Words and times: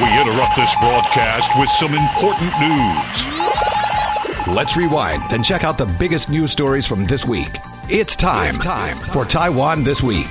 We 0.00 0.06
interrupt 0.18 0.56
this 0.56 0.74
broadcast 0.76 1.50
with 1.58 1.68
some 1.68 1.92
important 1.94 2.50
news. 2.58 4.46
Let's 4.46 4.74
rewind 4.74 5.22
and 5.32 5.44
check 5.44 5.64
out 5.64 5.76
the 5.76 5.84
biggest 5.98 6.30
news 6.30 6.50
stories 6.50 6.86
from 6.86 7.04
this 7.04 7.26
week. 7.26 7.50
It's 7.90 8.16
time, 8.16 8.54
it's 8.54 8.58
time 8.64 8.96
for 8.96 9.26
Taiwan 9.26 9.84
This 9.84 10.02
Week. 10.02 10.26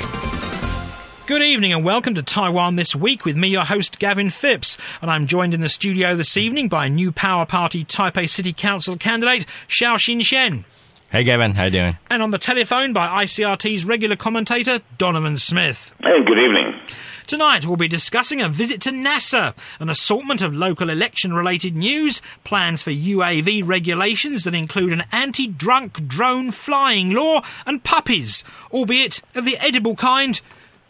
Good 1.28 1.44
evening 1.44 1.74
and 1.74 1.86
welcome 1.86 2.16
to 2.16 2.24
Taiwan 2.24 2.76
This 2.76 2.96
Week 2.96 3.24
with 3.24 3.38
me, 3.38 3.50
your 3.50 3.64
host 3.64 4.00
Gavin 4.00 4.32
Phipps. 4.32 4.80
And 5.00 5.12
I'm 5.12 5.28
joined 5.28 5.54
in 5.54 5.62
the 5.62 5.70
studio 5.70 6.16
this 6.16 6.38
evening 6.38 6.68
by 6.68 6.88
New 6.88 7.12
Power 7.12 7.46
Party 7.46 7.86
Taipei 7.86 8.28
City 8.28 8.54
Council 8.54 8.98
candidate 8.98 9.46
Xiao 9.68 9.94
Xin 9.98 10.26
Shen. 10.26 10.66
Hey 11.12 11.24
Gavin, 11.24 11.52
how 11.54 11.66
you 11.66 11.72
doing? 11.72 11.98
And 12.10 12.24
on 12.24 12.32
the 12.32 12.40
telephone 12.40 12.94
by 12.94 13.26
ICRT's 13.26 13.86
regular 13.86 14.16
commentator 14.16 14.82
Donovan 14.98 15.38
Smith. 15.38 15.96
Hey, 16.02 16.24
good 16.26 16.40
evening. 16.40 16.81
Tonight 17.28 17.66
we'll 17.66 17.78
be 17.78 17.88
discussing 17.88 18.42
a 18.42 18.50
visit 18.50 18.82
to 18.82 18.90
NASA, 18.90 19.56
an 19.80 19.90
assortment 19.90 20.42
of 20.42 20.54
local 20.54 20.90
election 20.90 21.34
related 21.34 21.76
news, 21.76 22.22
plans 22.44 22.82
for 22.82 22.92
UAV 22.92 23.66
regulations 23.66 24.44
that 24.44 24.56
include 24.56 24.94
an 24.94 25.04
anti 25.12 25.48
drunk 25.48 26.08
drone 26.08 26.52
flying 26.52 27.12
law, 27.12 27.42
and 27.66 27.84
puppies, 27.84 28.44
albeit 28.72 29.22
of 29.36 29.46
the 29.46 29.58
edible 29.58 29.96
kind, 29.96 30.42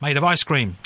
made 0.01 0.17
of 0.17 0.23
ice 0.23 0.43
cream. 0.43 0.77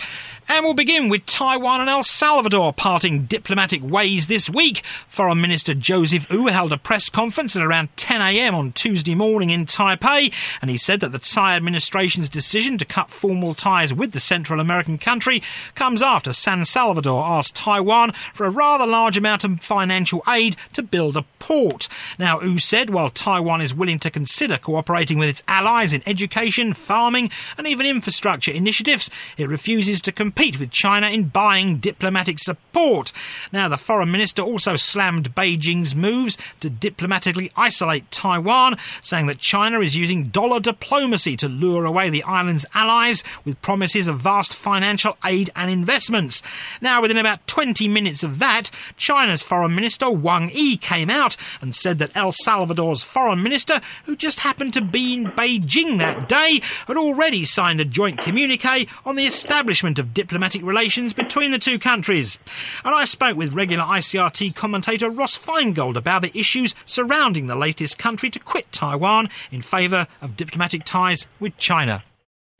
And 0.47 0.63
we'll 0.63 0.75
begin 0.75 1.09
with 1.09 1.25
Taiwan 1.25 1.81
and 1.81 1.89
El 1.89 2.03
Salvador 2.03 2.71
parting 2.71 3.23
diplomatic 3.23 3.81
ways 3.81 4.27
this 4.27 4.47
week. 4.47 4.83
Foreign 5.07 5.41
Minister 5.41 5.73
Joseph 5.73 6.29
Wu 6.29 6.45
held 6.47 6.71
a 6.71 6.77
press 6.77 7.09
conference 7.09 7.55
at 7.55 7.63
around 7.63 7.93
10am 7.95 8.53
on 8.53 8.71
Tuesday 8.71 9.15
morning 9.15 9.49
in 9.49 9.65
Taipei, 9.65 10.31
and 10.61 10.69
he 10.69 10.77
said 10.77 10.99
that 10.99 11.11
the 11.11 11.17
Tsai 11.17 11.55
administration's 11.55 12.29
decision 12.29 12.77
to 12.77 12.85
cut 12.85 13.09
formal 13.09 13.55
ties 13.55 13.91
with 13.91 14.11
the 14.11 14.19
Central 14.19 14.59
American 14.59 14.99
country 14.99 15.41
comes 15.73 16.03
after 16.03 16.31
San 16.31 16.63
Salvador 16.63 17.25
asked 17.25 17.55
Taiwan 17.55 18.11
for 18.31 18.45
a 18.45 18.51
rather 18.51 18.85
large 18.85 19.17
amount 19.17 19.43
of 19.43 19.59
financial 19.61 20.21
aid 20.29 20.55
to 20.73 20.83
build 20.83 21.17
a 21.17 21.25
port. 21.39 21.87
Now, 22.19 22.39
Wu 22.39 22.59
said 22.59 22.91
while 22.91 23.09
Taiwan 23.09 23.61
is 23.61 23.73
willing 23.73 23.97
to 23.99 24.11
consider 24.11 24.59
cooperating 24.59 25.17
with 25.17 25.29
its 25.29 25.43
allies 25.47 25.91
in 25.91 26.03
education, 26.05 26.73
farming, 26.73 27.31
and 27.57 27.65
even 27.65 27.87
infrastructure 27.87 28.51
initiatives, 28.51 29.09
it 29.39 29.49
refuses 29.49 30.01
to 30.03 30.11
compete 30.11 30.34
compete 30.35 30.59
with 30.59 30.69
China 30.69 31.07
in 31.07 31.29
buying 31.29 31.77
diplomatic 31.77 32.39
support. 32.39 33.13
Now, 33.53 33.69
the 33.69 33.77
foreign 33.77 34.11
minister 34.11 34.41
also 34.41 34.75
slammed 34.75 35.33
Beijing's 35.33 35.95
moves 35.95 36.37
to 36.59 36.69
diplomatically 36.69 37.51
isolate 37.55 38.11
Taiwan, 38.11 38.75
saying 39.01 39.27
that 39.27 39.37
China 39.37 39.79
is 39.79 39.95
using 39.95 40.25
dollar 40.25 40.59
diplomacy 40.59 41.37
to 41.37 41.47
lure 41.47 41.85
away 41.85 42.09
the 42.09 42.23
island's 42.23 42.65
allies 42.73 43.23
with 43.45 43.61
promises 43.61 44.09
of 44.09 44.19
vast 44.19 44.53
financial 44.53 45.17
aid 45.23 45.51
and 45.55 45.71
investments. 45.71 46.41
Now, 46.81 47.01
within 47.01 47.17
about 47.17 47.47
20 47.47 47.87
minutes 47.87 48.21
of 48.21 48.39
that, 48.39 48.69
China's 48.97 49.41
foreign 49.41 49.73
minister 49.73 50.11
Wang 50.11 50.49
Yi 50.53 50.75
came 50.75 51.09
out 51.09 51.37
and 51.61 51.73
said 51.73 51.97
that 51.99 52.15
El 52.15 52.33
Salvador's 52.33 53.03
foreign 53.03 53.41
minister, 53.41 53.79
who 54.03 54.17
just 54.17 54.41
happened 54.41 54.73
to 54.73 54.81
be 54.81 55.13
in 55.13 55.27
Beijing 55.27 55.97
that 55.99 56.27
day, 56.27 56.59
had 56.87 56.97
already 56.97 57.45
signed 57.45 57.79
a 57.79 57.85
joint 57.85 58.19
communique 58.19 58.89
on 59.05 59.15
the 59.15 59.25
establishment 59.25 59.97
of 59.97 60.13
diplomatic 60.13 60.24
diplomatic 60.25 60.63
relations 60.63 61.13
between 61.13 61.51
the 61.51 61.59
two 61.59 61.77
countries. 61.77 62.39
And 62.83 62.95
I 62.95 63.05
spoke 63.05 63.37
with 63.37 63.53
regular 63.53 63.83
ICRT 63.83 64.55
commentator 64.55 65.07
Ross 65.07 65.37
Feingold 65.37 65.95
about 65.95 66.23
the 66.23 66.35
issues 66.35 66.73
surrounding 66.83 67.45
the 67.45 67.55
latest 67.55 67.99
country 67.99 68.31
to 68.31 68.39
quit 68.39 68.71
Taiwan 68.71 69.29
in 69.51 69.61
favour 69.61 70.07
of 70.23 70.35
diplomatic 70.35 70.83
ties 70.83 71.27
with 71.39 71.55
China. 71.57 72.03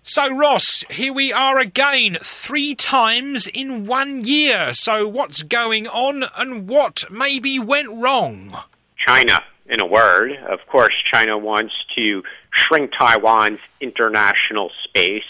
So, 0.04 0.32
Ross, 0.32 0.86
here 0.92 1.12
we 1.12 1.34
are 1.34 1.58
again, 1.58 2.20
three 2.22 2.76
times 2.76 3.48
in 3.48 3.88
one 3.88 4.24
year. 4.24 4.72
So, 4.74 5.08
what's 5.08 5.42
going 5.42 5.88
on 5.88 6.26
and 6.38 6.68
what 6.68 7.06
maybe 7.10 7.58
went 7.58 7.90
wrong? 7.92 8.56
China, 8.96 9.42
in 9.66 9.82
a 9.82 9.88
word. 9.88 10.34
Of 10.48 10.60
course, 10.68 10.94
China 11.12 11.40
wants 11.40 11.74
to 11.96 12.22
shrink 12.52 12.92
Taiwan's 12.92 13.60
international 13.82 14.70
space 14.84 15.24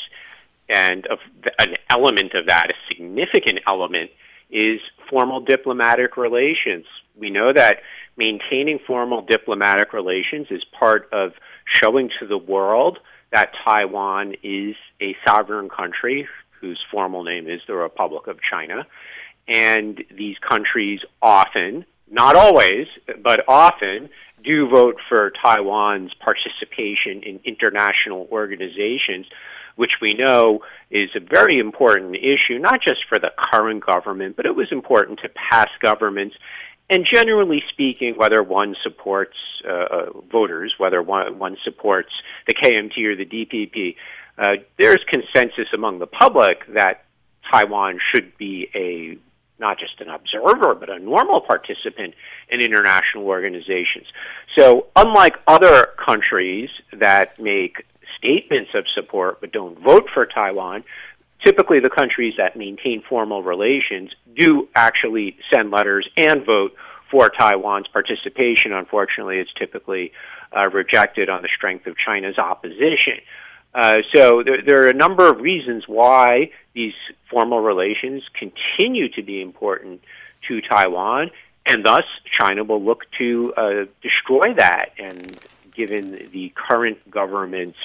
and 0.70 1.08
an 1.60 1.76
element 1.90 2.34
of 2.34 2.48
that, 2.48 2.72
a 2.72 2.74
significant 2.88 3.60
element, 3.68 4.12
is 4.50 4.80
formal 5.10 5.42
diplomatic 5.42 6.18
relations. 6.18 6.86
We 7.16 7.30
know 7.30 7.54
that 7.54 7.82
maintaining 8.18 8.80
formal 8.86 9.22
diplomatic 9.22 9.94
relations 9.94 10.48
is 10.50 10.64
part 10.78 11.10
of 11.12 11.34
showing 11.66 12.10
to 12.20 12.28
the 12.28 12.38
world 12.38 13.00
that 13.32 13.52
Taiwan 13.66 14.36
is 14.44 14.76
a 15.02 15.16
sovereign 15.26 15.70
country 15.70 16.28
whose 16.62 16.80
formal 16.92 17.24
name 17.24 17.50
is 17.50 17.62
the 17.68 17.76
Republic 17.76 18.28
of 18.28 18.40
China. 18.42 18.88
And 19.48 20.04
these 20.16 20.38
countries 20.40 21.02
often, 21.22 21.86
not 22.10 22.36
always, 22.36 22.88
but 23.22 23.44
often, 23.48 24.10
do 24.44 24.70
vote 24.70 24.98
for 25.10 25.32
Taiwan's 25.42 26.14
participation 26.14 27.24
in 27.24 27.40
international 27.44 28.28
organizations 28.32 29.26
which 29.76 29.92
we 30.02 30.14
know 30.14 30.60
is 30.90 31.10
a 31.16 31.20
very 31.20 31.58
important 31.60 32.16
issue, 32.16 32.58
not 32.60 32.82
just 32.82 33.06
for 33.08 33.20
the 33.20 33.32
current 33.38 33.86
government, 33.86 34.36
but 34.36 34.46
it 34.46 34.56
was 34.56 34.68
important 34.72 35.20
to 35.20 35.30
past 35.30 35.72
governments. 35.82 36.36
And 36.90 37.06
generally 37.06 37.64
speaking, 37.70 38.16
whether 38.16 38.44
one 38.44 38.76
supports 38.84 39.38
uh, 39.68 39.72
uh 39.72 40.06
voters, 40.32 40.76
whether 40.78 41.02
one, 41.02 41.40
one 41.40 41.58
supports 41.64 42.12
the 42.48 42.54
KMT 42.54 43.04
or 43.06 43.16
the 43.16 43.26
DPP, 43.26 43.96
uh, 44.38 44.62
there's 44.78 45.04
consensus 45.10 45.68
among 45.74 46.00
the 46.00 46.08
public 46.08 46.66
that 46.74 47.06
Taiwan 47.52 48.00
should 48.12 48.38
be 48.38 48.70
a 48.76 49.18
not 49.58 49.80
just 49.80 50.02
an 50.02 50.10
observer, 50.10 50.76
but 50.76 50.90
a 50.90 51.00
normal 51.00 51.40
participant 51.40 52.14
in 52.50 52.60
international 52.60 53.26
organizations. 53.26 54.06
So, 54.58 54.88
unlike 54.96 55.38
other 55.48 55.92
countries 56.04 56.70
that 56.92 57.40
make 57.40 57.86
statements 58.18 58.72
of 58.74 58.86
support 58.94 59.42
but 59.42 59.52
don't 59.52 59.80
vote 59.80 60.08
for 60.14 60.26
Taiwan, 60.26 60.84
typically 61.44 61.80
the 61.80 61.90
countries 61.90 62.34
that 62.38 62.56
maintain 62.56 63.04
formal 63.08 63.44
relations 63.44 64.12
do 64.36 64.68
actually 64.76 65.38
send 65.54 65.72
letters 65.72 66.10
and 66.18 66.46
vote 66.46 66.76
for 67.12 67.30
Taiwan's 67.30 67.88
participation. 67.88 68.74
Unfortunately, 68.74 69.38
it's 69.38 69.54
typically 69.54 70.12
uh, 70.56 70.70
rejected 70.70 71.30
on 71.30 71.42
the 71.42 71.50
strength 71.56 71.88
of 71.88 71.96
China's 71.98 72.38
opposition. 72.38 73.20
Uh, 73.74 73.98
so 74.14 74.42
there, 74.44 74.62
there, 74.66 74.86
are 74.86 74.88
a 74.88 74.94
number 74.94 75.30
of 75.30 75.42
reasons 75.42 75.84
why 75.86 76.50
these 76.74 76.94
formal 77.30 77.60
relations 77.60 78.24
continue 78.34 79.10
to 79.10 79.22
be 79.22 79.42
important 79.42 80.02
to 80.48 80.62
Taiwan, 80.62 81.30
and 81.66 81.86
thus 81.86 82.06
China 82.32 82.64
will 82.64 82.82
look 82.82 83.04
to 83.18 83.54
uh, 83.58 83.86
destroy 84.02 84.54
that. 84.54 84.92
And 84.98 85.38
given 85.76 86.30
the 86.32 86.54
current 86.56 87.12
government's 87.12 87.78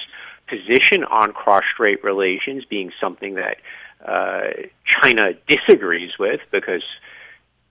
position 0.51 1.03
on 1.05 1.31
cross-strait 1.31 2.03
relations 2.03 2.65
being 2.65 2.91
something 2.99 3.35
that 3.35 3.57
uh, 4.05 4.49
China 4.85 5.31
disagrees 5.47 6.11
with 6.19 6.41
because 6.51 6.83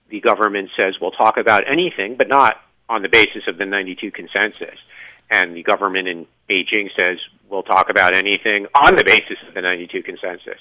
the 0.09 0.19
government 0.19 0.69
says 0.75 0.95
we'll 0.99 1.11
talk 1.11 1.37
about 1.37 1.69
anything, 1.69 2.15
but 2.15 2.27
not 2.27 2.57
on 2.89 3.03
the 3.03 3.09
basis 3.09 3.43
of 3.47 3.57
the 3.57 3.65
92 3.65 4.11
consensus. 4.11 4.75
And 5.29 5.55
the 5.55 5.63
government 5.63 6.07
in 6.07 6.27
Beijing 6.49 6.89
says 6.97 7.19
we'll 7.49 7.63
talk 7.63 7.89
about 7.89 8.13
anything 8.13 8.65
on 8.75 8.95
the 8.95 9.03
basis 9.03 9.37
of 9.47 9.53
the 9.53 9.61
92 9.61 10.03
consensus. 10.03 10.59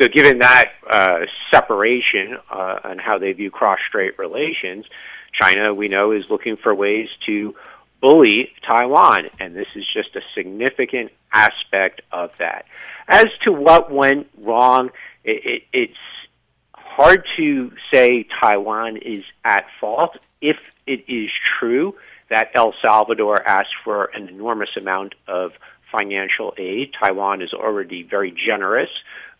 So, 0.00 0.08
given 0.08 0.38
that 0.38 0.72
uh, 0.88 1.20
separation 1.50 2.38
uh, 2.50 2.78
and 2.84 3.00
how 3.00 3.18
they 3.18 3.32
view 3.32 3.50
cross-strait 3.50 4.18
relations, 4.18 4.86
China, 5.32 5.74
we 5.74 5.88
know, 5.88 6.12
is 6.12 6.24
looking 6.30 6.56
for 6.56 6.74
ways 6.74 7.08
to 7.26 7.54
bully 8.00 8.50
Taiwan, 8.66 9.30
and 9.38 9.54
this 9.54 9.66
is 9.74 9.84
just 9.92 10.14
a 10.16 10.20
significant 10.34 11.10
aspect 11.32 12.02
of 12.12 12.30
that. 12.38 12.64
As 13.08 13.26
to 13.44 13.52
what 13.52 13.92
went 13.92 14.28
wrong, 14.38 14.90
it, 15.24 15.42
it, 15.44 15.62
it's 15.72 15.98
hard 16.74 17.24
to 17.36 17.72
say 17.92 18.26
Taiwan 18.40 18.96
is 18.96 19.24
at 19.44 19.66
fault 19.80 20.16
if 20.40 20.56
it 20.86 21.04
is 21.08 21.30
true 21.58 21.94
that 22.30 22.50
El 22.54 22.74
Salvador 22.82 23.42
asked 23.46 23.74
for 23.84 24.06
an 24.14 24.28
enormous 24.28 24.70
amount 24.76 25.14
of 25.26 25.52
financial 25.90 26.54
aid. 26.58 26.92
Taiwan 26.98 27.40
is 27.40 27.52
already 27.52 28.02
very 28.02 28.30
generous 28.30 28.90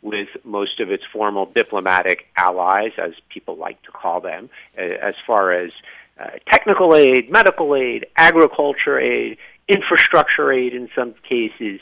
with 0.00 0.28
most 0.44 0.80
of 0.80 0.90
its 0.90 1.02
formal 1.12 1.46
diplomatic 1.46 2.28
allies, 2.36 2.92
as 2.96 3.12
people 3.28 3.56
like 3.56 3.82
to 3.82 3.90
call 3.90 4.20
them, 4.20 4.48
as 4.76 5.14
far 5.26 5.52
as 5.52 5.72
uh, 6.18 6.30
technical 6.50 6.94
aid, 6.94 7.30
medical 7.30 7.74
aid, 7.76 8.06
agriculture 8.16 8.98
aid, 8.98 9.38
infrastructure 9.68 10.52
aid 10.52 10.74
in 10.74 10.88
some 10.94 11.14
cases. 11.28 11.80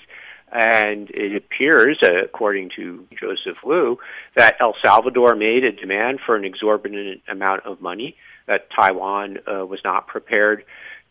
And 0.53 1.11
it 1.11 1.35
appears, 1.35 1.99
uh, 2.03 2.25
according 2.25 2.71
to 2.77 3.06
Joseph 3.19 3.59
Wu, 3.65 3.99
that 4.37 4.56
El 4.61 4.75
Salvador 4.83 5.35
made 5.35 5.65
a 5.65 5.73
demand 5.73 6.21
for 6.25 6.37
an 6.37 6.44
exorbitant 6.44 7.23
amount 7.29 7.67
of 7.67 7.81
money 7.81 8.17
that 8.47 8.69
Taiwan 8.71 9.38
uh, 9.47 9.67
was 9.67 9.81
not 9.85 10.06
prepared 10.06 10.65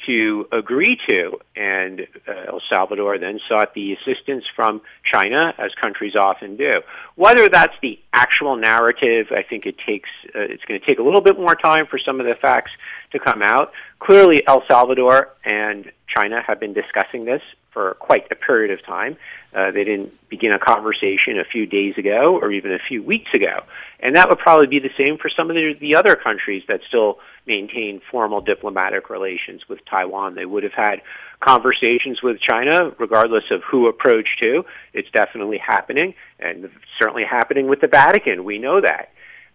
to 0.06 0.48
agree 0.52 0.98
to. 1.10 1.40
And 1.56 2.08
uh, 2.28 2.54
El 2.54 2.62
Salvador 2.70 3.18
then 3.18 3.40
sought 3.48 3.74
the 3.74 3.94
assistance 3.94 4.46
from 4.56 4.82
China, 5.04 5.54
as 5.58 5.72
countries 5.82 6.16
often 6.16 6.56
do. 6.56 6.82
Whether 7.16 7.50
that's 7.50 7.76
the 7.82 8.00
actual 8.14 8.56
narrative, 8.56 9.28
I 9.32 9.44
think 9.44 9.66
it 9.66 9.76
takes 9.86 10.10
uh, 10.34 10.40
it's 10.40 10.64
going 10.66 10.80
to 10.80 10.86
take 10.86 11.00
a 11.00 11.04
little 11.04 11.22
bit 11.22 11.38
more 11.38 11.56
time 11.56 11.86
for 11.88 12.00
some 12.00 12.20
of 12.20 12.26
the 12.26 12.36
facts 12.36 12.72
to 13.12 13.20
come 13.20 13.42
out. 13.42 13.72
Clearly, 14.00 14.46
El 14.48 14.64
Salvador 14.68 15.30
and 15.44 15.92
China 16.08 16.42
have 16.46 16.60
been 16.60 16.74
discussing 16.74 17.26
this 17.26 17.42
for 17.72 17.96
quite 17.96 18.26
a 18.32 18.36
period 18.36 18.72
of 18.72 18.86
time. 18.86 19.18
Uh, 19.54 19.72
they 19.72 19.84
didn't 19.84 20.14
begin 20.30 20.52
a 20.52 20.60
conversation 20.60 21.40
a 21.40 21.44
few 21.44 21.66
days 21.66 21.98
ago 21.98 22.40
or 22.42 22.52
even 22.52 22.72
a 22.72 22.80
few 22.80 23.04
weeks 23.04 23.34
ago. 23.34 23.64
And 24.00 24.16
that 24.16 24.30
would 24.30 24.40
probably 24.40 24.68
be 24.68 24.80
the 24.80 24.92
same 24.98 25.18
for 25.18 25.30
some 25.30 25.50
of 25.50 25.56
the, 25.56 25.74
the 25.80 25.96
other 25.96 26.16
countries 26.16 26.64
that 26.68 26.82
still 26.88 27.20
maintain 27.46 28.02
formal 28.12 28.42
diplomatic 28.42 29.10
relations 29.10 29.62
with 29.70 29.80
Taiwan. 29.86 30.36
They 30.36 30.46
would 30.46 30.64
have 30.64 30.74
had 30.74 31.02
conversations 31.40 32.22
with 32.24 32.40
China, 32.40 32.92
regardless 32.98 33.44
of 33.52 33.62
who 33.64 33.88
approached 33.88 34.42
who. 34.42 34.66
It's 34.94 35.10
definitely 35.12 35.60
happening, 35.60 36.16
and 36.40 36.70
certainly 37.00 37.24
happening 37.24 37.68
with 37.68 37.82
the 37.82 37.88
Vatican. 37.88 38.44
We 38.44 38.58
know 38.58 38.82
that. 38.82 39.12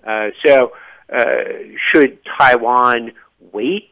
Uh, 0.06 0.30
so, 0.44 0.72
uh, 1.12 1.44
should 1.88 2.18
Taiwan 2.38 3.12
wait 3.52 3.90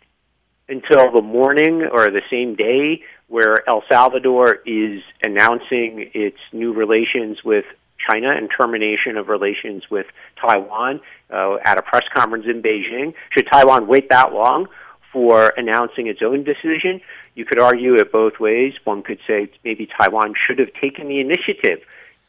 until 0.68 1.10
the 1.12 1.22
morning 1.22 1.82
or 1.90 2.10
the 2.10 2.22
same 2.30 2.54
day 2.54 3.02
where 3.26 3.68
El 3.68 3.82
Salvador 3.90 4.58
is 4.66 5.02
announcing 5.22 6.10
its 6.14 6.38
new 6.52 6.72
relations 6.72 7.38
with 7.44 7.64
China 7.98 8.30
and 8.30 8.48
termination 8.50 9.16
of 9.16 9.28
relations 9.28 9.84
with 9.90 10.06
Taiwan 10.40 11.00
uh, 11.32 11.56
at 11.64 11.78
a 11.78 11.82
press 11.82 12.04
conference 12.14 12.46
in 12.46 12.62
Beijing. 12.62 13.14
Should 13.30 13.46
Taiwan 13.50 13.86
wait 13.86 14.08
that 14.10 14.32
long 14.32 14.68
for 15.12 15.52
announcing 15.56 16.06
its 16.06 16.20
own 16.22 16.44
decision? 16.44 17.00
You 17.34 17.44
could 17.44 17.58
argue 17.58 17.94
it 17.94 18.12
both 18.12 18.40
ways. 18.40 18.74
One 18.84 19.02
could 19.02 19.18
say 19.26 19.50
maybe 19.64 19.86
Taiwan 19.86 20.34
should 20.46 20.58
have 20.58 20.72
taken 20.80 21.08
the 21.08 21.20
initiative 21.20 21.80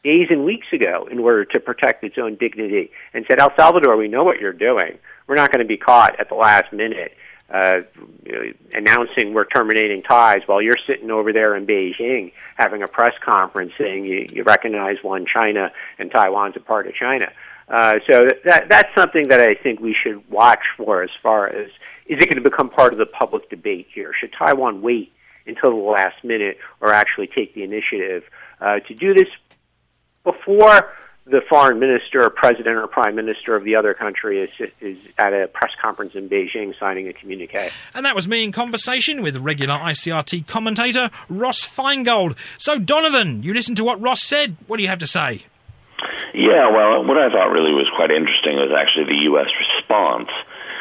days 0.02 0.28
and 0.30 0.44
weeks 0.44 0.66
ago 0.72 1.06
in 1.10 1.18
order 1.18 1.44
to 1.44 1.60
protect 1.60 2.02
its 2.04 2.16
own 2.16 2.36
dignity 2.36 2.90
and 3.12 3.24
said, 3.28 3.38
El 3.38 3.52
Salvador, 3.56 3.96
we 3.96 4.08
know 4.08 4.24
what 4.24 4.40
you're 4.40 4.52
doing. 4.52 4.98
We're 5.26 5.36
not 5.36 5.52
going 5.52 5.62
to 5.62 5.68
be 5.68 5.76
caught 5.76 6.18
at 6.18 6.28
the 6.28 6.34
last 6.34 6.72
minute 6.72 7.12
uh, 7.50 7.80
announcing 8.72 9.34
we're 9.34 9.44
terminating 9.44 10.02
ties 10.02 10.40
while 10.46 10.62
you're 10.62 10.78
sitting 10.86 11.10
over 11.10 11.32
there 11.32 11.56
in 11.56 11.66
Beijing 11.66 12.32
having 12.56 12.82
a 12.82 12.88
press 12.88 13.14
conference 13.24 13.72
saying 13.78 14.04
you, 14.04 14.26
you 14.30 14.44
recognize 14.44 14.96
one 15.02 15.26
China 15.26 15.70
and 15.98 16.10
Taiwan's 16.10 16.56
a 16.56 16.60
part 16.60 16.86
of 16.86 16.94
China. 16.94 17.30
Uh, 17.68 17.94
so 18.08 18.28
that 18.44 18.68
that's 18.68 18.92
something 18.96 19.28
that 19.28 19.40
I 19.40 19.54
think 19.54 19.80
we 19.80 19.94
should 19.94 20.28
watch 20.28 20.62
for 20.76 21.02
as 21.02 21.10
far 21.22 21.48
as 21.48 21.68
is 22.06 22.18
it 22.20 22.26
going 22.28 22.42
to 22.42 22.48
become 22.50 22.68
part 22.68 22.92
of 22.92 22.98
the 22.98 23.06
public 23.06 23.48
debate 23.48 23.86
here? 23.94 24.12
Should 24.18 24.32
Taiwan 24.36 24.82
wait 24.82 25.12
until 25.46 25.70
the 25.70 25.90
last 25.90 26.24
minute 26.24 26.58
or 26.80 26.92
actually 26.92 27.28
take 27.28 27.54
the 27.54 27.62
initiative 27.62 28.24
uh, 28.60 28.80
to 28.80 28.94
do 28.94 29.14
this 29.14 29.28
before 30.24 30.92
the 31.30 31.40
foreign 31.48 31.78
minister 31.78 32.22
or 32.22 32.30
president 32.30 32.76
or 32.76 32.86
prime 32.86 33.14
minister 33.14 33.54
of 33.56 33.64
the 33.64 33.76
other 33.76 33.94
country 33.94 34.42
is, 34.42 34.70
is 34.80 34.98
at 35.18 35.32
a 35.32 35.48
press 35.48 35.72
conference 35.80 36.14
in 36.14 36.28
Beijing 36.28 36.78
signing 36.78 37.08
a 37.08 37.12
communique. 37.12 37.70
And 37.94 38.04
that 38.04 38.14
was 38.14 38.26
me 38.26 38.42
in 38.44 38.52
conversation 38.52 39.22
with 39.22 39.36
regular 39.38 39.74
ICRT 39.74 40.46
commentator 40.46 41.10
Ross 41.28 41.66
Feingold. 41.66 42.36
So, 42.58 42.78
Donovan, 42.78 43.42
you 43.42 43.54
listened 43.54 43.76
to 43.78 43.84
what 43.84 44.00
Ross 44.00 44.22
said. 44.22 44.56
What 44.66 44.76
do 44.76 44.82
you 44.82 44.88
have 44.88 44.98
to 44.98 45.06
say? 45.06 45.44
Yeah, 46.34 46.70
well, 46.70 47.04
what 47.04 47.16
I 47.18 47.28
thought 47.30 47.50
really 47.50 47.72
was 47.72 47.88
quite 47.96 48.10
interesting 48.10 48.56
was 48.56 48.70
actually 48.74 49.06
the 49.06 49.22
U.S. 49.34 49.48
response. 49.58 50.30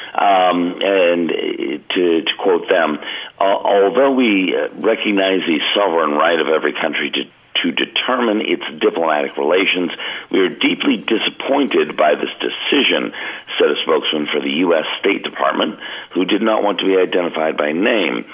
Um, 0.09 0.81
and 0.81 1.29
to, 1.29 2.21
to 2.25 2.33
quote 2.41 2.67
them, 2.67 2.97
uh, 3.39 3.43
although 3.43 4.11
we 4.11 4.55
recognize 4.81 5.45
the 5.45 5.59
sovereign 5.75 6.11
right 6.11 6.39
of 6.39 6.47
every 6.47 6.73
country 6.73 7.11
to 7.11 7.23
to 7.63 7.71
determine 7.71 8.41
its 8.41 8.63
diplomatic 8.79 9.37
relations. 9.37 9.91
We 10.31 10.39
are 10.39 10.49
deeply 10.49 10.97
disappointed 10.97 11.97
by 11.97 12.15
this 12.15 12.31
decision, 12.39 13.13
said 13.57 13.69
a 13.71 13.77
spokesman 13.83 14.27
for 14.31 14.39
the 14.39 14.63
U.S. 14.69 14.85
State 14.99 15.23
Department, 15.23 15.79
who 16.13 16.25
did 16.25 16.41
not 16.41 16.63
want 16.63 16.79
to 16.79 16.85
be 16.85 16.97
identified 16.97 17.57
by 17.57 17.71
name. 17.71 18.25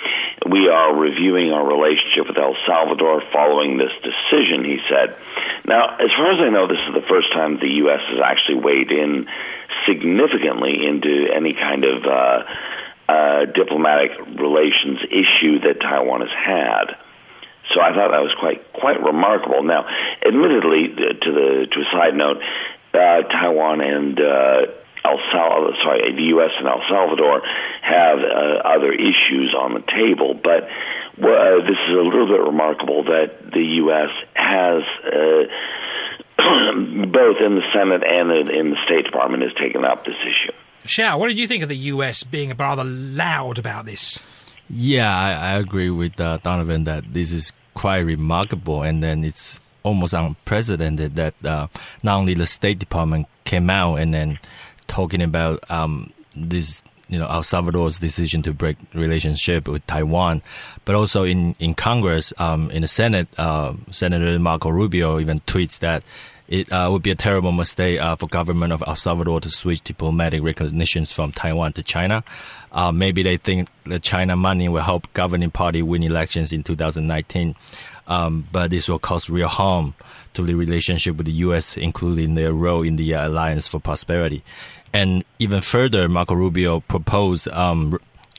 We 0.50 0.70
are 0.70 0.96
reviewing 0.96 1.52
our 1.52 1.66
relationship 1.66 2.28
with 2.28 2.38
El 2.38 2.56
Salvador 2.66 3.24
following 3.32 3.78
this 3.78 3.94
decision, 4.04 4.64
he 4.64 4.80
said. 4.90 5.18
Now, 5.66 5.98
as 5.98 6.12
far 6.18 6.32
as 6.34 6.40
I 6.40 6.50
know, 6.50 6.68
this 6.68 6.82
is 6.88 6.94
the 6.94 7.08
first 7.08 7.32
time 7.34 7.58
the 7.60 7.86
U.S. 7.86 8.02
has 8.10 8.20
actually 8.24 8.62
weighed 8.62 8.92
in 8.92 9.28
significantly 9.88 10.86
into 10.86 11.28
any 11.34 11.54
kind 11.54 11.86
of 11.86 12.06
uh, 12.06 12.44
uh, 13.08 13.46
diplomatic 13.46 14.12
relations 14.38 15.00
issue 15.10 15.60
that 15.60 15.80
Taiwan 15.82 16.22
has 16.22 16.32
had. 16.32 17.05
So 17.74 17.82
I 17.82 17.94
thought 17.94 18.12
that 18.12 18.22
was 18.22 18.36
quite 18.40 18.62
quite 18.74 19.02
remarkable. 19.02 19.64
Now, 19.64 19.86
admittedly, 20.26 20.94
to 20.96 21.30
the 21.32 21.68
to 21.72 21.78
a 21.82 21.88
side 21.92 22.14
note, 22.14 22.38
uh, 22.94 23.24
Taiwan 23.28 23.82
and 23.82 24.20
uh, 24.20 24.72
El 25.06 25.20
Salvador, 25.32 25.74
sorry, 25.84 26.14
the 26.16 26.30
U.S. 26.38 26.52
and 26.58 26.68
El 26.68 26.82
Salvador 26.90 27.42
have 27.82 28.20
uh, 28.20 28.66
other 28.66 28.92
issues 28.92 29.54
on 29.58 29.74
the 29.74 29.84
table, 29.86 30.34
but 30.34 30.66
uh, 30.66 31.62
this 31.62 31.78
is 31.78 31.94
a 31.94 32.02
little 32.02 32.28
bit 32.28 32.42
remarkable 32.42 33.04
that 33.06 33.52
the 33.52 33.66
U.S. 33.86 34.10
has. 34.34 34.84
Uh, 35.06 35.46
both 36.46 37.38
in 37.40 37.56
the 37.56 37.64
Senate 37.74 38.04
and 38.04 38.50
in 38.50 38.70
the 38.70 38.78
State 38.86 39.06
Department 39.06 39.42
has 39.44 39.54
taken 39.54 39.86
up 39.86 40.04
this 40.04 40.18
issue. 40.22 40.52
Xiao, 40.86 41.18
what 41.18 41.28
did 41.28 41.40
you 41.40 41.48
think 41.48 41.64
of 41.64 41.70
the 41.70 41.78
U.S. 41.96 42.24
being 42.24 42.54
rather 42.58 42.84
loud 42.84 43.58
about 43.58 43.86
this? 43.86 44.20
Yeah, 44.70 45.16
I, 45.16 45.54
I 45.54 45.60
agree 45.60 45.90
with 45.90 46.20
uh, 46.20 46.38
Donovan 46.38 46.86
that 46.86 47.14
this 47.14 47.32
is 47.32 47.54
quite 47.74 48.00
remarkable, 48.00 48.82
and 48.82 49.04
then 49.04 49.24
it's 49.24 49.60
almost 49.84 50.14
unprecedented 50.14 51.16
that 51.16 51.34
uh, 51.46 51.68
not 52.04 52.18
only 52.18 52.34
the 52.34 52.48
State 52.48 52.80
Department 52.80 53.28
came 53.44 53.70
out 53.70 53.96
and 53.96 54.14
then 54.14 54.40
talking 54.88 55.22
about 55.22 55.60
um, 55.70 56.12
this, 56.36 56.82
you 57.08 57.20
know, 57.20 57.28
El 57.28 57.44
Salvador's 57.44 58.00
decision 58.00 58.42
to 58.42 58.54
break 58.54 58.78
relationship 58.96 59.68
with 59.68 59.86
Taiwan, 59.86 60.42
but 60.86 60.96
also 60.96 61.24
in 61.24 61.56
in 61.60 61.76
Congress, 61.76 62.34
um, 62.40 62.72
in 62.72 62.82
the 62.82 62.88
Senate, 62.88 63.28
uh, 63.38 63.74
Senator 63.92 64.40
Marco 64.40 64.70
Rubio 64.70 65.20
even 65.20 65.40
tweets 65.42 65.80
that 65.80 66.04
it 66.48 66.72
uh, 66.72 66.90
would 66.92 67.02
be 67.02 67.12
a 67.12 67.16
terrible 67.16 67.52
mistake 67.52 68.00
uh, 68.00 68.16
for 68.16 68.28
government 68.28 68.72
of 68.72 68.84
El 68.86 68.96
Salvador 68.96 69.42
to 69.42 69.50
switch 69.50 69.82
diplomatic 69.82 70.44
recognitions 70.44 71.12
from 71.12 71.32
Taiwan 71.32 71.74
to 71.74 71.84
China. 71.84 72.24
Uh, 72.76 72.92
maybe 72.92 73.24
they 73.24 73.38
think 73.38 73.70
the 73.84 74.00
China 74.00 74.36
money 74.36 74.70
will 74.70 74.84
help 74.84 75.12
governing 75.14 75.50
party 75.50 75.82
win 75.82 76.04
elections 76.04 76.52
in 76.52 76.62
2019, 76.62 77.56
um, 78.08 78.48
but 78.52 78.70
this 78.70 78.90
will 78.90 79.00
cause 79.00 79.30
real 79.30 79.48
harm 79.48 79.96
to 80.34 80.44
the 80.44 80.54
relationship 80.54 81.16
with 81.16 81.26
the 81.26 81.32
U.S., 81.32 81.78
including 81.78 82.36
their 82.36 82.52
role 82.52 82.84
in 82.84 82.98
the 82.98 83.14
Alliance 83.14 83.66
for 83.66 83.80
Prosperity. 83.80 84.44
And 84.94 85.24
even 85.40 85.62
further, 85.62 86.08
Marco 86.10 86.36
Rubio 86.36 86.82
proposed 86.82 87.48
um, 87.48 87.98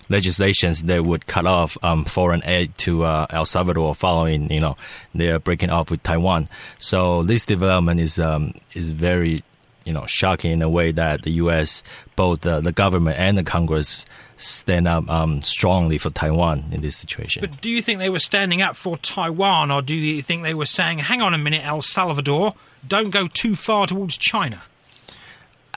legislations 0.08 0.82
that 0.84 1.04
would 1.04 1.26
cut 1.26 1.46
off 1.46 1.76
um, 1.82 2.04
foreign 2.04 2.42
aid 2.44 2.76
to 2.78 3.04
uh, 3.04 3.26
El 3.30 3.44
Salvador 3.44 3.94
following, 3.94 4.50
you 4.52 4.60
know, 4.60 4.76
their 5.14 5.38
breaking 5.38 5.70
off 5.70 5.90
with 5.90 6.02
Taiwan. 6.02 6.48
So 6.78 7.22
this 7.22 7.44
development 7.44 8.00
is 8.00 8.18
um, 8.18 8.54
is 8.74 8.90
very, 8.90 9.42
you 9.84 9.92
know, 9.92 10.06
shocking 10.06 10.52
in 10.52 10.62
a 10.62 10.68
way 10.68 10.92
that 10.92 11.22
the 11.22 11.30
U.S. 11.32 11.82
both 12.14 12.42
the, 12.42 12.60
the 12.60 12.72
government 12.72 13.18
and 13.18 13.36
the 13.36 13.44
Congress 13.44 14.04
stand 14.36 14.86
up 14.86 15.08
um, 15.08 15.40
strongly 15.42 15.98
for 15.98 16.10
Taiwan 16.10 16.64
in 16.70 16.80
this 16.80 16.96
situation. 16.96 17.40
But 17.40 17.60
do 17.60 17.70
you 17.70 17.82
think 17.82 17.98
they 17.98 18.10
were 18.10 18.18
standing 18.18 18.62
up 18.62 18.76
for 18.76 18.98
Taiwan, 18.98 19.70
or 19.70 19.82
do 19.82 19.94
you 19.94 20.22
think 20.22 20.42
they 20.42 20.54
were 20.54 20.66
saying, 20.66 20.98
"Hang 20.98 21.22
on 21.22 21.34
a 21.34 21.38
minute, 21.38 21.64
El 21.64 21.82
Salvador, 21.82 22.54
don't 22.86 23.10
go 23.10 23.28
too 23.28 23.54
far 23.54 23.86
towards 23.86 24.16
China"? 24.16 24.62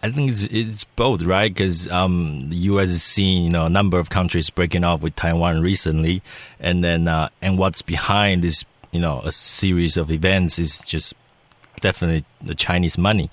I 0.01 0.11
think 0.11 0.29
it's, 0.31 0.43
it's 0.43 0.83
both, 0.85 1.23
right? 1.23 1.53
Because 1.53 1.91
um, 1.91 2.49
the 2.49 2.55
U.S. 2.55 2.89
has 2.89 3.03
seen 3.03 3.43
you 3.43 3.49
know 3.49 3.65
a 3.65 3.69
number 3.69 3.99
of 3.99 4.09
countries 4.09 4.49
breaking 4.49 4.83
off 4.83 5.01
with 5.01 5.15
Taiwan 5.15 5.61
recently, 5.61 6.21
and 6.59 6.83
then 6.83 7.07
uh, 7.07 7.29
and 7.41 7.57
what's 7.57 7.81
behind 7.81 8.43
this 8.43 8.63
you 8.91 8.99
know 8.99 9.21
a 9.23 9.31
series 9.31 9.97
of 9.97 10.11
events 10.11 10.59
is 10.59 10.79
just 10.79 11.13
definitely 11.81 12.25
the 12.41 12.55
Chinese 12.55 12.97
money, 12.97 13.29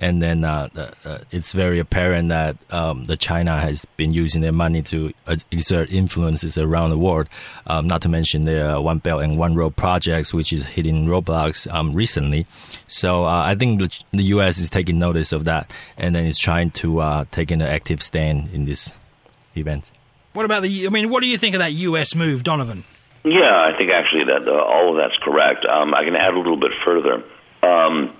and 0.00 0.22
then 0.22 0.44
uh, 0.44 0.68
uh, 1.04 1.18
it's 1.30 1.52
very 1.52 1.78
apparent 1.78 2.30
that 2.30 2.56
um, 2.70 3.04
the 3.04 3.16
China 3.16 3.60
has 3.60 3.84
been 3.96 4.12
using 4.12 4.40
their 4.40 4.52
money 4.52 4.82
to 4.82 5.12
uh, 5.26 5.36
exert 5.50 5.92
influences 5.92 6.56
around 6.56 6.90
the 6.90 6.98
world. 6.98 7.28
Um, 7.66 7.86
not 7.86 8.00
to 8.02 8.08
mention 8.08 8.44
the 8.44 8.80
One 8.80 8.98
Belt 8.98 9.22
and 9.22 9.38
One 9.38 9.54
Road 9.54 9.76
projects, 9.76 10.32
which 10.32 10.52
is 10.52 10.64
hitting 10.64 11.06
roadblocks 11.06 11.72
um, 11.72 11.92
recently. 11.92 12.46
So 12.86 13.24
uh, 13.24 13.42
I 13.44 13.54
think 13.54 13.80
the, 13.80 14.00
the, 14.12 14.24
U.S. 14.30 14.58
is 14.58 14.70
taking 14.70 14.98
notice 14.98 15.32
of 15.32 15.44
that, 15.44 15.70
and 15.98 16.14
then 16.14 16.24
is 16.24 16.38
trying 16.38 16.70
to 16.72 17.00
uh, 17.00 17.24
take 17.30 17.50
an 17.50 17.60
active 17.60 18.02
stand 18.02 18.50
in 18.52 18.64
this 18.64 18.92
event. 19.54 19.90
What 20.32 20.44
about 20.44 20.62
the? 20.62 20.86
I 20.86 20.90
mean, 20.90 21.10
what 21.10 21.20
do 21.20 21.28
you 21.28 21.36
think 21.36 21.54
of 21.54 21.60
that 21.60 21.72
U.S. 21.72 22.14
move, 22.14 22.42
Donovan? 22.42 22.84
Yeah, 23.24 23.52
I 23.52 23.76
think 23.76 23.90
actually 23.90 24.24
that 24.24 24.48
uh, 24.48 24.52
all 24.52 24.90
of 24.90 24.96
that's 24.96 25.16
correct. 25.22 25.66
Um, 25.66 25.92
I 25.92 26.04
can 26.04 26.16
add 26.16 26.32
a 26.32 26.38
little 26.38 26.56
bit 26.56 26.72
further. 26.84 27.22
Um, 27.62 28.16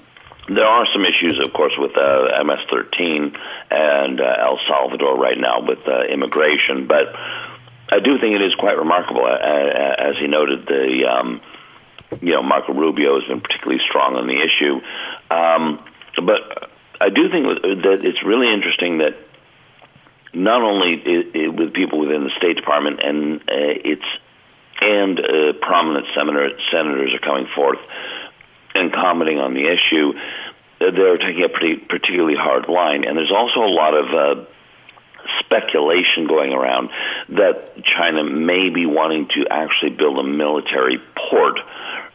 there 0.54 0.66
are 0.66 0.87
some 0.92 1.04
issues, 1.04 1.40
of 1.45 1.52
course, 1.52 1.73
with 1.78 1.97
uh, 1.97 2.42
MS-13 2.42 3.37
and 3.71 4.21
uh, 4.21 4.37
El 4.40 4.59
Salvador 4.66 5.16
right 5.16 5.38
now 5.38 5.62
with 5.62 5.87
uh, 5.87 6.02
immigration, 6.12 6.87
but 6.87 7.14
I 7.92 7.99
do 7.99 8.19
think 8.19 8.35
it 8.35 8.42
is 8.42 8.54
quite 8.54 8.76
remarkable, 8.76 9.26
as 9.26 10.16
he 10.21 10.26
noted. 10.26 10.66
The 10.66 11.07
um, 11.07 11.40
you 12.21 12.33
know 12.33 12.42
Marco 12.42 12.73
Rubio 12.73 13.19
has 13.21 13.28
been 13.28 13.40
particularly 13.40 13.83
strong 13.88 14.16
on 14.16 14.26
the 14.26 14.38
issue, 14.38 14.80
um, 15.30 15.85
but 16.25 16.71
I 17.00 17.11
do 17.11 17.30
think 17.30 17.47
that 17.83 18.04
it's 18.04 18.23
really 18.23 18.52
interesting 18.52 18.99
that 18.99 19.16
not 20.33 20.62
only 20.62 20.95
it, 20.95 21.35
it, 21.35 21.49
with 21.49 21.73
people 21.73 21.99
within 21.99 22.23
the 22.23 22.30
State 22.38 22.57
Department 22.57 23.00
and 23.02 23.40
uh, 23.40 23.75
it's 23.85 24.07
and 24.83 25.19
uh, 25.21 25.52
prominent 25.61 26.07
senator, 26.14 26.50
senators 26.73 27.12
are 27.12 27.19
coming 27.19 27.47
forth 27.54 27.78
and 28.75 28.93
commenting 28.93 29.39
on 29.39 29.55
the 29.55 29.67
issue. 29.67 30.12
They're 30.79 31.17
taking 31.17 31.45
a 31.45 31.49
pretty 31.49 31.77
particularly 31.77 32.37
hard 32.37 32.69
line, 32.69 33.05
and 33.05 33.17
there's 33.17 33.33
also 33.33 33.61
a 33.61 33.73
lot 33.73 33.95
of 33.95 34.07
uh, 34.15 34.45
speculation 35.41 36.27
going 36.27 36.53
around 36.53 36.91
that 37.29 37.85
China 37.85 38.25
may 38.25 38.71
be 38.71 38.87
wanting 38.87 39.29
to 39.29 39.47
actually 39.50 39.91
build 39.91 40.19
a 40.19 40.23
military 40.23 40.99
port, 41.29 41.61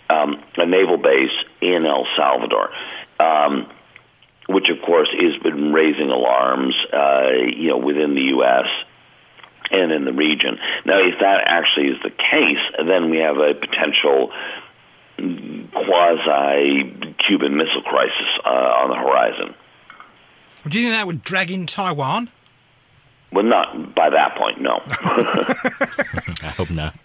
um, 0.10 0.44
a 0.58 0.66
naval 0.66 0.98
base 0.98 1.36
in 1.62 1.86
El 1.86 2.08
Salvador. 2.18 2.72
Um, 3.20 3.70
which 4.48 4.70
of 4.70 4.82
course 4.86 5.10
has 5.12 5.42
been 5.42 5.74
raising 5.74 6.10
alarms, 6.10 6.76
uh, 6.94 7.30
you 7.56 7.70
know, 7.70 7.78
within 7.78 8.14
the 8.14 8.22
U.S. 8.38 8.68
and 9.72 9.92
in 9.92 10.06
the 10.06 10.14
region. 10.14 10.60
Now, 10.86 11.00
if 11.00 11.20
that 11.20 11.42
actually 11.48 11.88
is 11.88 11.98
the 12.04 12.12
case, 12.12 12.62
then 12.78 13.10
we 13.10 13.18
have 13.18 13.38
a 13.38 13.56
potential 13.56 14.32
quasi 15.18 17.16
Cuban 17.28 17.58
Missile 17.58 17.82
Crisis 17.84 18.40
uh, 18.46 18.50
on 18.50 18.90
the 18.90 18.98
horizon. 18.98 19.56
Do 20.68 20.80
you 20.80 20.86
think 20.86 20.96
that 20.96 21.08
would 21.08 21.24
drag 21.24 21.52
in 21.52 21.68
Taiwan? 21.68 22.30
Well, 23.32 23.44
not 23.44 23.94
by 23.96 24.10
that 24.10 24.36
point, 24.38 24.62
no. 24.62 24.82
I 26.48 26.52
hope 26.52 26.70
not. 26.70 26.96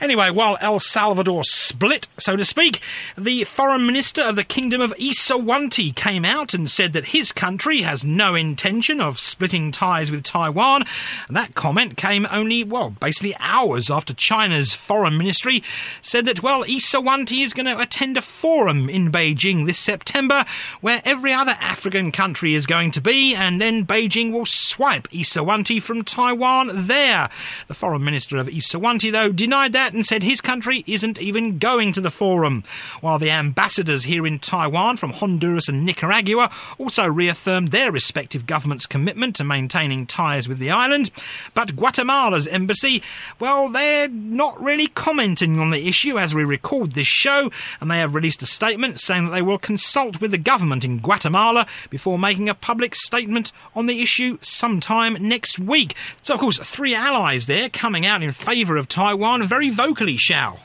Anyway, 0.00 0.30
while 0.30 0.58
El 0.60 0.78
Salvador 0.78 1.42
split, 1.44 2.06
so 2.18 2.36
to 2.36 2.44
speak, 2.44 2.80
the 3.16 3.44
foreign 3.44 3.86
minister 3.86 4.22
of 4.22 4.36
the 4.36 4.44
Kingdom 4.44 4.80
of 4.80 4.94
Eswatini 4.96 5.94
came 5.94 6.24
out 6.24 6.54
and 6.54 6.70
said 6.70 6.92
that 6.92 7.06
his 7.06 7.32
country 7.32 7.82
has 7.82 8.04
no 8.04 8.34
intention 8.34 9.00
of 9.00 9.18
splitting 9.18 9.72
ties 9.72 10.10
with 10.10 10.22
Taiwan. 10.22 10.84
That 11.30 11.54
comment 11.54 11.96
came 11.96 12.26
only, 12.30 12.62
well, 12.62 12.90
basically 12.90 13.34
hours 13.40 13.90
after 13.90 14.12
China's 14.12 14.74
foreign 14.74 15.16
ministry 15.16 15.62
said 16.00 16.24
that, 16.26 16.42
well, 16.42 16.64
Eswatini 16.64 17.42
is 17.42 17.52
going 17.52 17.66
to 17.66 17.80
attend 17.80 18.16
a 18.16 18.22
forum 18.22 18.88
in 18.88 19.10
Beijing 19.10 19.66
this 19.66 19.78
September 19.78 20.44
where 20.80 21.00
every 21.04 21.32
other 21.32 21.54
African 21.60 22.12
country 22.12 22.54
is 22.54 22.66
going 22.66 22.90
to 22.92 23.00
be, 23.00 23.34
and 23.34 23.60
then 23.60 23.86
Beijing 23.86 24.32
will 24.32 24.44
swipe 24.44 25.08
Eswatini 25.08 25.80
from 25.80 26.02
Taiwan 26.02 26.70
there. 26.72 27.28
The 27.66 27.74
foreign 27.74 28.04
minister 28.04 28.36
of 28.36 28.48
Eswatini, 28.48 29.12
though, 29.12 29.32
denied 29.32 29.72
that 29.72 29.85
and 29.92 30.04
said 30.04 30.22
his 30.22 30.40
country 30.40 30.84
isn't 30.86 31.20
even 31.20 31.58
going 31.58 31.92
to 31.92 32.00
the 32.00 32.10
forum, 32.10 32.62
while 33.00 33.18
the 33.18 33.30
ambassadors 33.30 34.04
here 34.04 34.26
in 34.26 34.38
Taiwan 34.38 34.96
from 34.96 35.12
Honduras 35.12 35.68
and 35.68 35.84
Nicaragua 35.84 36.50
also 36.78 37.06
reaffirmed 37.06 37.68
their 37.68 37.90
respective 37.90 38.46
governments' 38.46 38.86
commitment 38.86 39.36
to 39.36 39.44
maintaining 39.44 40.06
ties 40.06 40.48
with 40.48 40.58
the 40.58 40.70
island. 40.70 41.10
But 41.54 41.76
Guatemala's 41.76 42.46
embassy, 42.46 43.02
well, 43.40 43.68
they're 43.68 44.08
not 44.08 44.60
really 44.62 44.88
commenting 44.88 45.58
on 45.58 45.70
the 45.70 45.88
issue 45.88 46.18
as 46.18 46.34
we 46.34 46.44
record 46.44 46.92
this 46.92 47.06
show, 47.06 47.50
and 47.80 47.90
they 47.90 47.98
have 47.98 48.14
released 48.14 48.42
a 48.42 48.46
statement 48.46 49.00
saying 49.00 49.26
that 49.26 49.32
they 49.32 49.42
will 49.42 49.58
consult 49.58 50.20
with 50.20 50.30
the 50.30 50.38
government 50.38 50.84
in 50.84 50.98
Guatemala 50.98 51.66
before 51.90 52.18
making 52.18 52.48
a 52.48 52.54
public 52.54 52.94
statement 52.94 53.52
on 53.74 53.86
the 53.86 54.02
issue 54.02 54.38
sometime 54.42 55.16
next 55.20 55.58
week. 55.58 55.94
So, 56.22 56.34
of 56.34 56.40
course, 56.40 56.58
three 56.58 56.94
allies 56.94 57.46
there 57.46 57.68
coming 57.68 58.04
out 58.04 58.22
in 58.22 58.32
favour 58.32 58.76
of 58.76 58.88
Taiwan 58.88 59.42
very 59.46 59.70
vocally, 59.76 60.16
Xiao. 60.16 60.58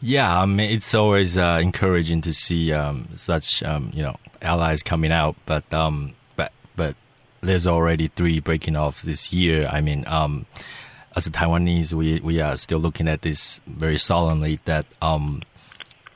Yeah, 0.00 0.40
I 0.40 0.46
mean, 0.46 0.70
it's 0.70 0.94
always 0.94 1.36
uh, 1.36 1.60
encouraging 1.62 2.22
to 2.22 2.32
see 2.32 2.72
um, 2.72 3.08
such 3.14 3.62
um, 3.62 3.90
you 3.94 4.02
know 4.02 4.16
allies 4.40 4.82
coming 4.82 5.12
out, 5.12 5.36
but 5.46 5.72
um, 5.72 6.14
but 6.34 6.50
but 6.74 6.96
there's 7.40 7.66
already 7.66 8.08
three 8.08 8.40
breaking 8.40 8.74
off 8.74 9.02
this 9.02 9.32
year. 9.32 9.68
I 9.70 9.80
mean, 9.80 10.04
um, 10.08 10.46
as 11.14 11.26
a 11.26 11.30
Taiwanese, 11.30 11.92
we 11.92 12.18
we 12.20 12.40
are 12.40 12.56
still 12.56 12.80
looking 12.80 13.06
at 13.06 13.22
this 13.22 13.60
very 13.66 13.98
solemnly 13.98 14.58
that 14.64 14.86
um, 15.00 15.42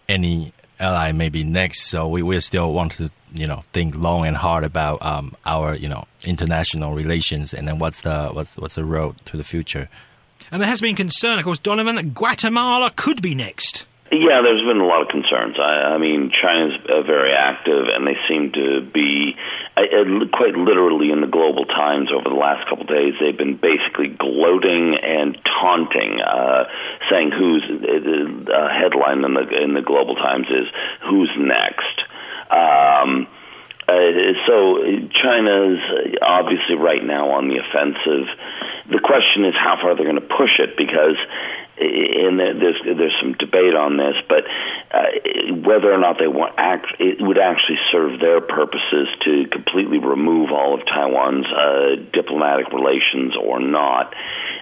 any 0.08 0.52
ally 0.80 1.12
may 1.12 1.28
be 1.28 1.44
next. 1.44 1.82
So 1.82 2.08
we, 2.08 2.23
we 2.23 2.40
still 2.40 2.73
want 2.73 2.92
to 2.92 3.11
you 3.35 3.46
know 3.46 3.62
think 3.73 3.94
long 3.94 4.26
and 4.26 4.37
hard 4.37 4.64
about 4.64 5.00
um, 5.02 5.37
our 5.44 5.76
you 5.76 5.88
know 5.88 6.06
international 6.25 6.94
relations 6.94 7.54
and 7.54 7.68
then 7.68 7.78
what's 7.78 8.00
the 8.00 8.30
what's 8.32 8.56
what's 8.56 8.75
the 8.75 8.85
road 8.85 9.14
to 9.26 9.37
the 9.37 9.44
future. 9.44 9.88
And 10.50 10.62
there 10.62 10.68
has 10.68 10.80
been 10.80 10.96
concern, 10.96 11.38
of 11.38 11.44
course, 11.44 11.58
Donovan, 11.58 11.96
that 11.96 12.14
Guatemala 12.14 12.92
could 12.94 13.20
be 13.20 13.34
next. 13.34 13.86
Yeah, 14.12 14.40
there's 14.40 14.62
been 14.62 14.80
a 14.80 14.86
lot 14.86 15.02
of 15.02 15.08
concerns. 15.08 15.58
I, 15.58 15.94
I 15.94 15.98
mean, 15.98 16.30
China's 16.30 16.78
uh, 16.88 17.02
very 17.02 17.32
active, 17.32 17.86
and 17.90 18.06
they 18.06 18.14
seem 18.28 18.52
to 18.52 18.80
be 18.80 19.34
uh, 19.76 19.80
uh, 19.82 20.26
quite 20.32 20.54
literally 20.54 21.10
in 21.10 21.20
the 21.20 21.26
global 21.26 21.64
times 21.64 22.10
over 22.14 22.28
the 22.28 22.38
last 22.38 22.68
couple 22.68 22.82
of 22.84 22.88
days. 22.88 23.14
They've 23.18 23.36
been 23.36 23.56
basically 23.56 24.14
gloating 24.14 24.94
and 25.02 25.36
taunting, 25.60 26.20
uh, 26.22 26.64
saying 27.10 27.32
who's 27.32 27.66
uh, 27.66 28.52
uh, 28.52 28.68
headline 28.70 29.24
in 29.24 29.34
the 29.34 29.44
in 29.62 29.74
the 29.74 29.82
global 29.82 30.14
times 30.14 30.46
is 30.54 30.70
who's 31.02 31.30
next. 31.36 31.98
Um, 32.46 33.26
uh, 33.88 34.38
so 34.46 34.86
China's 35.18 35.82
obviously 36.22 36.76
right 36.76 37.02
now 37.02 37.30
on 37.30 37.48
the 37.48 37.58
offensive. 37.58 38.30
The 38.88 39.00
question 39.02 39.44
is 39.44 39.54
how 39.54 39.76
far 39.80 39.96
they're 39.96 40.04
going 40.04 40.20
to 40.20 40.34
push 40.36 40.58
it 40.58 40.76
because 40.76 41.16
and 41.78 42.38
there's 42.38 42.80
there's 42.84 43.14
some 43.20 43.34
debate 43.34 43.74
on 43.74 43.96
this, 43.98 44.16
but 44.28 44.44
uh, 44.90 45.52
whether 45.60 45.92
or 45.92 45.98
not 45.98 46.18
they 46.18 46.26
want 46.26 46.54
act, 46.56 46.86
it 46.98 47.20
would 47.20 47.38
actually 47.38 47.78
serve 47.92 48.18
their 48.18 48.40
purposes 48.40 49.08
to 49.24 49.46
completely 49.52 49.98
remove 49.98 50.50
all 50.52 50.74
of 50.74 50.86
Taiwan's 50.86 51.46
uh, 51.46 51.96
diplomatic 52.12 52.72
relations 52.72 53.34
or 53.36 53.60
not. 53.60 54.14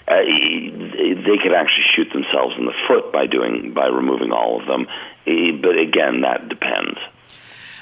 Uh, 0.09 0.27
they 0.27 1.39
could 1.41 1.55
actually 1.55 1.87
shoot 1.95 2.13
themselves 2.13 2.57
in 2.59 2.67
the 2.67 2.75
foot 2.89 3.13
by 3.13 3.27
doing 3.27 3.73
by 3.75 3.87
removing 3.87 4.33
all 4.33 4.61
of 4.61 4.67
them. 4.67 4.87
But 5.25 5.79
again, 5.79 6.23
that 6.23 6.49
depends. 6.49 6.99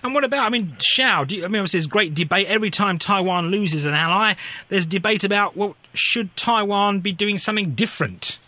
And 0.02 0.14
what 0.14 0.24
about, 0.24 0.46
I 0.46 0.48
mean, 0.48 0.76
Xiao, 0.78 1.30
you, 1.30 1.44
I 1.44 1.48
mean, 1.48 1.60
obviously 1.60 1.78
there's 1.78 1.86
great 1.86 2.14
debate. 2.14 2.48
Every 2.48 2.70
time 2.70 2.98
Taiwan 2.98 3.48
loses 3.48 3.84
an 3.84 3.94
ally, 3.94 4.34
there's 4.68 4.86
debate 4.86 5.22
about, 5.22 5.56
well, 5.56 5.76
should 5.94 6.36
Taiwan 6.36 7.00
be 7.00 7.12
doing 7.12 7.38
something 7.38 7.74
different? 7.74 8.38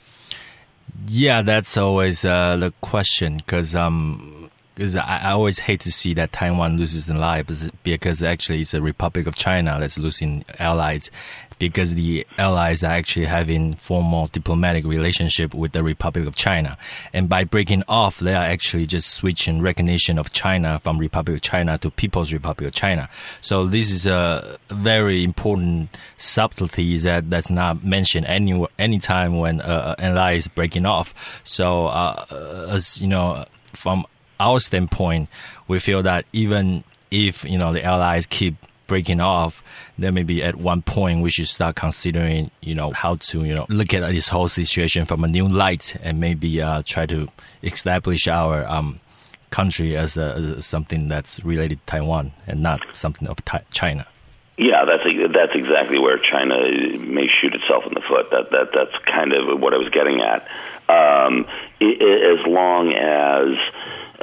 Yeah, 1.07 1.43
that's 1.43 1.77
always 1.77 2.25
uh, 2.25 2.57
the 2.57 2.73
question 2.81 3.37
because 3.37 3.77
um, 3.77 4.51
cause 4.77 4.97
I, 4.97 5.21
I, 5.25 5.31
always 5.33 5.59
hate 5.61 5.81
to 5.81 5.93
see 5.93 6.15
that 6.15 6.33
Taiwan 6.33 6.77
loses 6.77 7.09
an 7.09 7.17
ally 7.17 7.43
because 7.83 8.23
actually 8.23 8.61
it's 8.61 8.75
a 8.75 8.83
Republic 8.83 9.27
of 9.27 9.37
China 9.37 9.77
that's 9.79 9.99
losing 9.99 10.45
allies, 10.59 11.11
because 11.59 11.95
the 11.95 12.27
allies 12.39 12.83
are 12.83 12.91
actually 12.91 13.27
having 13.27 13.75
formal 13.75 14.27
diplomatic 14.27 14.85
relationship 14.85 15.55
with 15.55 15.73
the 15.73 15.83
Republic 15.83 16.27
of 16.27 16.35
China. 16.35 16.77
And 17.13 17.29
by 17.29 17.45
breaking 17.45 17.85
off, 17.89 18.19
they 18.19 18.35
are 18.35 18.45
actually 18.45 18.87
just 18.87 19.11
switching 19.11 19.63
recognition 19.63 20.19
of 20.19 20.33
China 20.33 20.79
from 20.81 20.99
Republic 20.99 21.37
of 21.37 21.43
China 21.43 21.79
to 21.79 21.91
People's 21.91 22.33
Republic 22.33 22.69
of 22.69 22.75
China. 22.75 23.09
So 23.41 23.67
this 23.67 23.91
is 23.91 24.07
a 24.07 24.59
very 24.69 25.23
important 25.25 25.91
subtlety 26.17 26.97
that 26.99 27.31
that's 27.31 27.51
not 27.51 27.85
mentioned 27.85 28.27
any 28.27 28.67
any 28.79 28.99
time 28.99 29.39
when 29.39 29.61
uh, 29.61 29.95
an 29.99 30.13
ally 30.13 30.35
is 30.35 30.49
breaking 30.49 30.87
off. 30.87 31.15
So 31.45 31.87
uh, 31.87 32.67
as 32.71 33.01
you 33.01 33.09
know, 33.09 33.45
from 33.73 34.07
our 34.41 34.61
standpoint, 34.61 35.29
we 35.69 35.79
feel 35.79 36.03
that 36.03 36.27
even 36.33 36.85
if 37.11 37.45
you 37.45 37.59
know 37.59 37.73
the 37.73 37.85
allies 37.85 38.27
keep 38.27 38.57
breaking 38.87 39.21
off, 39.21 39.63
then 39.99 40.15
maybe 40.15 40.43
at 40.43 40.57
one 40.57 40.83
point 40.83 41.23
we 41.23 41.31
should 41.31 41.49
start 41.49 41.77
considering, 41.77 42.51
you 42.61 42.75
know, 42.75 42.93
how 42.93 43.17
to, 43.17 43.45
you 43.45 43.55
know, 43.55 43.67
look 43.69 43.95
at 43.95 44.01
this 44.11 44.29
whole 44.29 44.49
situation 44.49 45.05
from 45.07 45.25
a 45.25 45.29
new 45.29 45.49
light 45.49 45.97
and 46.03 46.21
maybe 46.21 46.61
uh, 46.61 46.83
try 46.85 47.07
to 47.07 47.29
establish 47.63 48.29
our 48.29 48.67
um, 48.67 49.01
country 49.51 49.97
as, 49.97 50.17
a, 50.17 50.35
as, 50.35 50.67
something 50.67 51.09
that's 51.09 51.43
related 51.45 51.79
to 51.79 51.87
Taiwan 51.87 52.33
and 52.47 52.63
not 52.63 52.81
something 52.93 53.27
of 53.29 53.39
China. 53.71 54.07
Yeah, 54.57 54.85
that's 54.85 55.03
that's 55.33 55.55
exactly 55.57 55.99
where 55.99 56.17
China 56.17 56.55
may 56.55 57.27
shoot 57.41 57.55
itself 57.57 57.83
in 57.89 57.95
the 57.95 58.03
foot. 58.09 58.31
That 58.31 58.53
that 58.53 58.69
that's 58.73 58.97
kind 59.05 59.33
of 59.33 59.59
what 59.59 59.75
I 59.75 59.79
was 59.79 59.89
getting 59.89 60.21
at. 60.21 60.47
Um, 60.89 61.47
as 61.81 62.47
long 62.47 62.93
as 62.93 63.59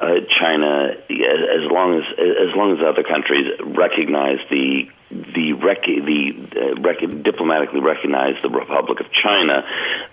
uh, 0.02 0.20
China, 0.40 0.98
as 0.98 1.66
long 1.70 2.02
as 2.02 2.06
as 2.18 2.56
long 2.58 2.74
as 2.74 2.80
other 2.82 3.04
countries 3.04 3.46
recognize 3.62 4.40
the 4.50 4.90
the 5.12 5.54
rec- 5.54 5.86
the 5.86 6.34
uh, 6.58 6.82
rec- 6.82 7.24
diplomatically 7.24 7.82
recognize 7.82 8.42
the 8.42 8.50
Republic 8.50 9.00
of 9.00 9.06
China, 9.12 9.64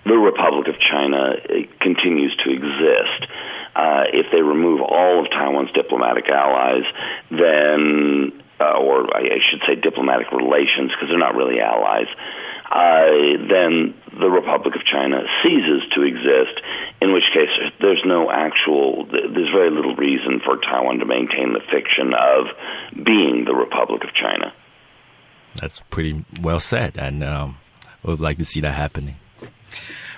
the 0.05 0.13
Republic 0.13 0.67
of 0.67 0.75
China 0.79 1.33
uh, 1.41 1.65
continues 1.81 2.35
to 2.45 2.51
exist. 2.51 3.31
Uh, 3.75 4.03
if 4.13 4.27
they 4.31 4.41
remove 4.41 4.81
all 4.81 5.25
of 5.25 5.31
Taiwan's 5.31 5.71
diplomatic 5.71 6.29
allies, 6.29 6.85
then 7.31 8.31
uh, 8.59 8.77
or 8.77 9.09
I 9.15 9.39
should 9.49 9.61
say 9.65 9.75
diplomatic 9.75 10.31
relations, 10.31 10.91
because 10.91 11.09
they're 11.09 11.17
not 11.17 11.35
really 11.35 11.61
allies. 11.61 12.07
Uh, 12.69 13.41
then 13.49 13.95
the 14.19 14.29
Republic 14.29 14.75
of 14.75 14.81
China 14.85 15.21
ceases 15.43 15.81
to 15.95 16.03
exist. 16.03 16.61
In 17.01 17.13
which 17.13 17.23
case, 17.33 17.49
there's 17.81 18.03
no 18.05 18.29
actual, 18.29 19.05
there's 19.05 19.49
very 19.51 19.71
little 19.71 19.95
reason 19.95 20.39
for 20.43 20.57
Taiwan 20.57 20.99
to 20.99 21.05
maintain 21.05 21.53
the 21.53 21.61
fiction 21.71 22.13
of 22.13 22.47
being 22.93 23.45
the 23.45 23.55
Republic 23.55 24.03
of 24.03 24.13
China. 24.13 24.53
That's 25.55 25.79
pretty 25.89 26.25
well 26.41 26.59
said, 26.59 26.97
and 26.97 27.23
um, 27.23 27.57
I 28.03 28.11
would 28.11 28.19
like 28.19 28.37
to 28.37 28.45
see 28.45 28.61
that 28.61 28.73
happening. 28.73 29.15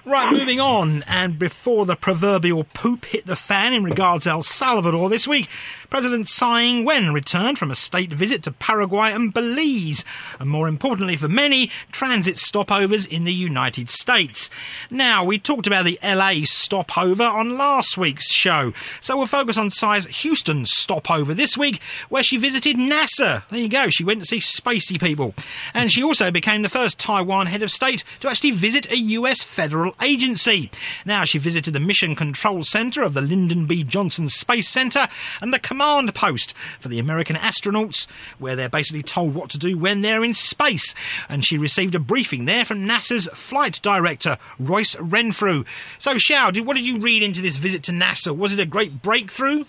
Right, 0.04 0.34
moving 0.34 0.60
on, 0.60 1.04
and 1.08 1.38
before 1.38 1.86
the 1.86 1.96
proverbial 1.96 2.64
poop 2.64 3.06
hit 3.06 3.28
the 3.28 3.36
fan 3.36 3.72
in 3.72 3.84
regards 3.84 4.26
El 4.26 4.42
Salvador 4.42 5.10
this 5.10 5.28
week, 5.28 5.48
President 5.92 6.28
Tsai 6.28 6.64
Ing-wen 6.64 7.14
returned 7.14 7.60
from 7.60 7.70
a 7.70 7.76
state 7.76 8.12
visit 8.12 8.42
to 8.44 8.52
Paraguay 8.52 9.14
and 9.14 9.32
Belize, 9.32 10.04
and 10.40 10.50
more 10.50 10.68
importantly 10.68 11.18
for 11.18 11.28
many, 11.28 11.70
transit 11.92 12.38
stopovers 12.38 13.08
in 13.08 13.26
the 13.26 13.34
United 13.34 13.92
States. 13.92 14.50
Now, 14.90 15.24
we 15.24 15.38
talked 15.38 15.68
about 15.68 15.86
the 15.86 16.00
LA 16.02 16.46
stopover 16.46 17.24
on 17.24 17.56
last 17.56 17.96
week's 17.96 18.32
show, 18.32 18.74
so 19.02 19.18
we'll 19.18 19.28
focus 19.28 19.58
on 19.58 19.70
Tsai's 19.70 20.08
Houston 20.24 20.66
stopover 20.66 21.36
this 21.36 21.56
week, 21.56 21.80
where 22.10 22.24
she 22.24 22.38
visited 22.38 22.76
NASA. 22.78 23.44
There 23.50 23.60
you 23.60 23.70
go, 23.70 23.90
she 23.90 24.04
went 24.04 24.22
to 24.22 24.26
see 24.26 24.40
spacey 24.40 25.00
people. 25.00 25.36
And 25.76 25.92
she 25.92 26.02
also 26.02 26.32
became 26.32 26.64
the 26.64 26.70
first 26.70 26.98
Taiwan 26.98 27.46
head 27.46 27.62
of 27.62 27.70
state 27.70 28.04
to 28.22 28.30
actually 28.30 28.52
visit 28.52 28.92
a 28.92 28.98
US 28.98 29.44
federal 29.44 29.91
agency. 30.02 30.72
Now, 31.06 31.24
she 31.24 31.38
visited 31.38 31.74
the 31.74 31.80
Mission 31.80 32.16
Control 32.16 32.64
Center 32.64 33.02
of 33.02 33.14
the 33.14 33.22
Lyndon 33.22 33.66
B. 33.66 33.84
Johnson 33.84 34.30
Space 34.30 34.70
Center 34.70 35.08
and 35.42 35.54
the 35.54 35.60
command 35.60 36.14
post 36.14 36.54
for 36.80 36.88
the 36.88 37.00
American 37.00 37.36
astronauts, 37.36 38.08
where 38.40 38.56
they're 38.56 38.70
basically 38.70 39.04
told 39.04 39.34
what 39.34 39.50
to 39.52 39.58
do 39.58 39.78
when 39.78 40.02
they're 40.02 40.24
in 40.24 40.34
space. 40.34 40.96
And 41.28 41.44
she 41.44 41.58
received 41.58 41.96
a 41.96 42.00
briefing 42.00 42.46
there 42.46 42.66
from 42.66 42.88
NASA's 42.88 43.28
flight 43.34 43.80
director, 43.82 44.38
Royce 44.60 44.96
Renfrew. 45.00 45.64
So, 45.98 46.16
Xiao, 46.16 46.62
what 46.66 46.76
did 46.76 46.86
you 46.86 47.00
read 47.00 47.24
into 47.24 47.42
this 47.42 47.58
visit 47.58 47.84
to 47.84 47.92
NASA? 47.92 48.36
Was 48.36 48.54
it 48.54 48.60
a 48.60 48.66
great 48.66 49.02
breakthrough? 49.02 49.66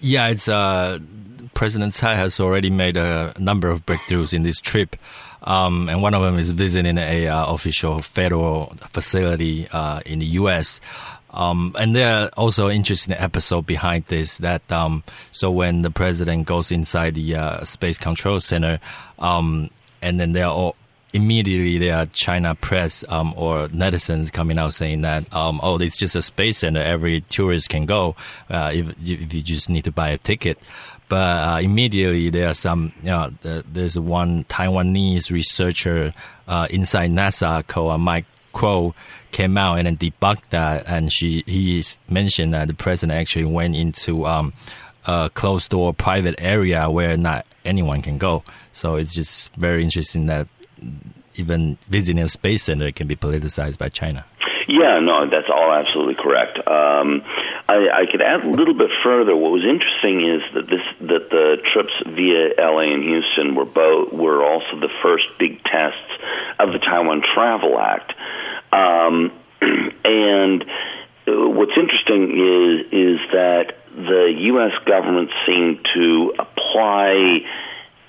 Yeah, 0.00 0.28
it's 0.28 0.48
uh, 0.48 0.98
President 1.54 1.92
Tsai 1.94 2.14
has 2.14 2.38
already 2.38 2.70
made 2.70 2.96
a 2.96 3.34
number 3.38 3.68
of 3.68 3.84
breakthroughs 3.84 4.32
in 4.32 4.42
this 4.42 4.60
trip. 4.60 4.96
Um, 5.48 5.88
and 5.88 6.02
one 6.02 6.12
of 6.12 6.22
them 6.22 6.38
is 6.38 6.50
visiting 6.50 6.98
a 6.98 7.26
uh, 7.26 7.46
official 7.46 8.00
federal 8.00 8.66
facility 8.90 9.66
uh, 9.68 10.00
in 10.04 10.18
the 10.18 10.26
U.S. 10.26 10.78
Um, 11.30 11.74
and 11.78 11.96
there 11.96 12.14
are 12.14 12.30
also 12.36 12.68
interesting 12.68 13.14
episode 13.14 13.66
behind 13.66 14.04
this 14.08 14.36
that 14.38 14.70
um, 14.70 15.02
so 15.30 15.50
when 15.50 15.80
the 15.80 15.90
president 15.90 16.46
goes 16.46 16.70
inside 16.70 17.14
the 17.14 17.34
uh, 17.34 17.64
space 17.64 17.96
control 17.96 18.40
center, 18.40 18.78
um, 19.18 19.70
and 20.02 20.20
then 20.20 20.32
there 20.32 20.48
are 20.48 20.74
immediately 21.14 21.78
there 21.78 21.96
are 21.96 22.06
China 22.06 22.54
press 22.54 23.02
um, 23.08 23.32
or 23.34 23.68
netizens 23.68 24.30
coming 24.30 24.58
out 24.58 24.74
saying 24.74 25.00
that 25.00 25.32
um, 25.34 25.60
oh 25.62 25.78
it's 25.78 25.96
just 25.96 26.14
a 26.14 26.20
space 26.20 26.58
center 26.58 26.82
every 26.82 27.22
tourist 27.22 27.70
can 27.70 27.86
go 27.86 28.14
uh, 28.50 28.70
if, 28.74 28.88
if 29.00 29.32
you 29.32 29.40
just 29.40 29.70
need 29.70 29.84
to 29.84 29.92
buy 29.92 30.10
a 30.10 30.18
ticket. 30.18 30.58
But 31.08 31.16
uh, 31.16 31.60
immediately 31.62 32.30
there 32.30 32.48
are 32.48 32.54
some. 32.54 32.92
There's 33.02 33.98
one 33.98 34.44
Taiwanese 34.44 35.30
researcher 35.30 36.14
uh, 36.46 36.66
inside 36.70 37.10
NASA 37.10 37.66
called 37.66 38.00
Mike 38.00 38.26
Kuo 38.52 38.94
came 39.30 39.56
out 39.58 39.78
and 39.78 39.98
debunked 39.98 40.48
that, 40.50 40.84
and 40.86 41.12
she 41.12 41.42
he 41.46 41.82
mentioned 42.08 42.54
that 42.54 42.68
the 42.68 42.74
president 42.74 43.18
actually 43.18 43.44
went 43.44 43.76
into 43.76 44.26
um, 44.26 44.52
a 45.06 45.30
closed 45.32 45.70
door 45.70 45.94
private 45.94 46.34
area 46.38 46.90
where 46.90 47.16
not 47.16 47.46
anyone 47.64 48.02
can 48.02 48.18
go. 48.18 48.42
So 48.72 48.96
it's 48.96 49.14
just 49.14 49.54
very 49.54 49.82
interesting 49.82 50.26
that 50.26 50.48
even 51.36 51.78
visiting 51.88 52.22
a 52.22 52.28
space 52.28 52.64
center 52.64 52.90
can 52.92 53.06
be 53.06 53.16
politicized 53.16 53.78
by 53.78 53.88
China. 53.88 54.24
Yeah, 54.66 54.98
no, 55.00 55.28
that's 55.30 55.48
all 55.48 55.72
absolutely 55.72 56.16
correct. 56.16 56.58
Um, 56.66 57.22
I, 57.68 58.02
I 58.02 58.06
could 58.10 58.22
add 58.22 58.44
a 58.44 58.48
little 58.48 58.74
bit 58.74 58.90
further. 59.02 59.36
What 59.36 59.52
was 59.52 59.64
interesting 59.64 60.26
is 60.26 60.42
that 60.54 60.66
this 60.68 60.80
that 61.00 61.28
the 61.30 61.58
trips 61.72 61.92
via 62.06 62.54
LA 62.56 62.94
and 62.94 63.02
Houston 63.02 63.54
were 63.54 63.66
both 63.66 64.12
were 64.12 64.42
also 64.42 64.80
the 64.80 64.88
first 65.02 65.26
big 65.38 65.62
tests 65.64 66.10
of 66.58 66.72
the 66.72 66.78
Taiwan 66.78 67.22
Travel 67.34 67.78
Act. 67.78 68.14
Um, 68.72 69.32
and 70.04 70.64
what's 71.26 71.76
interesting 71.76 72.32
is 72.32 72.86
is 72.90 73.20
that 73.32 73.74
the 73.94 74.32
U.S. 74.52 74.72
government 74.86 75.30
seemed 75.46 75.86
to 75.94 76.34
apply 76.38 77.40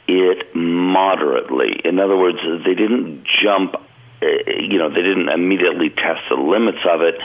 it 0.08 0.56
moderately. 0.56 1.82
In 1.84 2.00
other 2.00 2.18
words, 2.18 2.38
they 2.66 2.76
didn't 2.76 3.26
jump. 3.44 3.76
Uh, 4.22 4.26
you 4.48 4.78
know, 4.78 4.90
they 4.90 5.02
didn't 5.02 5.30
immediately 5.30 5.90
test 5.90 6.22
the 6.30 6.36
limits 6.36 6.80
of 6.90 7.02
it, 7.02 7.16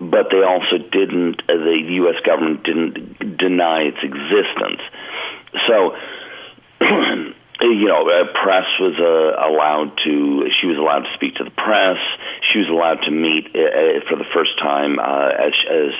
but 0.00 0.30
they 0.30 0.42
also 0.42 0.78
didn't. 0.78 1.42
Uh, 1.48 1.54
the 1.54 1.80
U.S. 2.02 2.20
government 2.24 2.64
didn't 2.64 3.36
deny 3.38 3.82
its 3.82 3.98
existence. 4.02 4.80
So. 5.68 5.96
you 7.60 7.88
know, 7.88 8.04
press 8.42 8.64
was 8.80 8.96
uh, 8.98 9.36
allowed 9.36 9.92
to. 10.04 10.48
She 10.60 10.66
was 10.66 10.78
allowed 10.78 11.00
to 11.00 11.12
speak 11.14 11.34
to 11.36 11.44
the 11.44 11.50
press. 11.50 11.98
She 12.52 12.58
was 12.58 12.68
allowed 12.68 13.04
to 13.04 13.10
meet 13.10 13.54
uh, 13.54 13.60
uh 13.60 14.00
for 14.08 14.16
the 14.16 14.24
first 14.32 14.58
time, 14.58 14.98
uh, 14.98 15.28
as 15.28 15.52
as 15.68 15.92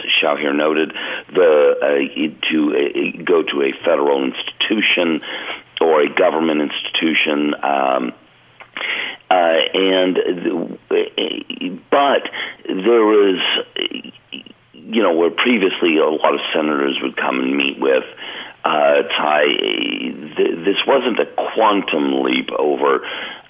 noted, 0.54 0.92
the 1.32 1.76
uh, 1.82 2.16
to 2.50 3.22
go 3.24 3.42
to 3.42 3.62
a 3.62 3.72
federal 3.84 4.24
institution 4.24 5.20
or 5.80 6.02
a 6.02 6.08
government 6.08 6.62
institution. 6.62 7.54
Um, 7.62 8.12
uh, 9.30 9.58
and 9.74 10.78
but 11.90 12.22
there 12.66 13.04
was, 13.04 13.40
you 14.72 15.02
know, 15.02 15.14
where 15.14 15.30
previously 15.30 15.98
a 15.98 16.08
lot 16.08 16.34
of 16.34 16.40
senators 16.52 16.98
would 17.02 17.16
come 17.16 17.38
and 17.38 17.56
meet 17.56 17.78
with 17.78 18.04
uh, 18.64 19.02
Tsai, 19.08 19.44
th- 20.36 20.64
this 20.64 20.76
wasn't 20.86 21.18
a 21.18 21.26
quantum 21.54 22.22
leap 22.22 22.50
over 22.58 23.06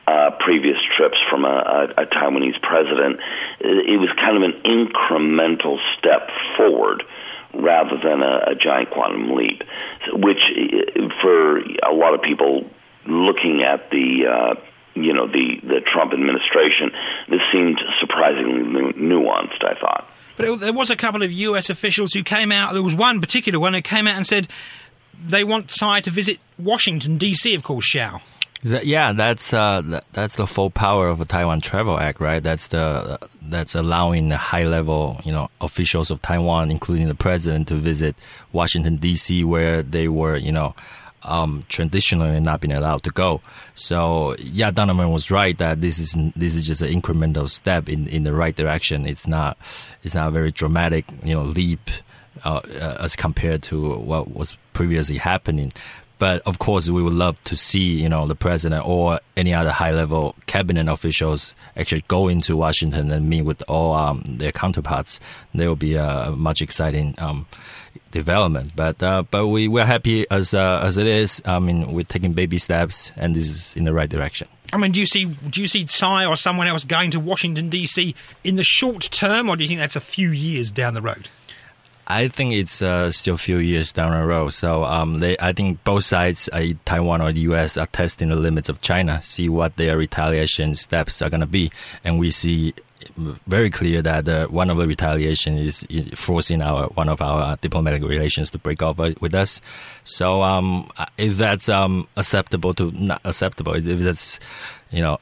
uh, 0.07 0.31
previous 0.39 0.77
trips 0.97 1.19
from 1.29 1.45
a, 1.45 1.49
a, 1.97 2.03
a 2.03 2.07
Taiwanese 2.07 2.61
president. 2.63 3.21
It, 3.61 3.99
was 3.99 4.11
kind 4.17 4.37
of 4.37 4.43
an 4.43 4.63
incremental 4.65 5.79
step 5.99 6.31
forward 6.57 7.03
rather 7.55 7.97
than 7.97 8.23
a, 8.23 8.53
a 8.53 8.55
giant 8.55 8.91
quantum 8.91 9.35
leap, 9.35 9.63
which 10.13 10.39
uh, 10.39 11.09
for 11.21 11.59
a 11.59 11.93
lot 11.93 12.15
of 12.15 12.23
people 12.23 12.69
looking 13.07 13.63
at 13.63 13.91
the 13.91 14.27
uh, 14.27 14.55
you 14.95 15.13
know 15.13 15.27
the 15.27 15.61
the 15.63 15.81
Trump 15.93 16.13
administration, 16.13 16.91
this 17.29 17.41
seemed 17.53 17.81
surprisingly 18.01 18.63
nu- 18.63 18.93
nuanced. 18.93 19.65
I 19.65 19.75
thought. 19.81 20.09
But 20.37 20.49
it, 20.49 20.61
there 20.61 20.73
was 20.73 20.91
a 20.91 20.97
couple 20.97 21.23
of 21.23 21.31
U.S. 21.33 21.71
officials 21.71 22.13
who 22.13 22.23
came 22.23 22.51
out. 22.51 22.73
There 22.73 22.83
was 22.83 22.95
one 22.95 23.21
particular 23.21 23.61
one 23.61 23.75
who 23.75 23.83
came 23.83 24.07
out 24.07 24.17
and 24.17 24.27
said 24.27 24.49
they 25.23 25.45
want 25.45 25.71
Tsai 25.71 26.01
to 26.01 26.11
visit 26.11 26.39
Washington 26.59 27.19
D.C. 27.19 27.55
Of 27.55 27.63
course, 27.63 27.93
Xiao. 27.93 28.21
That, 28.63 28.85
yeah, 28.85 29.13
that's 29.13 29.55
uh, 29.55 29.81
that, 29.87 30.05
that's 30.13 30.37
the 30.37 30.47
full 30.47 30.69
power 30.69 31.09
of 31.09 31.19
the 31.19 31.25
Taiwan 31.25 31.63
Travel 31.63 31.99
Act, 31.99 32.21
right? 32.21 32.43
That's 32.43 32.67
the 32.67 33.19
that's 33.41 33.75
allowing 33.75 34.29
the 34.29 34.37
high 34.37 34.65
level, 34.65 35.19
you 35.25 35.33
know, 35.33 35.49
officials 35.63 36.11
of 36.11 36.21
Taiwan, 36.21 36.71
including 36.71 37.09
the 37.09 37.15
president, 37.15 37.69
to 37.69 37.75
visit 37.75 38.17
Washington 38.53 38.97
D.C., 38.97 39.45
where 39.45 39.83
they 39.83 40.09
were, 40.09 40.37
you 40.37 40.53
know, 40.53 40.75
um, 41.23 41.65
traditionally 41.69 42.41
not 42.41 42.61
been 42.61 42.73
allowed 42.73 43.03
to 43.05 43.11
go. 43.11 43.41
So 43.75 44.35
yeah, 44.39 44.71
Donovan 44.71 45.11
was 45.11 45.31
right 45.31 45.57
that 45.59 45.81
this 45.81 45.99
is 45.99 46.17
this 46.37 46.55
is 46.55 46.67
just 46.67 46.83
an 46.83 46.89
incremental 46.89 47.49
step 47.49 47.89
in, 47.89 48.07
in 48.09 48.23
the 48.23 48.33
right 48.33 48.55
direction. 48.55 49.07
It's 49.07 49.27
not 49.27 49.57
it's 50.03 50.15
not 50.15 50.29
a 50.29 50.31
very 50.31 50.53
dramatic, 50.53 51.05
you 51.23 51.35
know, 51.35 51.43
leap 51.43 51.91
uh, 52.45 52.61
uh, 52.81 52.97
as 53.01 53.17
compared 53.17 53.63
to 53.65 53.97
what 53.97 54.35
was 54.35 54.57
previously 54.73 55.19
happening. 55.19 55.73
But 56.19 56.43
of 56.43 56.59
course, 56.59 56.91
we 56.91 57.03
would 57.03 57.15
love 57.15 57.43
to 57.45 57.57
see 57.57 58.03
you 58.03 58.09
know 58.09 58.27
the 58.27 58.35
president 58.35 58.87
or 58.87 59.21
any 59.37 59.55
other 59.55 59.71
high 59.71 59.93
level 59.93 60.37
cabinet 60.47 60.87
officials 60.87 61.55
actually 61.77 62.05
go 62.09 62.29
into 62.29 62.57
Washington 62.57 63.11
and 63.11 63.29
meet 63.29 63.43
with 63.43 63.63
all 63.69 63.95
um, 63.95 64.23
their 64.27 64.53
counterparts. 64.53 65.19
There 65.55 65.69
will 65.69 65.77
be 65.77 65.95
a 65.95 66.35
much 66.37 66.61
exciting 66.61 67.15
um, 67.19 67.47
development. 68.11 68.73
But 68.77 69.03
uh, 69.03 69.25
but 69.31 69.49
we 69.49 69.69
we're 69.69 69.87
happy 69.87 70.29
as 70.31 70.55
uh, 70.55 70.81
as 70.83 70.97
it 70.97 71.07
is. 71.07 71.43
I 71.45 71.59
mean, 71.59 71.93
we're 71.93 72.05
taking 72.05 72.33
baby 72.33 72.59
steps, 72.59 73.13
and 73.17 73.35
this 73.35 73.49
is 73.49 73.77
in 73.77 73.85
the 73.85 73.93
right 73.93 74.09
direction. 74.09 74.49
I 74.73 74.79
mean, 74.79 74.93
do 74.93 75.01
you 75.01 75.07
see 75.07 75.25
do 75.25 75.61
you 75.61 75.67
see 75.67 75.85
Tsai 75.85 76.27
or 76.27 76.37
someone 76.37 76.67
else 76.67 76.85
going 76.85 77.11
to 77.13 77.21
Washington 77.21 77.69
D.C. 77.69 78.15
in 78.45 78.57
the 78.57 78.65
short 78.65 79.03
term, 79.11 79.49
or 79.49 79.57
do 79.57 79.65
you 79.65 79.69
think 79.69 79.81
that's 79.81 79.97
a 79.97 80.01
few 80.01 80.31
years 80.31 80.71
down 80.71 80.95
the 80.95 81.03
road? 81.03 81.29
I 82.07 82.27
think 82.27 82.53
it's 82.53 82.83
uh, 82.83 83.13
still 83.13 83.37
a 83.37 83.39
few 83.39 83.59
years 83.59 83.93
down 83.93 84.11
the 84.11 84.27
road. 84.27 84.51
So 84.51 84.83
um, 84.85 85.21
they, 85.21 85.37
I 85.39 85.53
think 85.53 85.85
both 85.85 86.05
sides, 86.05 86.49
uh, 86.53 86.73
Taiwan 86.85 87.23
or 87.23 87.33
the 87.33 87.41
U.S., 87.43 87.77
are 87.77 87.87
testing 87.87 88.31
the 88.31 88.35
limits 88.35 88.69
of 88.69 88.81
China, 88.81 89.23
see 89.23 89.49
what 89.49 89.77
their 89.77 89.97
retaliation 89.97 90.75
steps 90.75 91.23
are 91.23 91.31
going 91.31 91.41
to 91.41 91.47
be, 91.47 91.71
and 92.03 92.19
we 92.19 92.33
see 92.33 92.75
very 93.47 93.71
clear 93.71 94.03
that 94.03 94.29
uh, 94.29 94.47
one 94.49 94.71
of 94.71 94.77
the 94.77 94.87
retaliation 94.87 95.57
is 95.59 95.87
forcing 96.15 96.63
our 96.63 96.87
one 96.89 97.09
of 97.09 97.21
our 97.23 97.57
diplomatic 97.57 98.03
relations 98.03 98.51
to 98.51 98.59
break 98.59 98.83
off 98.83 99.01
uh, 99.01 99.13
with 99.21 99.35
us. 99.35 99.61
So 100.05 100.43
um, 100.43 100.91
if 101.19 101.37
that's 101.37 101.69
um, 101.69 102.09
acceptable 102.17 102.75
to 102.75 102.91
not 102.93 103.21
acceptable, 103.25 103.75
if 103.75 103.85
that's 104.01 104.39
you 104.91 105.03
know 105.03 105.19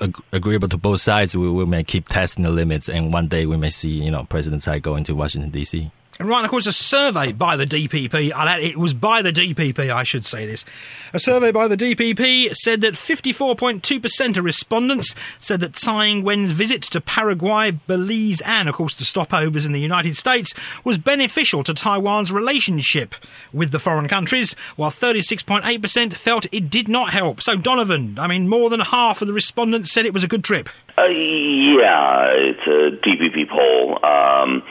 ag- 0.00 0.22
agreeable 0.32 0.68
to 0.68 0.76
both 0.76 1.00
sides, 1.00 1.36
we, 1.36 1.48
we 1.48 1.64
may 1.64 1.84
keep 1.84 2.08
testing 2.08 2.44
the 2.44 2.50
limits, 2.50 2.88
and 2.88 3.12
one 3.12 3.28
day 3.28 3.46
we 3.46 3.56
may 3.56 3.70
see 3.70 3.90
you 3.90 4.10
know 4.10 4.24
President 4.24 4.62
Tsai 4.62 4.78
going 4.78 5.04
to 5.04 5.14
Washington 5.14 5.50
D.C. 5.50 5.90
Right, 6.20 6.44
of 6.44 6.50
course, 6.50 6.66
a 6.66 6.72
survey 6.72 7.32
by 7.32 7.56
the 7.56 7.64
DPP, 7.64 8.32
it 8.62 8.76
was 8.76 8.94
by 8.94 9.20
the 9.20 9.32
DPP, 9.32 9.90
I 9.90 10.04
should 10.04 10.24
say 10.24 10.46
this. 10.46 10.64
A 11.12 11.18
survey 11.18 11.50
by 11.50 11.66
the 11.66 11.76
DPP 11.76 12.54
said 12.54 12.82
that 12.82 12.94
54.2% 12.94 14.36
of 14.36 14.44
respondents 14.44 15.14
said 15.40 15.58
that 15.60 15.74
Tsai 15.74 16.06
Ing-wen's 16.06 16.52
visit 16.52 16.82
to 16.82 17.00
Paraguay, 17.00 17.72
Belize, 17.72 18.40
and, 18.42 18.68
of 18.68 18.76
course, 18.76 18.94
the 18.94 19.04
stopovers 19.04 19.66
in 19.66 19.72
the 19.72 19.80
United 19.80 20.16
States 20.16 20.54
was 20.84 20.98
beneficial 20.98 21.64
to 21.64 21.74
Taiwan's 21.74 22.30
relationship 22.30 23.16
with 23.52 23.72
the 23.72 23.80
foreign 23.80 24.06
countries, 24.06 24.54
while 24.76 24.90
36.8% 24.90 26.14
felt 26.14 26.46
it 26.52 26.70
did 26.70 26.88
not 26.88 27.10
help. 27.10 27.42
So, 27.42 27.56
Donovan, 27.56 28.18
I 28.20 28.28
mean, 28.28 28.48
more 28.48 28.70
than 28.70 28.80
half 28.80 29.20
of 29.20 29.26
the 29.26 29.34
respondents 29.34 29.90
said 29.90 30.06
it 30.06 30.14
was 30.14 30.24
a 30.24 30.28
good 30.28 30.44
trip. 30.44 30.68
Uh, 30.96 31.06
yeah, 31.06 32.28
it's 32.34 32.66
a 32.68 32.96
DPP 33.04 33.48
poll. 33.48 33.98
Um, 34.04 34.62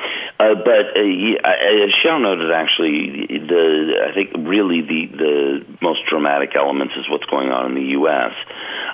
uh, 0.43 0.56
but 0.56 0.97
uh, 0.97 0.99
as 0.99 1.91
Xiao 2.03 2.21
noted, 2.21 2.51
actually, 2.51 3.27
the 3.27 4.08
I 4.10 4.13
think 4.13 4.32
really 4.47 4.82
the 4.82 5.08
the 5.15 5.65
most 5.82 6.01
dramatic 6.10 6.56
elements 6.56 6.95
is 6.97 7.10
what's 7.10 7.25
going 7.25 7.49
on 7.49 7.71
in 7.71 7.75
the 7.75 7.89
U.S. 7.99 8.34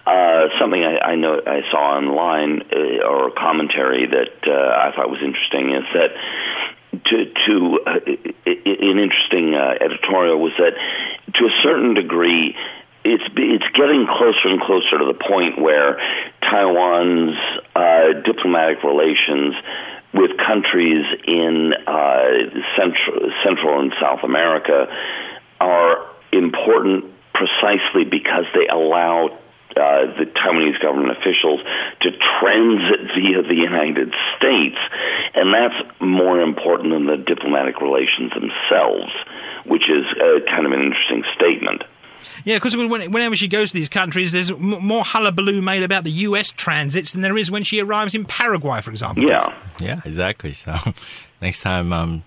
Uh, 0.05 0.49
something 0.59 0.83
I, 0.83 1.13
I 1.13 1.15
know 1.15 1.41
I 1.41 1.61
saw 1.71 1.97
online 1.97 2.63
uh, 2.71 3.07
or 3.07 3.31
commentary 3.31 4.05
that 4.05 4.35
uh, 4.45 4.51
I 4.51 4.93
thought 4.95 5.09
was 5.09 5.21
interesting 5.25 5.73
is 5.73 5.85
that 5.93 6.11
to 7.09 7.17
to 7.47 7.79
uh, 7.85 7.99
an 8.45 8.99
interesting 8.99 9.55
uh, 9.55 9.73
editorial 9.81 10.39
was 10.39 10.53
that 10.57 10.77
to 11.33 11.45
a 11.45 11.53
certain 11.63 11.95
degree 11.95 12.55
it's 13.03 13.23
it's 13.37 13.69
getting 13.73 14.05
closer 14.05 14.49
and 14.53 14.61
closer 14.61 14.99
to 14.99 15.05
the 15.05 15.17
point 15.17 15.57
where 15.59 15.97
Taiwan's 16.41 17.37
uh, 17.75 18.21
diplomatic 18.25 18.83
relations 18.83 19.55
with 20.13 20.31
countries 20.37 21.05
in 21.27 21.73
uh, 21.85 22.21
Central, 22.77 23.31
Central 23.43 23.79
and 23.79 23.93
South 24.01 24.23
America 24.23 24.87
are 25.59 26.07
important 26.31 27.05
precisely 27.33 28.03
because 28.03 28.45
they 28.53 28.67
allow 28.67 29.37
uh, 29.77 30.09
the 30.17 30.25
Taiwanese 30.25 30.81
government 30.81 31.15
officials 31.17 31.61
to 32.01 32.09
transit 32.41 32.99
via 33.15 33.43
the 33.43 33.55
United 33.55 34.13
States, 34.35 34.77
and 35.35 35.53
that's 35.53 36.01
more 36.01 36.41
important 36.41 36.91
than 36.91 37.05
the 37.05 37.17
diplomatic 37.17 37.79
relations 37.79 38.33
themselves, 38.33 39.13
which 39.65 39.83
is 39.89 40.05
uh, 40.17 40.43
kind 40.49 40.65
of 40.65 40.71
an 40.71 40.81
interesting 40.81 41.23
statement. 41.35 41.83
Yeah, 42.43 42.57
because 42.57 42.75
whenever 42.75 43.35
she 43.35 43.47
goes 43.47 43.69
to 43.69 43.73
these 43.73 43.89
countries, 43.89 44.31
there's 44.31 44.51
more 44.57 45.03
hullabaloo 45.03 45.61
made 45.61 45.83
about 45.83 46.03
the 46.03 46.11
U.S. 46.11 46.51
transits 46.51 47.13
than 47.13 47.21
there 47.21 47.37
is 47.37 47.51
when 47.51 47.63
she 47.63 47.79
arrives 47.79 48.15
in 48.15 48.25
Paraguay, 48.25 48.81
for 48.81 48.91
example. 48.91 49.23
Yeah. 49.27 49.55
Yeah, 49.79 50.01
exactly. 50.05 50.53
So 50.53 50.75
next 51.41 51.61
time, 51.61 51.93
um, 51.93 52.23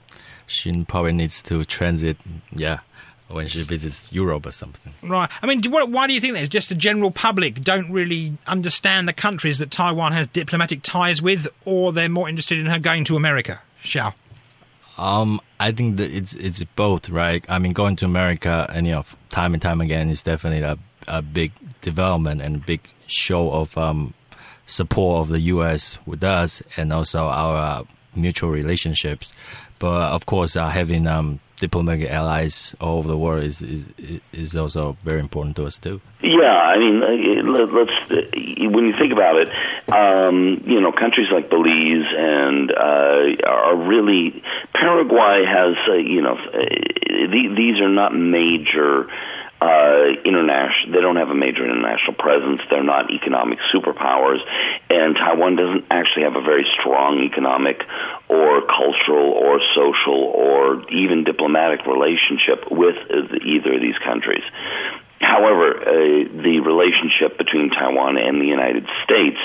she 0.47 0.85
probably 0.85 1.13
needs 1.13 1.43
to 1.43 1.65
transit, 1.65 2.17
yeah, 2.55 2.81
when 3.29 3.49
she 3.49 3.63
visits 3.63 4.13
Europe 4.13 4.47
or 4.47 4.51
something. 4.53 4.93
Right. 5.03 5.31
I 5.43 5.47
mean, 5.47 5.63
what, 5.69 5.89
why 5.91 6.07
do 6.07 6.13
you 6.13 6.21
think 6.21 6.35
that 6.35 6.43
is? 6.43 6.49
Just 6.49 6.69
the 6.69 6.75
general 6.75 7.11
public 7.11 7.61
don't 7.61 7.91
really 7.91 8.37
understand 8.47 9.09
the 9.09 9.13
countries 9.13 9.59
that 9.59 9.71
Taiwan 9.71 10.13
has 10.13 10.27
diplomatic 10.27 10.83
ties 10.83 11.23
with, 11.23 11.47
or 11.65 11.93
they're 11.93 12.09
more 12.09 12.29
interested 12.29 12.59
in 12.59 12.67
her 12.67 12.79
going 12.79 13.05
to 13.05 13.17
America? 13.17 13.61
Xiao. 13.83 14.15
Um, 14.99 15.41
I 15.59 15.73
think 15.73 15.97
that 15.97 16.11
it's 16.11 16.35
it's 16.35 16.63
both, 16.77 17.09
right? 17.09 17.45
I 17.49 17.59
mean, 17.59 17.73
going 17.73 17.97
to 17.97 18.05
America, 18.05 18.69
and 18.73 18.87
you 18.87 18.93
know, 18.93 19.05
time 19.29 19.55
and 19.55 19.63
time 19.63 19.81
again, 19.81 20.11
is 20.11 20.23
definitely 20.23 20.63
a 20.63 20.79
a 21.09 21.23
big 21.23 21.53
development 21.81 22.43
and 22.43 22.57
a 22.57 22.59
big 22.59 22.81
show 23.07 23.51
of 23.51 23.77
um, 23.77 24.15
support 24.67 25.23
of 25.23 25.29
the 25.29 25.41
U.S. 25.41 25.99
with 26.07 26.23
us, 26.23 26.63
and 26.77 26.93
also 26.93 27.27
our 27.27 27.57
uh, 27.57 27.85
mutual 28.15 28.51
relationships. 28.51 29.33
But 29.79 30.13
of 30.13 30.27
course, 30.27 30.57
uh, 30.57 30.69
having 30.69 31.07
um, 31.07 31.41
diplomatic 31.63 32.11
allies 32.11 32.75
all 32.81 32.99
over 32.99 33.07
the 33.07 33.17
world 33.17 33.45
is, 33.45 33.63
is 33.63 33.85
is 34.33 34.57
also 34.57 34.97
very 35.05 35.21
important 35.21 35.55
to 35.55 35.65
us 35.65 35.79
too. 35.79 36.01
Yeah, 36.21 36.59
I 36.73 36.77
mean, 36.77 36.97
uh, 37.03 37.67
let's 37.79 37.97
when 38.75 38.85
you 38.89 38.95
think 38.99 39.13
about 39.13 39.37
it, 39.43 39.49
um, 39.93 40.61
you 40.67 40.81
know, 40.81 40.91
countries 40.91 41.29
like 41.31 41.49
Belize 41.51 42.11
and 42.19 42.73
uh, 42.73 43.47
are 43.47 43.77
really 43.77 44.43
Paraguay 44.75 45.45
has, 45.47 45.77
uh, 45.89 45.95
you 45.95 46.21
know, 46.21 46.35
uh, 46.35 47.31
these 47.31 47.81
are 47.81 47.95
not 48.03 48.13
major 48.13 49.09
uh, 49.63 50.11
international. 50.25 50.91
They 50.93 51.01
don't 51.01 51.17
have 51.17 51.31
a 51.31 51.39
major 51.39 51.65
international 51.65 52.15
presence. 52.15 52.61
They're 52.69 52.83
not 52.83 53.13
economic 53.13 53.61
superpowers, 53.73 54.41
and 54.91 55.15
Taiwan 55.15 55.55
doesn't 55.55 55.87
actually 55.91 56.25
have 56.25 56.35
a 56.35 56.43
very 56.43 56.67
strong 56.81 57.21
economic 57.21 57.81
or 58.29 58.63
cultural 58.67 59.31
or 59.31 59.61
social 59.75 60.19
or 60.19 60.83
even 60.91 61.23
diplomatic 61.23 61.87
relationship 61.87 62.71
with 62.71 62.97
either 63.47 63.75
of 63.75 63.81
these 63.81 63.99
countries. 64.03 64.43
However, 65.21 65.79
uh, 65.79 65.87
the 66.43 66.59
relationship 66.67 67.39
between 67.39 67.71
Taiwan 67.71 68.19
and 68.19 68.43
the 68.43 68.47
United 68.47 68.87
States 69.05 69.39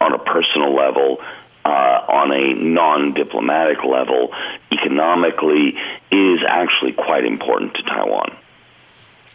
on 0.00 0.12
a 0.12 0.18
personal 0.18 0.74
level 0.74 1.22
uh, 1.64 1.68
on 1.68 2.32
a 2.32 2.54
non-diplomatic 2.54 3.84
level, 3.84 4.32
economically, 4.72 5.78
is 6.10 6.40
actually 6.48 6.92
quite 6.92 7.24
important 7.24 7.74
to 7.74 7.82
Taiwan. 7.82 8.34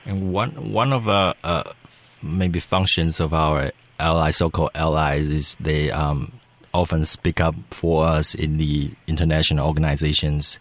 And 0.05 0.31
one 0.31 0.51
one 0.71 0.93
of 0.93 1.05
the 1.05 1.11
uh, 1.11 1.33
uh, 1.43 1.73
maybe 2.21 2.59
functions 2.59 3.19
of 3.19 3.33
our 3.33 3.71
allies, 3.99 4.37
so-called 4.37 4.71
allies, 4.75 5.25
is 5.25 5.55
they 5.59 5.91
um, 5.91 6.31
often 6.73 7.05
speak 7.05 7.39
up 7.41 7.55
for 7.71 8.05
us 8.05 8.35
in 8.35 8.57
the 8.57 8.91
international 9.07 9.65
organizations. 9.65 10.59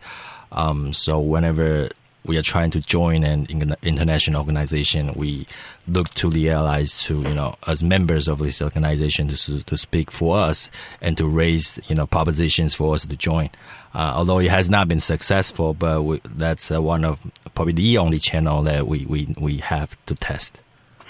Um, 0.53 0.93
so 0.93 1.19
whenever 1.19 1.91
we 2.25 2.39
are 2.39 2.43
trying 2.43 2.71
to 2.71 2.81
join 2.81 3.23
an 3.23 3.47
international 3.83 4.41
organization, 4.41 5.13
we 5.15 5.47
look 5.87 6.09
to 6.15 6.31
the 6.31 6.49
allies 6.51 7.03
to, 7.03 7.21
you 7.21 7.35
know, 7.35 7.55
as 7.67 7.83
members 7.83 8.29
of 8.29 8.39
this 8.39 8.63
organization 8.63 9.29
to, 9.29 9.63
to 9.63 9.77
speak 9.77 10.11
for 10.11 10.39
us 10.39 10.71
and 11.03 11.19
to 11.19 11.29
raise, 11.29 11.79
you 11.89 11.95
know, 11.95 12.07
propositions 12.07 12.73
for 12.73 12.95
us 12.95 13.05
to 13.05 13.17
join. 13.17 13.51
Uh, 13.95 14.13
although 14.17 14.39
it 14.41 14.51
has 14.51 14.69
not 14.69 14.89
been 14.89 15.01
successful, 15.01 15.73
but 15.73 16.03
we, 16.03 16.21
that's 16.35 16.71
uh, 16.71 16.83
one 16.83 17.05
of 17.05 17.21
probably 17.55 17.73
the 17.73 17.97
only 17.99 18.19
channel 18.19 18.63
that 18.63 18.89
we, 18.89 19.07
we, 19.07 19.33
we 19.39 19.59
have 19.59 19.97
to 20.07 20.15
test. 20.17 20.59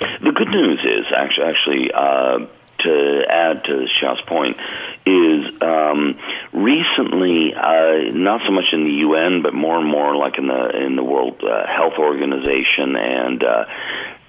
The 0.01 0.33
good 0.35 0.49
news 0.49 0.81
is 0.85 1.07
actually, 1.17 1.47
actually 1.47 1.93
uh, 1.93 2.47
to 2.81 3.23
add 3.31 3.65
to 3.65 3.87
Xiao's 3.89 4.21
point, 4.27 4.59
is 5.07 5.63
um, 5.63 6.19
recently, 6.53 7.55
uh, 7.55 8.13
not 8.13 8.43
so 8.45 8.53
much 8.53 8.67
in 8.73 8.85
the 8.85 8.95
UN, 9.09 9.41
but 9.43 9.55
more 9.55 9.79
and 9.79 9.89
more 9.89 10.15
like 10.17 10.37
in 10.37 10.49
the 10.49 10.85
in 10.85 10.97
the 10.97 11.05
World 11.05 11.43
uh, 11.43 11.67
Health 11.67 11.95
Organization 11.99 12.97
and 12.97 13.43
uh, 13.43 13.65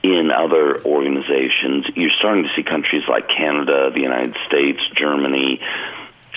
in 0.04 0.32
other 0.32 0.82
organizations, 0.86 1.88
you're 1.96 2.14
starting 2.14 2.44
to 2.44 2.50
see 2.56 2.64
countries 2.64 3.04
like 3.10 3.28
Canada, 3.28 3.90
the 3.92 4.02
United 4.02 4.38
States, 4.48 4.80
Germany 4.96 5.60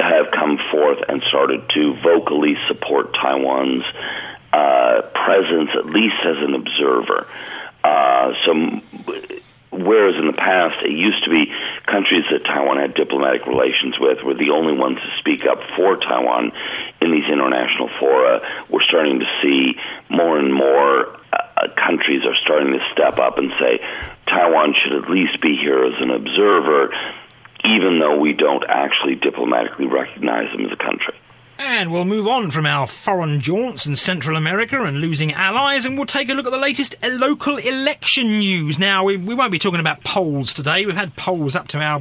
have 0.05 0.31
come 0.33 0.59
forth 0.71 0.99
and 1.09 1.23
started 1.29 1.69
to 1.75 1.95
vocally 2.03 2.55
support 2.69 3.15
Taiwan's 3.15 3.85
uh, 4.53 5.03
presence, 5.15 5.71
at 5.77 5.87
least 5.87 6.17
as 6.25 6.37
an 6.39 6.55
observer. 6.55 7.27
Uh, 7.85 8.33
so 8.45 8.81
whereas 9.71 10.17
in 10.17 10.27
the 10.27 10.37
past 10.37 10.83
it 10.85 10.91
used 10.91 11.23
to 11.25 11.31
be 11.31 11.47
countries 11.87 12.25
that 12.31 12.45
Taiwan 12.45 12.79
had 12.79 12.95
diplomatic 12.95 13.47
relations 13.47 13.97
with 14.01 14.19
were 14.25 14.35
the 14.35 14.51
only 14.51 14.73
ones 14.73 14.99
to 14.99 15.11
speak 15.19 15.47
up 15.47 15.59
for 15.77 15.97
Taiwan 15.97 16.53
in 17.01 17.13
these 17.13 17.29
international 17.31 17.89
fora, 18.01 18.41
we're 18.71 18.83
starting 18.83 19.21
to 19.21 19.29
see 19.43 19.77
more 20.09 20.39
and 20.39 20.53
more 20.53 21.19
uh, 21.33 21.69
countries 21.77 22.25
are 22.25 22.37
starting 22.45 22.73
to 22.73 22.81
step 22.93 23.19
up 23.19 23.39
and 23.39 23.53
say 23.61 23.79
Taiwan 24.27 24.75
should 24.75 25.05
at 25.05 25.11
least 25.11 25.41
be 25.41 25.57
here 25.57 25.85
as 25.85 26.01
an 26.01 26.11
observer, 26.11 26.91
even 27.69 27.99
though 28.01 28.19
we 28.19 28.33
don't 28.33 28.65
actually 28.69 29.15
diplomatically 29.15 29.87
recognize 29.87 30.51
them 30.53 30.65
as 30.65 30.73
a 30.73 30.77
country. 30.77 31.15
And 31.61 31.93
we'll 31.93 32.05
move 32.05 32.29
on 32.29 32.53
from 32.53 32.67
our 32.67 32.87
foreign 32.87 33.41
jaunts 33.41 33.85
in 33.85 33.97
Central 33.97 34.37
America 34.37 34.83
and 34.85 35.01
losing 35.01 35.33
allies, 35.33 35.85
and 35.85 35.97
we'll 35.97 36.07
take 36.07 36.31
a 36.31 36.35
look 36.35 36.47
at 36.47 36.53
the 36.53 36.59
latest 36.59 36.95
local 37.03 37.57
election 37.57 38.39
news. 38.39 38.79
Now, 38.79 39.05
we, 39.05 39.17
we 39.17 39.35
won't 39.35 39.51
be 39.51 39.59
talking 39.59 39.81
about 39.81 40.05
polls 40.05 40.55
today. 40.55 40.87
We've 40.87 40.95
had 40.95 41.17
polls 41.17 41.57
up 41.57 41.67
to 41.69 41.79
our 41.79 42.01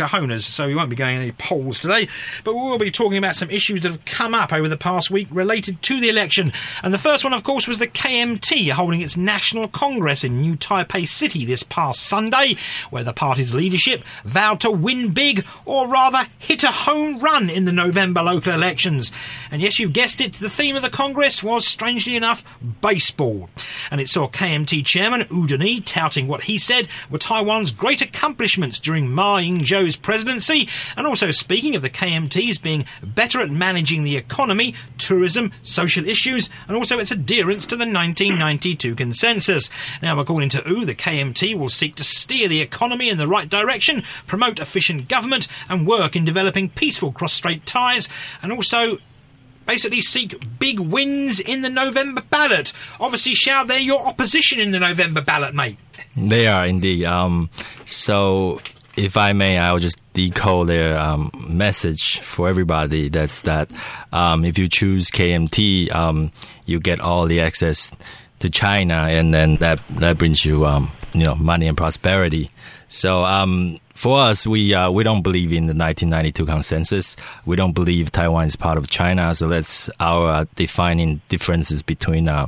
cojones, 0.00 0.42
so 0.42 0.66
we 0.66 0.74
won't 0.74 0.90
be 0.90 0.96
going 0.96 1.16
any 1.16 1.32
polls 1.32 1.80
today. 1.80 2.08
But 2.44 2.54
we 2.54 2.60
will 2.60 2.78
be 2.78 2.90
talking 2.90 3.18
about 3.18 3.34
some 3.34 3.50
issues 3.50 3.82
that 3.82 3.90
have 3.90 4.04
come 4.04 4.34
up 4.34 4.52
over 4.52 4.68
the 4.68 4.76
past 4.76 5.10
week 5.10 5.28
related 5.30 5.82
to 5.82 6.00
the 6.00 6.08
election. 6.08 6.52
And 6.82 6.94
the 6.94 6.98
first 6.98 7.24
one, 7.24 7.32
of 7.32 7.42
course, 7.42 7.68
was 7.68 7.78
the 7.78 7.86
KMT 7.86 8.70
holding 8.70 9.00
its 9.00 9.16
National 9.16 9.68
Congress 9.68 10.24
in 10.24 10.40
New 10.40 10.56
Taipei 10.56 11.06
City 11.06 11.44
this 11.44 11.62
past 11.62 12.00
Sunday, 12.00 12.56
where 12.90 13.04
the 13.04 13.12
party's 13.12 13.54
leadership 13.54 14.02
vowed 14.24 14.60
to 14.60 14.70
win 14.70 15.12
big, 15.12 15.44
or 15.64 15.88
rather 15.88 16.28
hit 16.38 16.64
a 16.64 16.68
home 16.68 17.18
run 17.18 17.50
in 17.50 17.64
the 17.64 17.72
November 17.72 18.22
local 18.22 18.52
elections. 18.52 19.12
And 19.50 19.60
yes, 19.60 19.78
you've 19.78 19.92
guessed 19.92 20.20
it, 20.20 20.34
the 20.34 20.48
theme 20.48 20.76
of 20.76 20.82
the 20.82 20.90
Congress 20.90 21.42
was, 21.42 21.66
strangely 21.66 22.16
enough, 22.16 22.44
baseball. 22.80 23.50
And 23.90 24.00
it 24.00 24.08
saw 24.08 24.28
KMT 24.28 24.84
chairman 24.84 25.26
Wu 25.30 25.46
Den-yih 25.46 25.84
touting 25.84 26.28
what 26.28 26.44
he 26.44 26.58
said 26.58 26.88
were 27.10 27.18
Taiwan's 27.18 27.70
great 27.70 28.00
accomplishments 28.00 28.78
during 28.78 29.10
Ma 29.10 29.38
Ying-jeou's 29.38 29.89
presidency, 29.96 30.68
and 30.96 31.06
also 31.06 31.30
speaking 31.30 31.74
of 31.74 31.82
the 31.82 31.90
KMTs 31.90 32.60
being 32.60 32.84
better 33.02 33.40
at 33.40 33.50
managing 33.50 34.04
the 34.04 34.16
economy, 34.16 34.74
tourism, 34.98 35.52
social 35.62 36.08
issues, 36.08 36.48
and 36.68 36.76
also 36.76 36.98
its 36.98 37.10
adherence 37.10 37.66
to 37.66 37.76
the 37.76 37.84
1992 37.84 38.94
consensus. 38.94 39.70
Now, 40.02 40.18
according 40.18 40.50
to 40.50 40.62
Wu, 40.66 40.84
the 40.84 40.94
KMT 40.94 41.54
will 41.56 41.68
seek 41.68 41.94
to 41.96 42.04
steer 42.04 42.48
the 42.48 42.60
economy 42.60 43.08
in 43.08 43.18
the 43.18 43.28
right 43.28 43.48
direction, 43.48 44.02
promote 44.26 44.60
efficient 44.60 45.08
government, 45.08 45.48
and 45.68 45.86
work 45.86 46.16
in 46.16 46.24
developing 46.24 46.70
peaceful 46.70 47.12
cross-strait 47.12 47.66
ties, 47.66 48.08
and 48.42 48.52
also 48.52 48.98
basically 49.70 50.00
seek 50.00 50.58
big 50.58 50.80
wins 50.80 51.38
in 51.38 51.62
the 51.62 51.70
November 51.70 52.22
ballot. 52.22 52.72
Obviously, 52.98 53.32
Xiao, 53.32 53.66
they're 53.66 53.78
your 53.78 54.04
opposition 54.04 54.58
in 54.58 54.72
the 54.72 54.80
November 54.80 55.20
ballot, 55.20 55.54
mate. 55.54 55.78
They 56.16 56.48
are 56.48 56.66
indeed. 56.66 57.04
Um, 57.04 57.50
so, 57.86 58.60
if 58.96 59.16
I 59.16 59.32
may, 59.32 59.58
I'll 59.58 59.78
just 59.78 60.00
decode 60.12 60.68
their 60.68 60.98
um, 60.98 61.30
message 61.48 62.20
for 62.20 62.48
everybody. 62.48 63.08
That's 63.08 63.42
that 63.42 63.70
um, 64.12 64.44
if 64.44 64.58
you 64.58 64.68
choose 64.68 65.10
KMT, 65.10 65.94
um, 65.94 66.30
you 66.66 66.80
get 66.80 67.00
all 67.00 67.26
the 67.26 67.40
access 67.40 67.90
to 68.40 68.50
China, 68.50 68.94
and 68.94 69.32
then 69.32 69.56
that 69.56 69.80
that 69.90 70.18
brings 70.18 70.44
you, 70.44 70.66
um, 70.66 70.90
you 71.12 71.24
know, 71.24 71.34
money 71.34 71.66
and 71.66 71.76
prosperity. 71.76 72.50
So 72.88 73.24
um, 73.24 73.78
for 73.94 74.18
us, 74.18 74.46
we 74.46 74.74
uh, 74.74 74.90
we 74.90 75.04
don't 75.04 75.22
believe 75.22 75.52
in 75.52 75.66
the 75.66 75.74
1992 75.74 76.46
consensus. 76.46 77.16
We 77.46 77.54
don't 77.54 77.72
believe 77.72 78.10
Taiwan 78.10 78.46
is 78.46 78.56
part 78.56 78.78
of 78.78 78.90
China. 78.90 79.34
So 79.34 79.48
that's 79.48 79.90
our 80.00 80.28
uh, 80.30 80.44
defining 80.56 81.20
differences 81.28 81.82
between 81.82 82.28
uh, 82.28 82.46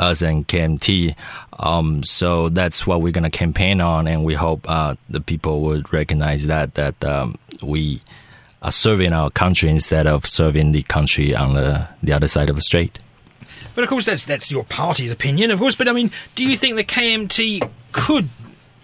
us 0.00 0.22
and 0.22 0.46
KMT. 0.48 1.14
Um, 1.58 2.02
so 2.02 2.48
that's 2.48 2.86
what 2.86 3.02
we're 3.02 3.12
going 3.12 3.30
to 3.30 3.36
campaign 3.38 3.80
on, 3.80 4.06
and 4.08 4.24
we 4.24 4.34
hope 4.34 4.68
uh, 4.68 4.94
the 5.10 5.20
people 5.20 5.60
would 5.62 5.92
recognize 5.92 6.46
that 6.46 6.74
that 6.74 7.04
um, 7.04 7.36
we 7.62 8.00
are 8.62 8.72
serving 8.72 9.12
our 9.12 9.30
country 9.30 9.68
instead 9.68 10.06
of 10.06 10.26
serving 10.26 10.72
the 10.72 10.82
country 10.82 11.34
on 11.34 11.54
the 11.54 11.86
the 12.02 12.12
other 12.12 12.28
side 12.28 12.48
of 12.48 12.56
the 12.56 12.62
strait. 12.62 12.98
But 13.74 13.84
of 13.84 13.90
course, 13.90 14.06
that's 14.06 14.24
that's 14.24 14.50
your 14.50 14.64
party's 14.64 15.12
opinion, 15.12 15.50
of 15.50 15.58
course. 15.58 15.74
But 15.74 15.86
I 15.88 15.92
mean, 15.92 16.10
do 16.34 16.44
you 16.44 16.56
think 16.56 16.76
the 16.76 16.84
KMT 16.84 17.68
could 17.92 18.28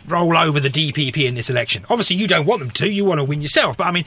roll 0.06 0.36
over 0.36 0.60
the 0.60 0.70
DPP 0.70 1.24
in 1.26 1.34
this 1.34 1.48
election? 1.50 1.84
Obviously, 1.90 2.16
you 2.16 2.28
don't 2.28 2.46
want 2.46 2.60
them 2.60 2.70
to. 2.72 2.88
You 2.90 3.04
want 3.04 3.18
to 3.18 3.24
win 3.24 3.40
yourself. 3.40 3.76
But 3.78 3.86
I 3.86 3.90
mean, 3.90 4.04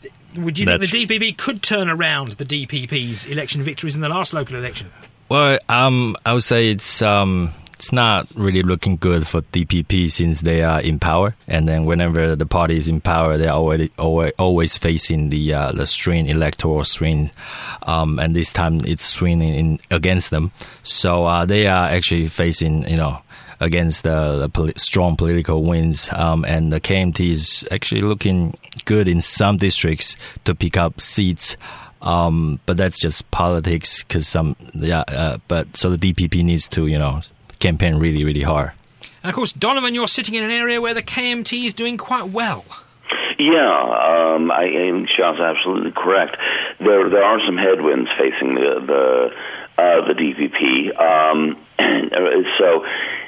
th- 0.00 0.12
would 0.36 0.58
you 0.58 0.64
think 0.64 0.80
the 0.80 0.86
That's- 0.86 1.04
DPP 1.20 1.36
could 1.36 1.62
turn 1.62 1.90
around 1.90 2.32
the 2.32 2.44
DPP's 2.44 3.26
election 3.26 3.62
victories 3.62 3.94
in 3.96 4.00
the 4.00 4.08
last 4.08 4.32
local 4.32 4.56
election? 4.56 4.90
Well, 5.32 5.58
um, 5.70 6.14
I 6.26 6.34
would 6.34 6.42
say 6.42 6.70
it's 6.70 7.00
um, 7.00 7.52
it's 7.72 7.90
not 7.90 8.28
really 8.34 8.62
looking 8.62 8.98
good 8.98 9.26
for 9.26 9.40
DPP 9.40 10.10
since 10.10 10.42
they 10.42 10.62
are 10.62 10.78
in 10.78 10.98
power, 10.98 11.34
and 11.48 11.66
then 11.66 11.86
whenever 11.86 12.36
the 12.36 12.44
party 12.44 12.76
is 12.76 12.86
in 12.86 13.00
power, 13.00 13.38
they're 13.38 13.48
already 13.48 13.90
always, 13.98 14.32
always 14.38 14.76
facing 14.76 15.30
the 15.30 15.54
uh, 15.54 15.72
the 15.72 15.86
swing 15.86 16.26
electoral 16.26 16.84
swing, 16.84 17.30
um, 17.84 18.18
and 18.18 18.36
this 18.36 18.52
time 18.52 18.84
it's 18.84 19.06
swinging 19.06 19.54
in 19.54 19.80
against 19.90 20.28
them. 20.28 20.52
So 20.82 21.24
uh, 21.24 21.46
they 21.46 21.66
are 21.66 21.88
actually 21.88 22.26
facing 22.26 22.86
you 22.86 22.98
know 22.98 23.22
against 23.58 24.02
the, 24.02 24.36
the 24.36 24.48
poli- 24.50 24.74
strong 24.76 25.16
political 25.16 25.62
winds, 25.62 26.10
um, 26.12 26.44
and 26.44 26.70
the 26.70 26.80
KMT 26.80 27.30
is 27.30 27.66
actually 27.70 28.02
looking 28.02 28.54
good 28.84 29.08
in 29.08 29.22
some 29.22 29.56
districts 29.56 30.14
to 30.44 30.54
pick 30.54 30.76
up 30.76 31.00
seats. 31.00 31.56
Um, 32.02 32.58
but 32.66 32.76
that's 32.76 32.98
just 32.98 33.30
politics 33.30 34.02
because 34.02 34.26
some, 34.26 34.56
yeah, 34.74 35.04
uh, 35.08 35.38
but 35.48 35.76
so 35.76 35.94
the 35.94 36.12
DPP 36.12 36.42
needs 36.44 36.66
to, 36.68 36.86
you 36.88 36.98
know, 36.98 37.22
campaign 37.60 37.96
really, 37.96 38.24
really 38.24 38.42
hard. 38.42 38.72
And 39.22 39.30
of 39.30 39.36
course, 39.36 39.52
Donovan, 39.52 39.94
you're 39.94 40.08
sitting 40.08 40.34
in 40.34 40.42
an 40.42 40.50
area 40.50 40.80
where 40.80 40.94
the 40.94 41.02
KMT 41.02 41.64
is 41.64 41.74
doing 41.74 41.96
quite 41.96 42.30
well. 42.30 42.64
Yeah, 43.38 44.34
um, 44.34 44.50
I 44.50 44.64
am. 44.64 45.06
Xiao's 45.06 45.40
absolutely 45.40 45.92
correct. 45.92 46.36
There, 46.78 47.08
there 47.08 47.24
are 47.24 47.40
some 47.46 47.56
headwinds 47.56 48.10
facing 48.18 48.54
the 48.54 48.80
the 48.86 49.82
uh, 49.82 50.06
the 50.06 50.14
DPP. 50.14 51.00
Um, 51.00 51.56
so, 52.58 52.86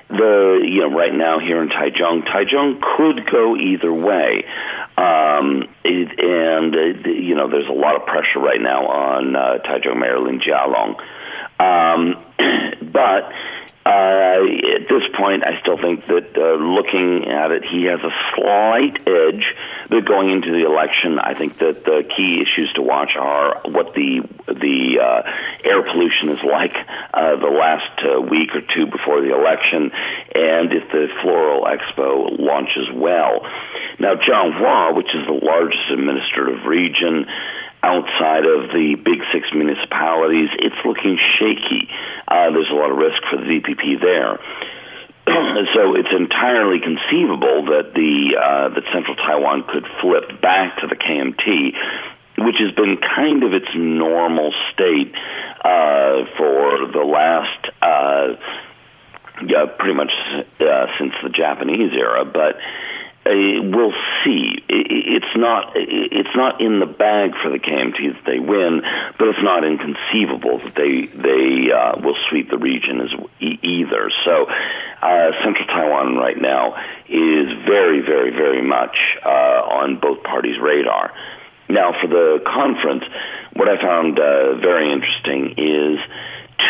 the 0.09 0.61
you 0.63 0.81
know 0.81 0.95
right 0.95 1.15
now 1.15 1.39
here 1.39 1.63
in 1.63 1.69
Taichung, 1.69 2.27
Taichung 2.27 2.81
could 2.81 3.29
go 3.31 3.57
either 3.57 3.93
way, 3.93 4.45
um, 4.97 5.69
it, 5.85 6.09
and 6.19 6.75
uh, 6.75 7.09
you 7.09 7.35
know 7.35 7.51
there's 7.51 7.69
a 7.69 7.73
lot 7.73 7.97
of 7.97 8.07
pressure 8.07 8.41
right 8.41 8.61
now 8.61 8.87
on 8.87 9.37
uh, 9.37 9.59
Taichung 9.65 9.99
Mayor 9.99 10.21
Lin 10.21 10.41
Jialong, 10.41 10.97
um, 11.61 12.23
but. 12.93 13.33
Uh, 13.87 14.40
at 14.81 14.88
this 14.88 15.05
point, 15.14 15.44
I 15.44 15.61
still 15.61 15.77
think 15.77 16.07
that 16.07 16.33
uh, 16.37 16.57
looking 16.57 17.29
at 17.29 17.50
it, 17.50 17.64
he 17.64 17.85
has 17.85 18.00
a 18.00 18.12
slight 18.35 18.96
edge. 19.07 19.44
But 19.90 20.07
going 20.07 20.31
into 20.31 20.50
the 20.53 20.64
election, 20.64 21.18
I 21.18 21.35
think 21.35 21.59
that 21.59 21.85
the 21.85 22.09
key 22.16 22.40
issues 22.40 22.72
to 22.77 22.83
watch 22.83 23.11
are 23.14 23.61
what 23.68 23.92
the 23.92 24.24
the 24.48 25.00
uh, 25.05 25.68
air 25.68 25.83
pollution 25.83 26.31
is 26.31 26.42
like 26.42 26.74
uh, 27.12 27.37
the 27.37 27.53
last 27.53 28.00
uh, 28.00 28.22
week 28.22 28.57
or 28.57 28.62
two 28.62 28.87
before 28.87 29.20
the 29.20 29.37
election, 29.37 29.92
and 30.35 30.72
if 30.72 30.88
the 30.90 31.09
Floral 31.20 31.64
Expo 31.68 32.40
launches 32.40 32.88
well. 32.90 33.44
Now, 34.00 34.14
Changhua, 34.16 34.96
which 34.96 35.14
is 35.14 35.27
the 35.27 35.38
largest 35.44 35.90
administrative 35.92 36.64
region 36.64 37.27
outside 37.85 38.49
of 38.49 38.73
the 38.73 38.97
big 38.97 39.20
six 39.33 39.53
municipalities, 39.53 40.49
it's 40.59 40.81
looking 40.85 41.20
shaky. 41.37 41.92
Uh, 42.27 42.51
there's 42.51 42.70
a 42.70 42.75
lot 42.75 42.90
of 42.90 42.97
risk 42.97 43.20
for 43.29 43.37
the 43.37 43.44
DPP 43.44 44.01
there. 44.01 44.40
so 45.75 45.94
it's 45.94 46.12
entirely 46.12 46.81
conceivable 46.81 47.66
that 47.66 47.92
the 47.94 48.37
uh, 48.40 48.68
that 48.75 48.85
Central 48.92 49.16
Taiwan 49.16 49.64
could 49.68 49.87
flip 50.01 50.40
back 50.40 50.81
to 50.81 50.87
the 50.87 50.97
KMT, 50.97 52.44
which 52.44 52.57
has 52.61 52.75
been 52.75 52.97
kind 52.97 53.44
of 53.44 53.53
its 53.53 53.68
normal 53.75 54.53
state 54.73 55.14
uh, 55.61 56.25
for 56.37 56.88
the 56.88 57.05
last. 57.05 57.68
Uh, 57.81 58.37
yeah, 59.47 59.66
pretty 59.66 59.94
much 59.94 60.12
uh, 60.61 60.87
since 60.99 61.12
the 61.23 61.29
Japanese 61.29 61.92
era, 61.92 62.25
but 62.25 62.57
we'll 63.27 63.95
see. 64.25 64.63
It's 64.69 65.37
not 65.37 65.73
it's 65.75 66.35
not 66.37 66.61
in 66.61 66.81
the 66.81 66.87
bag 66.87 67.33
for 67.43 67.51
the 67.51 67.59
KMT 67.59 68.15
that 68.15 68.25
they 68.27 68.39
win, 68.39 68.83
but 69.19 69.29
it's 69.29 69.43
not 69.43 69.65
inconceivable 69.65 70.59
that 70.59 70.75
they 70.75 71.07
they 71.07 71.73
uh, 71.73 72.01
will 72.01 72.17
sweep 72.29 72.51
the 72.51 72.59
region 72.59 73.01
as 73.01 73.13
e- 73.41 73.59
either. 73.63 74.11
So, 74.25 74.47
uh, 74.47 75.31
Central 75.43 75.67
Taiwan 75.67 76.17
right 76.17 76.41
now 76.41 76.77
is 77.09 77.49
very 77.65 78.01
very 78.01 78.31
very 78.31 78.63
much 78.63 78.97
uh, 79.25 79.29
on 79.29 79.99
both 80.01 80.23
parties' 80.23 80.59
radar. 80.61 81.13
Now, 81.69 81.95
for 81.99 82.09
the 82.09 82.45
conference, 82.45 83.05
what 83.55 83.69
I 83.69 83.81
found 83.81 84.19
uh, 84.19 84.61
very 84.61 84.93
interesting 84.93 85.55
is 85.57 85.99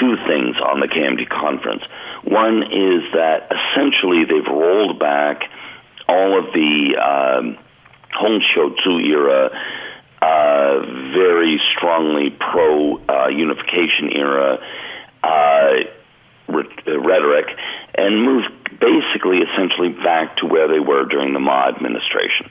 two 0.01 0.17
things 0.27 0.57
on 0.62 0.79
the 0.79 0.87
KMT 0.87 1.29
conference. 1.29 1.83
One 2.23 2.62
is 2.62 3.03
that 3.12 3.51
essentially 3.51 4.25
they've 4.25 4.47
rolled 4.47 4.99
back 4.99 5.43
all 6.09 6.38
of 6.38 6.53
the 6.53 6.97
um, 6.97 7.59
Hong 8.12 8.40
Xiu 8.55 8.99
era, 9.11 9.51
uh, 10.23 10.81
very 11.12 11.61
strongly 11.77 12.31
pro 12.31 12.99
uh, 12.99 13.29
unification 13.29 14.11
era 14.12 14.59
uh, 15.23 15.27
uh, 15.27 16.99
rhetoric, 16.99 17.47
and 17.95 18.23
moved 18.23 18.49
basically 18.81 19.38
essentially 19.38 19.90
back 19.90 20.37
to 20.38 20.47
where 20.47 20.69
they 20.69 20.81
were 20.81 21.05
during 21.05 21.33
the 21.33 21.40
Ma 21.40 21.69
administration. 21.69 22.49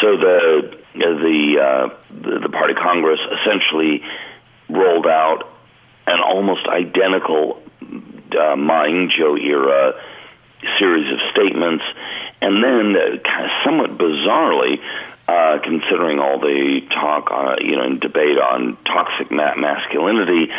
So 0.00 0.16
the 0.16 0.78
the 0.94 1.56
uh, 1.60 1.94
the, 2.10 2.40
the 2.40 2.48
party 2.48 2.74
congress 2.74 3.20
essentially 3.40 4.02
rolled 4.68 5.06
out 5.06 5.48
an 6.06 6.20
almost 6.20 6.66
identical 6.66 7.62
uh, 7.82 8.56
Ma 8.56 8.84
Ying-jeou 8.84 9.38
era 9.38 9.94
series 10.78 11.12
of 11.12 11.18
statements, 11.30 11.84
and 12.40 12.62
then 12.62 12.94
uh, 12.96 13.22
kind 13.22 13.44
of 13.44 13.50
somewhat 13.64 13.98
bizarrely, 13.98 14.78
uh, 15.28 15.58
considering 15.64 16.18
all 16.18 16.38
the 16.38 16.80
talk, 16.90 17.30
uh, 17.30 17.56
you 17.60 17.76
know, 17.76 17.82
and 17.82 18.00
debate 18.00 18.38
on 18.38 18.76
toxic 18.84 19.30
ma- 19.30 19.56
masculinity, 19.56 20.52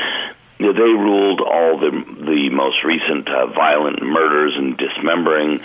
they 0.60 0.66
ruled 0.66 1.40
all 1.42 1.80
the 1.80 1.92
the 1.92 2.50
most 2.50 2.84
recent 2.84 3.30
uh, 3.30 3.48
violent 3.48 4.02
murders 4.02 4.54
and 4.58 4.78
dismembering 4.78 5.60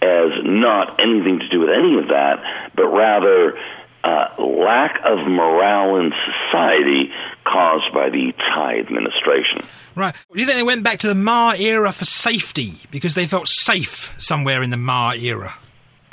as 0.00 0.30
not 0.42 0.98
anything 1.00 1.38
to 1.38 1.48
do 1.48 1.60
with 1.60 1.70
any 1.70 1.98
of 1.98 2.08
that, 2.08 2.42
but 2.74 2.86
rather 2.88 3.56
uh, 4.04 4.28
lack 4.38 5.00
of 5.04 5.18
morale 5.26 5.96
in 5.96 6.12
society 6.26 7.12
caused 7.44 7.92
by 7.92 8.10
the 8.10 8.32
Tsai 8.32 8.78
administration. 8.78 9.64
Right. 9.94 10.14
Do 10.32 10.40
you 10.40 10.46
think 10.46 10.56
they 10.56 10.62
went 10.62 10.82
back 10.82 10.98
to 11.00 11.08
the 11.08 11.14
Ma 11.14 11.52
era 11.52 11.92
for 11.92 12.04
safety 12.04 12.74
because 12.90 13.14
they 13.14 13.26
felt 13.26 13.48
safe 13.48 14.12
somewhere 14.18 14.62
in 14.62 14.70
the 14.70 14.76
Ma 14.76 15.12
era? 15.12 15.54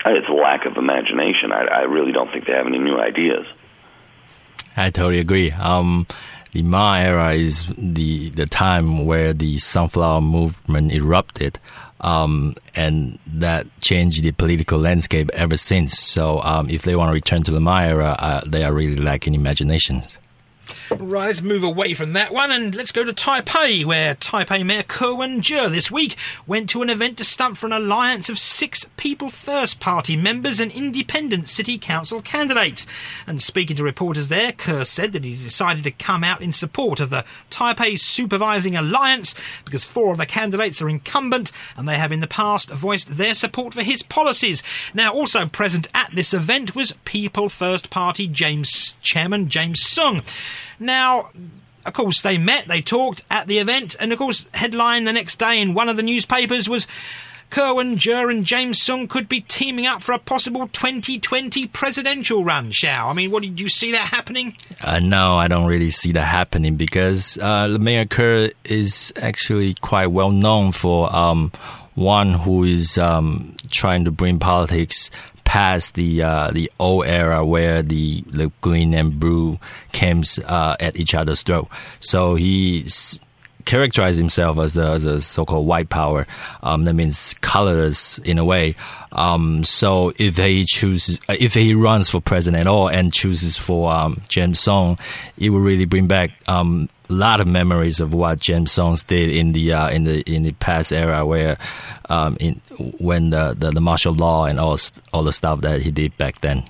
It's 0.06 0.30
a 0.30 0.34
lack 0.34 0.66
of 0.66 0.78
imagination. 0.78 1.52
I, 1.52 1.66
I 1.66 1.82
really 1.84 2.12
don't 2.12 2.32
think 2.32 2.46
they 2.46 2.54
have 2.54 2.68
any 2.68 2.80
new 2.80 2.98
ideas. 2.98 3.46
I 4.78 4.92
totally 4.92 5.20
agree. 5.20 5.52
Um, 5.52 6.08
the 6.52 6.64
Ma 6.64 6.96
era 6.96 7.34
is 7.34 7.66
the 7.78 8.30
the 8.30 8.46
time 8.46 9.06
where 9.06 9.34
the 9.34 9.60
sunflower 9.60 10.22
movement 10.22 10.92
erupted, 10.92 11.60
um, 12.02 12.56
and 12.76 13.20
that 13.28 13.68
changed 13.82 14.24
the 14.24 14.32
political 14.32 14.80
landscape 14.80 15.30
ever 15.34 15.58
since. 15.58 16.00
So, 16.00 16.42
um, 16.42 16.70
if 16.70 16.84
they 16.84 16.96
want 16.96 17.10
to 17.10 17.14
return 17.14 17.44
to 17.44 17.52
the 17.52 17.60
Ma 17.60 17.82
era, 17.82 18.16
uh, 18.20 18.42
they 18.46 18.64
are 18.64 18.74
really 18.74 18.98
lacking 18.98 19.36
imagination. 19.36 20.04
Right, 20.98 21.28
let's 21.28 21.44
move 21.44 21.64
away 21.64 21.94
from 21.94 22.14
that 22.14 22.34
one 22.34 22.52
and 22.52 22.74
let's 22.74 22.92
go 22.92 23.04
to 23.04 23.14
Taipei, 23.14 23.86
where 23.86 24.16
Taipei 24.16 24.66
Mayor 24.66 24.82
Ko 24.82 25.14
Wen-je 25.14 25.70
this 25.70 25.92
week 25.92 26.16
went 26.48 26.68
to 26.72 26.82
an 26.82 26.90
event 26.90 27.20
to 27.20 27.24
stump 27.24 27.58
for 27.58 27.68
an 27.68 27.74
alliance 27.74 28.28
of 28.28 28.40
six 28.40 28.86
People 28.98 29.30
First 29.30 29.80
Party 29.80 30.16
members 30.16 30.60
and 30.60 30.72
independent 30.72 31.48
city 31.48 31.78
council 31.78 32.24
candidates. 32.24 32.88
And 33.28 33.40
speaking 33.40 33.76
to 33.78 33.84
reporters 33.84 34.30
there, 34.30 34.52
Ko 34.52 34.82
said 34.82 35.12
that 35.12 35.24
he 35.24 35.36
decided 35.36 35.84
to 35.84 35.92
come 35.92 36.24
out 36.24 36.42
in 36.42 36.52
support 36.52 37.00
of 37.00 37.12
the 37.12 37.24
Taipei 37.52 38.00
Supervising 38.00 38.76
Alliance 38.76 39.36
because 39.66 39.84
four 39.84 40.12
of 40.12 40.18
the 40.18 40.26
candidates 40.26 40.82
are 40.82 40.90
incumbent 40.90 41.52
and 41.78 41.88
they 41.88 42.00
have 42.00 42.12
in 42.12 42.20
the 42.20 42.28
past 42.28 42.72
voiced 42.72 43.16
their 43.16 43.36
support 43.36 43.76
for 43.76 43.84
his 43.84 44.02
policies. 44.02 44.64
Now, 44.96 45.14
also 45.14 45.46
present 45.48 45.88
at 45.94 46.16
this 46.16 46.34
event 46.34 46.76
was 46.76 46.96
People 47.06 47.48
First 47.48 47.92
Party 47.92 48.28
James 48.28 48.96
Chairman 49.02 49.50
James 49.50 49.84
Soong. 49.84 50.26
Now, 50.80 51.30
of 51.86 51.94
course, 51.94 52.22
they 52.22 52.38
met, 52.38 52.68
they 52.68 52.82
talked 52.82 53.24
at 53.30 53.48
the 53.48 53.60
event, 53.60 53.96
and 54.00 54.12
of 54.12 54.18
course, 54.18 54.48
headline 54.54 55.06
the 55.06 55.14
next 55.14 55.40
day 55.40 55.60
in 55.62 55.74
one 55.74 55.90
of 55.90 55.98
the 55.98 56.04
newspapers 56.04 56.70
was 56.70 56.88
Ko 57.50 57.76
Wen-je 57.76 58.30
and 58.30 58.46
James 58.46 58.80
Soong 58.80 59.10
could 59.10 59.28
be 59.28 59.42
teaming 59.42 59.88
up 59.88 60.04
for 60.04 60.12
a 60.12 60.20
possible 60.20 60.68
2020 60.68 61.66
presidential 61.68 62.44
run, 62.44 62.72
Xiao. 62.72 63.10
I 63.10 63.14
mean, 63.14 63.32
what 63.32 63.42
did 63.42 63.60
you 63.60 63.68
see 63.68 63.92
that 63.92 64.08
happening? 64.08 64.56
Uh, 64.82 65.00
no, 65.00 65.36
I 65.36 65.48
don't 65.48 65.66
really 65.66 65.90
see 65.90 66.12
that 66.12 66.26
happening 66.26 66.76
because 66.76 67.40
uh, 67.40 67.76
Mayor 67.80 68.06
Ko 68.06 68.50
is 68.66 69.12
actually 69.18 69.74
quite 69.76 70.08
well 70.08 70.30
known 70.30 70.72
for 70.72 71.14
um, 71.16 71.52
one 71.96 72.34
who 72.34 72.64
is 72.64 73.00
um, 73.00 73.56
trying 73.72 74.06
to 74.06 74.12
bring 74.12 74.38
politics 74.38 75.10
past 75.50 75.96
the 75.96 76.22
uh, 76.22 76.52
the 76.52 76.72
old 76.80 77.08
era 77.08 77.44
where 77.44 77.82
the, 77.82 78.22
the 78.28 78.52
green 78.62 78.94
and 78.94 79.20
blue 79.20 79.58
came 79.92 80.22
uh, 80.46 80.76
at 80.80 80.96
each 80.96 81.16
other's 81.16 81.42
throat. 81.42 81.68
So 82.00 82.36
he 82.36 82.86
characterized 83.66 84.20
himself 84.20 84.60
as 84.60 84.78
a, 84.78 84.92
as 84.92 85.06
a 85.06 85.20
so-called 85.20 85.66
white 85.66 85.90
power. 85.90 86.28
Um, 86.62 86.86
that 86.86 86.94
means 86.94 87.34
colorless 87.42 88.20
in 88.20 88.38
a 88.38 88.46
way. 88.46 88.76
Um, 89.12 89.64
so 89.64 90.14
if 90.20 90.38
he 90.38 90.66
chooses, 90.66 91.20
uh, 91.28 91.36
if 91.40 91.56
he 91.56 91.74
runs 91.74 92.12
for 92.12 92.22
president 92.22 92.62
at 92.62 92.68
all 92.68 92.88
and 92.88 93.12
chooses 93.12 93.58
for 93.58 93.92
um, 93.92 94.22
James 94.30 94.60
Soong, 94.60 95.00
it 95.38 95.50
will 95.50 95.62
really 95.62 95.86
bring 95.86 96.06
back 96.06 96.30
um, 96.48 96.90
lot 97.10 97.40
of 97.40 97.48
memories 97.48 98.00
of 98.00 98.14
what 98.14 98.40
James 98.40 98.72
Soong 98.72 99.06
did 99.08 99.30
in 99.30 99.52
the 99.52 99.74
uh, 99.74 99.90
in 99.90 100.04
the 100.04 100.22
in 100.22 100.44
the 100.44 100.52
past 100.54 100.94
era, 100.94 101.26
where 101.26 101.58
um, 102.10 102.38
in 102.40 102.62
when 103.00 103.32
the, 103.32 103.56
the, 103.58 103.72
the 103.72 103.82
martial 103.82 104.14
law 104.14 104.46
and 104.46 104.60
all 104.60 104.78
all 105.14 105.24
the 105.24 105.34
stuff 105.34 105.62
that 105.62 105.82
he 105.82 105.92
did 105.92 106.18
back 106.18 106.42
then. 106.42 106.64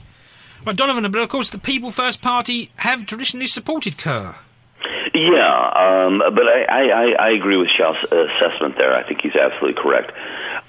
Well, 0.65 0.75
Donovan, 0.75 1.10
but 1.12 1.21
of 1.21 1.30
course, 1.30 1.49
the 1.49 1.60
People 1.60 1.91
First 1.91 2.21
Party 2.21 2.71
have 2.78 3.06
traditionally 3.06 3.47
supported 3.47 3.97
Ko. 3.97 4.36
Yeah, 5.13 6.06
um, 6.06 6.19
but 6.34 6.43
I, 6.47 6.89
I, 6.89 7.15
I 7.19 7.30
agree 7.32 7.58
with 7.58 7.69
Xiao's 7.69 8.04
assessment 8.12 8.78
there. 8.78 8.95
I 8.95 9.04
think 9.04 9.21
he's 9.21 9.36
absolutely 9.36 9.82
correct. 9.82 10.12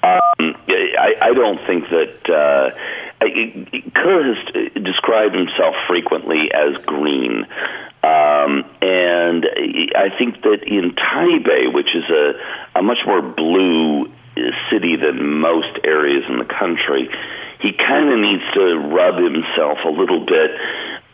Um, 0.03 0.55
I, 0.67 1.15
I 1.21 1.33
don't 1.33 1.59
think 1.67 1.89
that 1.89 2.29
uh, 2.29 3.10
Ko 3.21 4.23
has 4.23 4.73
described 4.73 5.35
himself 5.35 5.75
frequently 5.87 6.49
as 6.53 6.83
green. 6.85 7.45
Um, 8.03 8.65
and 8.81 9.45
I 9.95 10.09
think 10.17 10.41
that 10.41 10.63
in 10.65 10.95
Taipei, 10.95 11.71
which 11.71 11.95
is 11.95 12.03
a, 12.09 12.79
a 12.79 12.81
much 12.81 12.97
more 13.05 13.21
blue 13.21 14.11
city 14.71 14.95
than 14.95 15.39
most 15.39 15.77
areas 15.83 16.23
in 16.27 16.39
the 16.39 16.45
country, 16.45 17.09
he 17.61 17.73
kind 17.73 18.11
of 18.11 18.19
needs 18.19 18.43
to 18.55 18.77
rub 18.89 19.15
himself 19.21 19.77
a 19.85 19.89
little 19.89 20.25
bit 20.25 20.51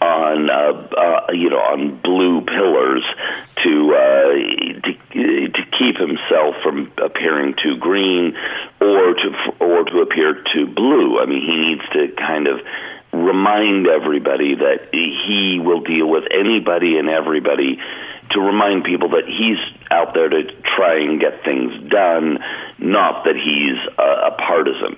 on 0.02 0.50
uh, 0.50 0.88
uh, 0.96 1.32
you 1.34 1.50
know 1.50 1.58
on 1.58 2.00
blue 2.02 2.42
pillars 2.42 3.04
to, 3.64 3.96
uh, 3.96 4.84
to 4.84 5.48
to 5.50 5.66
keep 5.78 5.98
himself 5.98 6.56
from 6.64 6.92
appearing 6.98 7.56
too 7.62 7.78
green 7.78 8.36
or 8.80 9.14
to 9.14 9.56
or 9.60 9.84
to 9.86 10.02
appear 10.02 10.44
too 10.54 10.68
blue. 10.68 11.20
I 11.20 11.26
mean, 11.26 11.42
he 11.42 11.56
needs 11.56 11.90
to 11.94 12.16
kind 12.16 12.48
of 12.48 12.60
remind 13.12 13.88
everybody 13.88 14.56
that 14.56 14.90
he 14.92 15.60
will 15.64 15.82
deal 15.82 16.08
with 16.08 16.26
anybody 16.32 16.98
and 16.98 17.10
everybody 17.10 17.80
to 18.32 18.40
remind 18.40 18.84
people 18.84 19.10
that 19.10 19.26
he's 19.26 19.58
out 19.90 20.14
there 20.14 20.30
to 20.30 20.44
try 20.76 21.00
and 21.00 21.20
get 21.20 21.44
things 21.44 21.72
done, 21.90 22.40
not 22.78 23.24
that 23.24 23.36
he's 23.36 23.78
a, 23.98 24.28
a 24.28 24.38
partisan. 24.38 24.98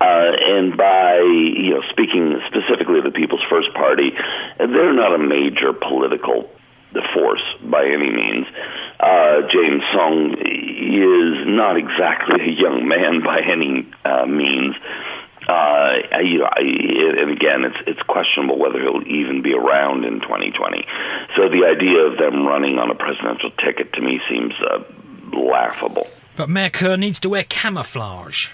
Uh, 0.00 0.30
and 0.40 0.76
by 0.76 1.18
you 1.18 1.70
know 1.70 1.82
speaking 1.90 2.40
specifically 2.46 2.98
of 2.98 3.04
the 3.04 3.10
People's 3.10 3.42
First 3.50 3.74
Party, 3.74 4.12
they're 4.58 4.92
not 4.92 5.14
a 5.14 5.18
major 5.18 5.72
political 5.72 6.50
force 7.14 7.42
by 7.62 7.84
any 7.84 8.10
means. 8.10 8.46
Uh, 8.98 9.42
James 9.52 9.82
Soong 9.94 10.34
is 10.40 11.46
not 11.46 11.76
exactly 11.76 12.40
a 12.40 12.52
young 12.52 12.88
man 12.88 13.22
by 13.24 13.40
any 13.40 13.86
uh, 14.04 14.26
means. 14.26 14.74
Uh, 15.48 15.94
you 16.20 16.38
know, 16.38 16.44
I, 16.44 16.60
and 16.60 17.30
again, 17.30 17.64
it's 17.64 17.78
it's 17.86 18.02
questionable 18.02 18.58
whether 18.58 18.80
he'll 18.80 19.06
even 19.06 19.40
be 19.40 19.54
around 19.54 20.04
in 20.04 20.20
2020. 20.20 20.86
So 21.36 21.48
the 21.48 21.64
idea 21.64 22.00
of 22.00 22.18
them 22.18 22.46
running 22.46 22.78
on 22.78 22.90
a 22.90 22.94
presidential 22.94 23.50
ticket 23.52 23.92
to 23.94 24.00
me 24.02 24.20
seems 24.28 24.52
uh, 24.60 24.84
laughable. 25.32 26.06
But 26.36 26.50
Mayor 26.50 26.70
Ko 26.70 26.96
needs 26.96 27.18
to 27.20 27.30
wear 27.30 27.44
camouflage. 27.44 28.50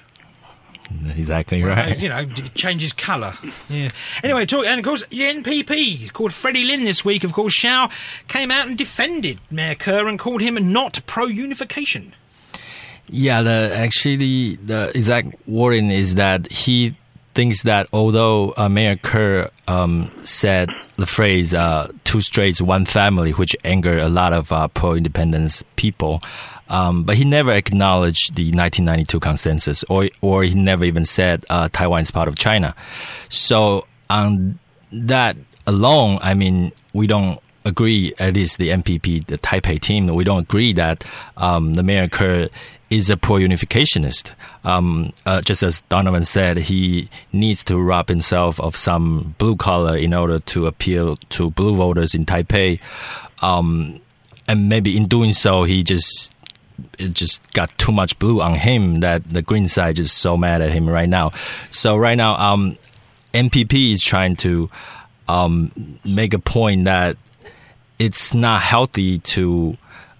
Exactly 1.16 1.62
right. 1.62 1.98
You 1.98 2.08
know, 2.08 2.26
changes 2.54 2.92
colour. 2.92 3.34
Yeah. 3.68 3.90
Anyway, 4.22 4.46
talk, 4.46 4.66
and 4.66 4.78
of 4.78 4.84
course, 4.84 5.04
the 5.06 5.20
NPP 5.20 6.12
called 6.12 6.32
Freddy 6.32 6.64
Lim 6.64 6.84
this 6.84 7.04
week. 7.04 7.24
Of 7.24 7.32
course, 7.32 7.58
Xiao 7.58 7.90
came 8.28 8.50
out 8.50 8.66
and 8.66 8.76
defended 8.76 9.40
Mayor 9.50 9.74
Ko 9.74 10.06
and 10.06 10.18
called 10.18 10.42
him 10.42 10.72
not 10.72 11.00
pro-unification. 11.06 12.12
Yeah, 13.08 13.42
the 13.42 13.72
actually 13.74 14.56
the 14.56 14.90
exact 14.94 15.34
wording 15.46 15.90
is 15.90 16.14
that 16.14 16.50
he 16.50 16.96
thinks 17.34 17.62
that 17.64 17.88
although 17.92 18.54
uh, 18.56 18.68
Mayor 18.68 18.96
Ko 18.96 19.50
um, 19.68 20.10
said 20.22 20.70
the 20.96 21.06
phrase 21.06 21.52
uh, 21.52 21.90
two 22.04 22.20
straits, 22.20 22.60
one 22.60 22.84
family, 22.84 23.32
which 23.32 23.56
angered 23.64 23.98
a 23.98 24.08
lot 24.08 24.32
of 24.32 24.52
uh, 24.52 24.68
pro 24.68 24.94
independence 24.94 25.64
people, 25.76 26.20
um, 26.68 27.05
but 27.05 27.16
he 27.16 27.24
never 27.24 27.53
acknowledged 27.53 28.35
the 28.35 28.44
1992 28.44 29.20
consensus, 29.20 29.85
or, 29.85 30.09
or 30.20 30.44
he 30.44 30.55
never 30.55 30.85
even 30.85 31.05
said 31.05 31.44
uh, 31.50 31.68
Taiwan 31.72 32.00
is 32.00 32.11
part 32.11 32.29
of 32.29 32.38
China. 32.38 32.74
So, 33.29 33.87
on 34.11 34.59
that 34.92 35.37
alone, 35.66 36.18
I 36.22 36.35
mean, 36.35 36.72
we 36.92 37.07
don't 37.07 37.40
agree, 37.64 38.12
at 38.18 38.35
least 38.35 38.59
the 38.59 38.68
NPP, 38.68 39.27
the 39.27 39.38
Taipei 39.38 39.81
team, 39.81 40.07
we 40.07 40.24
don't 40.24 40.42
agree 40.42 40.72
that 40.74 41.05
um, 41.37 41.74
the 41.74 41.83
Mayor 41.83 42.09
Ko 42.09 42.48
is 42.90 43.11
a 43.11 43.16
pro-unificationist. 43.16 44.35
Um, 44.64 45.12
uh, 45.27 45.40
just 45.40 45.62
as 45.62 45.81
Donovan 45.88 46.24
said, 46.24 46.59
he 46.59 47.09
needs 47.33 47.64
to 47.64 47.79
rob 47.79 48.09
himself 48.09 48.61
of 48.61 48.77
some 48.77 49.35
blue 49.38 49.57
color 49.57 49.96
in 49.96 50.12
order 50.12 50.38
to 50.38 50.66
appeal 50.66 51.16
to 51.31 51.50
blue 51.50 51.74
voters 51.74 52.14
in 52.14 52.27
Taipei. 52.27 52.81
Um, 53.40 54.00
and 54.46 54.68
maybe 54.68 54.96
in 54.96 55.05
doing 55.05 55.33
so, 55.33 55.64
he 55.64 55.83
just 55.83 56.33
it 56.98 57.12
just 57.14 57.52
got 57.52 57.76
too 57.78 57.92
much 57.92 58.18
blue 58.18 58.40
on 58.40 58.54
him 58.54 58.96
that 58.96 59.28
the 59.32 59.42
green 59.42 59.68
side 59.68 59.98
is 59.98 60.12
so 60.12 60.37
mad 60.37 60.62
at 60.62 60.70
him 60.70 60.88
right 60.88 61.08
now. 61.08 61.30
So 61.70 61.96
right 61.96 62.16
now, 62.16 62.34
um, 62.37 62.76
NPP 63.32 63.92
is 63.92 64.02
trying 64.02 64.37
to 64.37 64.70
um, 65.28 65.98
make 66.04 66.34
a 66.34 66.38
point 66.38 66.84
that 66.84 67.16
it's 67.98 68.34
not 68.34 68.62
healthy 68.62 69.18
to 69.20 69.76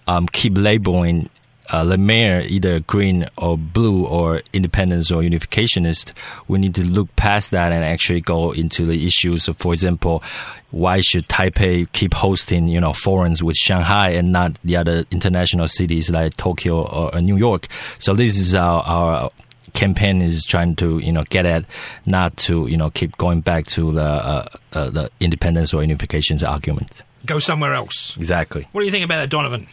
um, 0.07 0.27
keep 0.29 0.57
labeling 0.57 1.29
uh, 1.71 1.85
the 1.85 1.99
mayor 1.99 2.43
either 2.47 2.81
green 2.81 3.27
or 3.37 3.57
blue 3.57 4.07
or 4.07 4.43
independence 4.53 5.11
or 5.11 5.23
unificationist, 5.23 6.13
we 6.49 6.59
need 6.59 6.75
to 6.75 6.85
look 6.85 7.15
past 7.17 7.51
that 7.53 7.73
and 7.73 7.85
actually 7.85 8.21
go 8.21 8.53
into 8.53 8.85
the 8.85 9.07
issues 9.07 9.49
of, 9.49 9.57
for 9.57 9.73
example, 9.73 10.23
why 10.71 11.01
should 11.01 11.29
Taipei 11.29 11.91
keep 11.93 12.15
hosting, 12.15 12.69
you 12.69 12.81
know, 12.81 12.93
forums 12.93 13.43
with 13.43 13.57
Shanghai 13.57 14.11
and 14.11 14.33
not 14.33 14.59
the 14.65 14.77
other 14.77 15.05
international 15.11 15.69
cities 15.69 16.11
like 16.11 16.37
Tokyo 16.37 16.83
or, 16.83 17.15
or 17.15 17.21
New 17.21 17.37
York? 17.37 17.69
So 17.99 18.15
this 18.15 18.39
is 18.39 18.55
our, 18.55 18.83
our 18.83 19.31
campaign 19.73 20.23
is 20.23 20.45
trying 20.45 20.77
to 20.77 20.99
you 21.01 21.13
know 21.13 21.25
get 21.31 21.45
at 21.45 21.65
not 22.07 22.37
to 22.37 22.67
you 22.69 22.77
know 22.77 22.91
keep 22.91 23.17
going 23.19 23.41
back 23.41 23.67
to 23.67 23.93
the 23.93 24.03
uh, 24.03 24.47
uh, 24.73 24.91
the 24.91 25.11
independence 25.21 25.75
or 25.75 25.83
unifications 25.83 26.49
argument. 26.49 27.03
Go 27.27 27.39
somewhere 27.39 27.75
else. 27.75 28.17
Exactly. 28.17 28.69
What 28.73 28.83
do 28.83 28.87
you 28.87 28.93
think 28.93 29.05
about 29.05 29.17
that, 29.17 29.31
Donovan? 29.31 29.67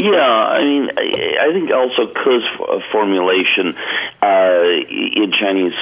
Yeah, 0.00 0.16
I 0.16 0.64
mean, 0.64 0.88
I, 0.96 1.52
think 1.52 1.70
also 1.72 2.06
Ke's 2.06 2.46
formulation 2.90 3.76
uh, 4.22 4.64
in 4.88 5.30
Chinese 5.38 5.74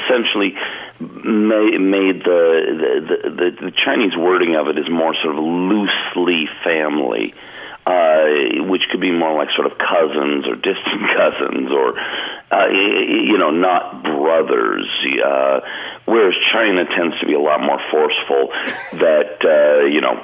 essentially 0.00 0.56
made, 0.98 1.78
made 1.78 2.24
the, 2.24 2.48
the, 3.04 3.30
the 3.30 3.50
the 3.66 3.72
Chinese 3.84 4.16
wording 4.16 4.56
of 4.56 4.68
it 4.68 4.78
is 4.78 4.88
more 4.88 5.14
sort 5.22 5.36
of 5.36 5.44
loosely 5.44 6.48
family. 6.64 7.34
Uh, 7.86 8.64
which 8.66 8.82
could 8.90 9.00
be 9.00 9.12
more 9.12 9.32
like 9.38 9.48
sort 9.54 9.70
of 9.70 9.78
cousins 9.78 10.44
or 10.48 10.56
distant 10.56 11.06
cousins 11.16 11.70
or, 11.70 11.96
uh, 12.50 12.66
you 12.66 13.38
know, 13.38 13.50
not 13.50 14.02
brothers. 14.02 14.88
Uh, 15.24 15.60
whereas 16.04 16.34
China 16.52 16.84
tends 16.84 17.20
to 17.20 17.26
be 17.26 17.34
a 17.34 17.38
lot 17.38 17.60
more 17.60 17.78
forceful 17.92 18.50
that, 18.98 19.38
uh, 19.44 19.84
you 19.86 20.00
know, 20.00 20.20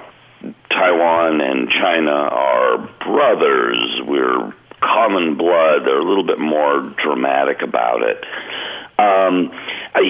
Taiwan 0.70 1.40
and 1.40 1.68
China 1.70 2.10
are 2.10 2.78
brothers. 3.04 4.00
We're 4.04 4.52
common 4.80 5.36
blood. 5.36 5.84
They're 5.84 5.98
a 5.98 6.04
little 6.04 6.26
bit 6.26 6.38
more 6.38 6.80
dramatic 6.80 7.62
about 7.62 8.02
it. 8.02 8.24
Um, 8.98 9.50
I, 9.94 10.02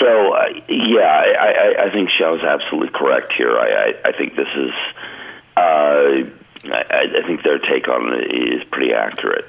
so 0.00 0.32
uh, 0.32 0.48
yeah, 0.68 1.02
I, 1.02 1.48
I, 1.48 1.86
I 1.86 1.90
think 1.92 2.10
Xiao 2.10 2.38
is 2.38 2.44
absolutely 2.44 2.90
correct 2.98 3.32
here. 3.32 3.56
I, 3.58 3.68
I, 3.68 4.08
I 4.08 4.12
think 4.12 4.36
this 4.36 4.48
is. 4.54 4.72
Uh, 5.56 6.30
I, 6.64 7.20
I 7.22 7.26
think 7.26 7.42
their 7.42 7.58
take 7.58 7.88
on 7.88 8.12
it 8.14 8.30
is 8.32 8.64
pretty 8.64 8.92
accurate. 8.92 9.44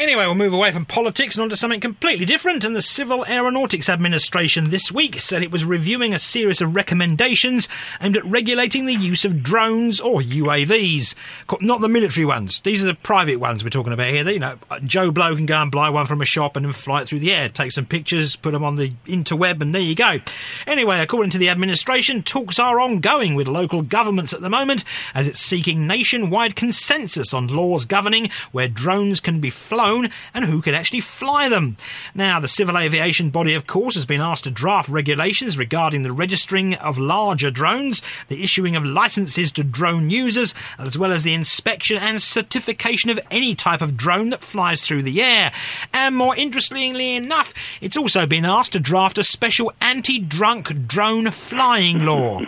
Anyway, 0.00 0.24
we'll 0.24 0.34
move 0.34 0.54
away 0.54 0.72
from 0.72 0.86
politics 0.86 1.36
and 1.36 1.42
onto 1.42 1.54
something 1.54 1.78
completely 1.78 2.24
different. 2.24 2.64
And 2.64 2.74
the 2.74 2.80
Civil 2.80 3.22
Aeronautics 3.26 3.86
Administration 3.86 4.70
this 4.70 4.90
week 4.90 5.20
said 5.20 5.42
it 5.42 5.52
was 5.52 5.66
reviewing 5.66 6.14
a 6.14 6.18
series 6.18 6.62
of 6.62 6.74
recommendations 6.74 7.68
aimed 8.00 8.16
at 8.16 8.24
regulating 8.24 8.86
the 8.86 8.94
use 8.94 9.26
of 9.26 9.42
drones 9.42 10.00
or 10.00 10.22
UAVs. 10.22 11.14
Not 11.60 11.82
the 11.82 11.88
military 11.90 12.24
ones. 12.24 12.60
These 12.60 12.82
are 12.82 12.86
the 12.86 12.94
private 12.94 13.40
ones 13.40 13.62
we're 13.62 13.68
talking 13.68 13.92
about 13.92 14.08
here. 14.08 14.26
you 14.26 14.38
know, 14.38 14.56
Joe 14.84 15.10
Blow 15.10 15.36
can 15.36 15.44
go 15.44 15.60
and 15.60 15.70
buy 15.70 15.90
one 15.90 16.06
from 16.06 16.22
a 16.22 16.24
shop 16.24 16.56
and 16.56 16.64
then 16.64 16.72
fly 16.72 17.02
it 17.02 17.08
through 17.08 17.18
the 17.18 17.34
air, 17.34 17.50
take 17.50 17.72
some 17.72 17.84
pictures, 17.84 18.36
put 18.36 18.52
them 18.52 18.64
on 18.64 18.76
the 18.76 18.92
interweb, 19.04 19.60
and 19.60 19.74
there 19.74 19.82
you 19.82 19.94
go. 19.94 20.18
Anyway, 20.66 20.98
according 21.00 21.32
to 21.32 21.38
the 21.38 21.50
administration, 21.50 22.22
talks 22.22 22.58
are 22.58 22.80
ongoing 22.80 23.34
with 23.34 23.48
local 23.48 23.82
governments 23.82 24.32
at 24.32 24.40
the 24.40 24.48
moment 24.48 24.82
as 25.14 25.28
it's 25.28 25.40
seeking 25.40 25.86
nationwide 25.86 26.56
consensus 26.56 27.34
on 27.34 27.48
laws 27.48 27.84
governing 27.84 28.30
where 28.50 28.66
drones 28.66 29.20
can 29.20 29.40
be 29.40 29.50
flown 29.50 29.89
and 30.34 30.44
who 30.44 30.62
can 30.62 30.74
actually 30.74 31.00
fly 31.00 31.48
them. 31.48 31.76
Now, 32.14 32.40
the 32.40 32.48
civil 32.48 32.78
aviation 32.78 33.30
body, 33.30 33.54
of 33.54 33.66
course, 33.66 33.94
has 33.94 34.06
been 34.06 34.20
asked 34.20 34.44
to 34.44 34.50
draft 34.50 34.88
regulations 34.88 35.58
regarding 35.58 36.02
the 36.02 36.12
registering 36.12 36.74
of 36.74 36.98
larger 36.98 37.50
drones, 37.50 38.02
the 38.28 38.42
issuing 38.42 38.76
of 38.76 38.84
licenses 38.84 39.50
to 39.52 39.64
drone 39.64 40.10
users, 40.10 40.54
as 40.78 40.96
well 40.96 41.12
as 41.12 41.24
the 41.24 41.34
inspection 41.34 41.96
and 41.98 42.22
certification 42.22 43.10
of 43.10 43.20
any 43.30 43.54
type 43.54 43.82
of 43.82 43.96
drone 43.96 44.30
that 44.30 44.40
flies 44.40 44.86
through 44.86 45.02
the 45.02 45.20
air. 45.20 45.52
And 45.92 46.14
more 46.14 46.36
interestingly 46.36 47.16
enough, 47.16 47.52
it's 47.80 47.96
also 47.96 48.26
been 48.26 48.44
asked 48.44 48.72
to 48.72 48.80
draft 48.80 49.18
a 49.18 49.24
special 49.24 49.72
anti 49.80 50.18
drunk 50.18 50.86
drone 50.86 51.30
flying 51.30 52.04
law. 52.04 52.42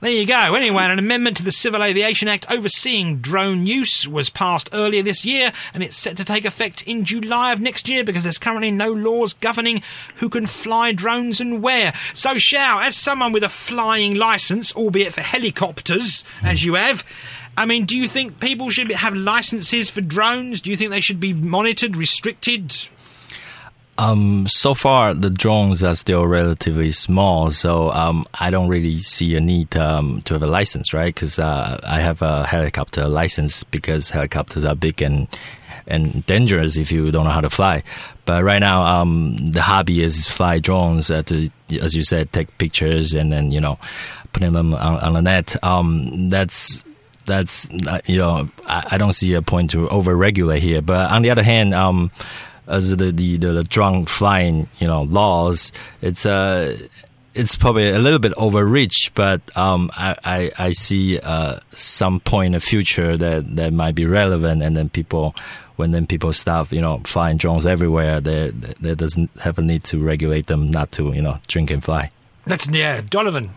There 0.00 0.10
you 0.10 0.26
go. 0.26 0.54
Anyway, 0.54 0.82
an 0.82 0.98
amendment 0.98 1.36
to 1.36 1.42
the 1.42 1.52
Civil 1.52 1.84
Aviation 1.84 2.26
Act 2.26 2.50
overseeing 2.50 3.18
drone 3.18 3.66
use 3.66 4.08
was 4.08 4.30
passed 4.30 4.70
earlier 4.72 5.02
this 5.02 5.26
year, 5.26 5.52
and 5.74 5.82
it's 5.82 5.96
set 5.96 6.16
to 6.16 6.24
take 6.24 6.46
effect 6.46 6.80
in 6.88 7.04
July 7.04 7.52
of 7.52 7.60
next 7.60 7.86
year 7.86 8.02
because 8.02 8.22
there's 8.22 8.38
currently 8.38 8.70
no 8.70 8.90
laws 8.90 9.34
governing 9.34 9.82
who 10.16 10.30
can 10.30 10.46
fly 10.46 10.92
drones 10.92 11.38
and 11.38 11.62
where. 11.62 11.92
So, 12.14 12.30
Xiao, 12.30 12.82
as 12.82 12.96
someone 12.96 13.32
with 13.32 13.42
a 13.42 13.50
flying 13.50 14.14
license, 14.14 14.74
albeit 14.74 15.12
for 15.12 15.20
helicopters, 15.20 16.24
as 16.42 16.62
hmm. 16.62 16.68
you 16.68 16.74
have, 16.76 17.04
I 17.58 17.66
mean, 17.66 17.84
do 17.84 17.94
you 17.94 18.08
think 18.08 18.40
people 18.40 18.70
should 18.70 18.90
have 18.90 19.14
licenses 19.14 19.90
for 19.90 20.00
drones? 20.00 20.62
Do 20.62 20.70
you 20.70 20.78
think 20.78 20.92
they 20.92 21.00
should 21.00 21.20
be 21.20 21.34
monitored, 21.34 21.94
restricted? 21.94 22.74
Um, 24.00 24.46
so 24.46 24.72
far, 24.72 25.12
the 25.12 25.28
drones 25.28 25.82
are 25.82 25.94
still 25.94 26.26
relatively 26.26 26.90
small, 26.90 27.50
so 27.50 27.90
um, 27.90 28.24
I 28.32 28.50
don't 28.50 28.68
really 28.68 28.98
see 28.98 29.36
a 29.36 29.40
need 29.40 29.76
um, 29.76 30.22
to 30.22 30.32
have 30.32 30.42
a 30.42 30.46
license, 30.46 30.94
right? 30.94 31.14
Because 31.14 31.38
uh, 31.38 31.78
I 31.86 32.00
have 32.00 32.22
a 32.22 32.46
helicopter 32.46 33.06
license 33.08 33.62
because 33.62 34.08
helicopters 34.08 34.64
are 34.64 34.74
big 34.74 35.02
and 35.02 35.28
and 35.86 36.24
dangerous 36.24 36.78
if 36.78 36.90
you 36.90 37.10
don't 37.10 37.24
know 37.24 37.30
how 37.30 37.42
to 37.42 37.50
fly. 37.50 37.82
But 38.24 38.42
right 38.42 38.60
now, 38.60 38.86
um, 38.86 39.36
the 39.36 39.60
hobby 39.60 40.02
is 40.02 40.26
fly 40.26 40.60
drones 40.60 41.10
uh, 41.10 41.22
to, 41.24 41.50
as 41.82 41.94
you 41.94 42.02
said, 42.02 42.32
take 42.32 42.56
pictures 42.56 43.12
and 43.12 43.30
then 43.30 43.50
you 43.50 43.60
know 43.60 43.78
putting 44.32 44.54
them 44.54 44.72
on, 44.72 44.96
on 45.00 45.12
the 45.12 45.20
net. 45.20 45.62
Um, 45.62 46.30
that's 46.30 46.84
that's 47.26 47.68
uh, 47.86 48.00
you 48.06 48.16
know 48.16 48.48
I, 48.66 48.92
I, 48.92 48.98
don't 48.98 49.12
see 49.12 49.34
a 49.34 49.42
point 49.42 49.70
to 49.70 49.90
over 49.90 50.16
regulate 50.16 50.62
here. 50.62 50.80
But 50.80 51.10
on 51.10 51.20
the 51.20 51.28
other 51.28 51.42
hand, 51.42 51.74
um, 51.74 52.10
as 52.70 52.96
the 52.96 53.12
the, 53.12 53.36
the 53.36 53.64
drone 53.64 54.06
flying 54.06 54.68
you 54.78 54.86
know 54.86 55.02
laws. 55.02 55.72
It's 56.00 56.24
uh 56.24 56.76
it's 57.34 57.56
probably 57.56 57.88
a 57.90 57.98
little 57.98 58.18
bit 58.18 58.32
overreach, 58.36 59.12
but 59.14 59.40
um, 59.56 59.90
I, 59.94 60.16
I, 60.24 60.50
I 60.58 60.70
see 60.72 61.18
uh, 61.20 61.60
some 61.70 62.20
point 62.20 62.46
in 62.46 62.52
the 62.52 62.60
future 62.60 63.16
that, 63.16 63.56
that 63.56 63.72
might 63.72 63.94
be 63.94 64.04
relevant, 64.04 64.62
and 64.62 64.76
then 64.76 64.88
people, 64.88 65.36
when 65.76 65.92
then 65.92 66.06
people 66.06 66.32
stop, 66.32 66.72
you 66.72 66.80
know, 66.80 67.00
flying 67.04 67.36
drones 67.36 67.66
everywhere, 67.66 68.20
there 68.20 68.50
there 68.50 68.96
doesn't 68.96 69.30
have 69.40 69.58
a 69.58 69.62
need 69.62 69.84
to 69.84 70.02
regulate 70.02 70.48
them 70.48 70.70
not 70.70 70.90
to, 70.92 71.12
you 71.12 71.22
know, 71.22 71.38
drink 71.46 71.70
and 71.70 71.84
fly. 71.84 72.10
That's 72.46 72.68
yeah, 72.68 73.00
Donovan. 73.08 73.50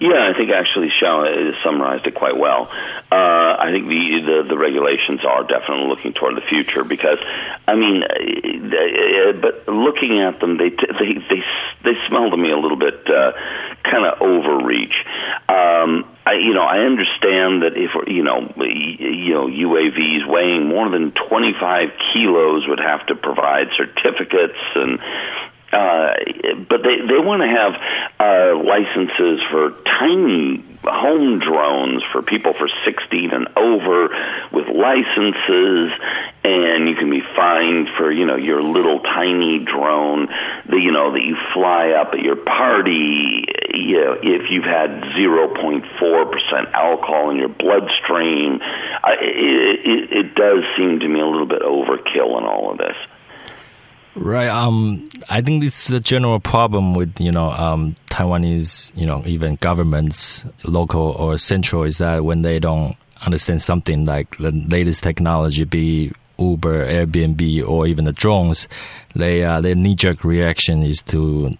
Yeah, 0.00 0.30
I 0.30 0.36
think 0.36 0.50
actually 0.50 0.90
Xiao 0.90 1.60
summarized 1.64 2.06
it 2.06 2.14
quite 2.14 2.36
well. 2.36 2.70
Uh, 3.10 3.56
I 3.58 3.70
think 3.72 3.88
the, 3.88 4.20
the, 4.24 4.48
the 4.50 4.58
regulations 4.58 5.24
are 5.24 5.42
definitely 5.42 5.88
looking 5.88 6.12
toward 6.12 6.36
the 6.36 6.40
future 6.40 6.84
because, 6.84 7.18
I 7.66 7.74
mean, 7.74 8.04
uh, 8.04 9.32
but 9.40 9.66
looking 9.66 10.20
at 10.20 10.38
them, 10.38 10.56
they 10.56 10.70
they 10.70 11.14
they 11.28 11.42
they 11.82 12.06
smell 12.06 12.30
to 12.30 12.36
me 12.36 12.52
a 12.52 12.56
little 12.56 12.76
bit 12.76 13.08
uh, 13.10 13.32
kind 13.82 14.06
of 14.06 14.22
overreach. 14.22 14.94
Um, 15.48 16.06
I, 16.24 16.34
you 16.34 16.54
know, 16.54 16.62
I 16.62 16.80
understand 16.80 17.62
that 17.62 17.76
if 17.76 17.90
you 18.06 18.22
know, 18.22 18.52
you 18.56 19.34
know, 19.34 19.46
UAVs 19.48 20.28
weighing 20.28 20.68
more 20.68 20.88
than 20.90 21.10
25 21.10 21.88
kilos 22.12 22.68
would 22.68 22.80
have 22.80 23.06
to 23.06 23.16
provide 23.16 23.68
certificates 23.76 24.58
and 24.76 25.00
uh, 25.72 26.14
but 26.68 26.82
they 26.82 26.96
they 26.96 27.20
want 27.20 27.42
to 27.42 27.48
have 27.48 27.74
uh, 28.18 28.56
licenses 28.64 29.40
for 29.50 29.70
tiny 29.84 30.64
home 30.82 31.40
drones 31.40 32.02
for 32.10 32.22
people 32.22 32.54
for 32.54 32.68
16 32.84 33.30
and 33.32 33.48
over 33.56 34.08
with 34.50 34.68
licenses. 34.68 35.90
And 36.44 36.88
you 36.88 36.94
can 36.94 37.10
be 37.10 37.20
fined 37.36 37.88
for 37.98 38.10
you 38.10 38.24
know 38.24 38.36
your 38.36 38.62
little 38.62 39.00
tiny 39.00 39.58
drone 39.58 40.26
that 40.26 40.80
you 40.80 40.90
know 40.90 41.12
that 41.12 41.22
you 41.22 41.36
fly 41.52 41.90
up 41.90 42.14
at 42.14 42.20
your 42.20 42.36
party 42.36 43.44
you 43.74 44.00
know, 44.00 44.16
if 44.22 44.50
you've 44.50 44.64
had 44.64 44.90
0.4% 44.90 46.72
alcohol 46.72 47.30
in 47.30 47.36
your 47.36 47.48
bloodstream. 47.48 48.60
Uh, 48.62 49.16
it, 49.20 49.80
it, 49.84 50.12
it 50.12 50.34
does 50.34 50.64
seem 50.76 51.00
to 51.00 51.08
me 51.08 51.20
a 51.20 51.26
little 51.26 51.46
bit 51.46 51.60
overkill 51.60 52.38
in 52.38 52.44
all 52.44 52.70
of 52.72 52.78
this 52.78 52.96
Right. 54.18 54.48
Um, 54.48 55.08
I 55.28 55.40
think 55.40 55.62
it's 55.62 55.86
the 55.86 56.00
general 56.00 56.40
problem 56.40 56.94
with 56.94 57.20
you 57.20 57.30
know 57.30 57.50
um, 57.52 57.94
Taiwanese 58.10 58.92
you 58.96 59.06
know 59.06 59.22
even 59.26 59.56
governments, 59.56 60.44
local 60.64 61.12
or 61.12 61.38
central, 61.38 61.84
is 61.84 61.98
that 61.98 62.24
when 62.24 62.42
they 62.42 62.58
don't 62.58 62.96
understand 63.22 63.62
something 63.62 64.04
like 64.04 64.36
the 64.38 64.50
latest 64.50 65.02
technology, 65.04 65.64
be 65.64 66.12
Uber, 66.38 66.86
Airbnb, 66.86 67.66
or 67.68 67.86
even 67.86 68.04
the 68.04 68.12
drones, 68.12 68.68
they 69.14 69.42
uh, 69.42 69.60
their 69.60 69.74
knee 69.74 69.94
jerk 69.94 70.24
reaction 70.24 70.82
is 70.82 71.02
to, 71.02 71.56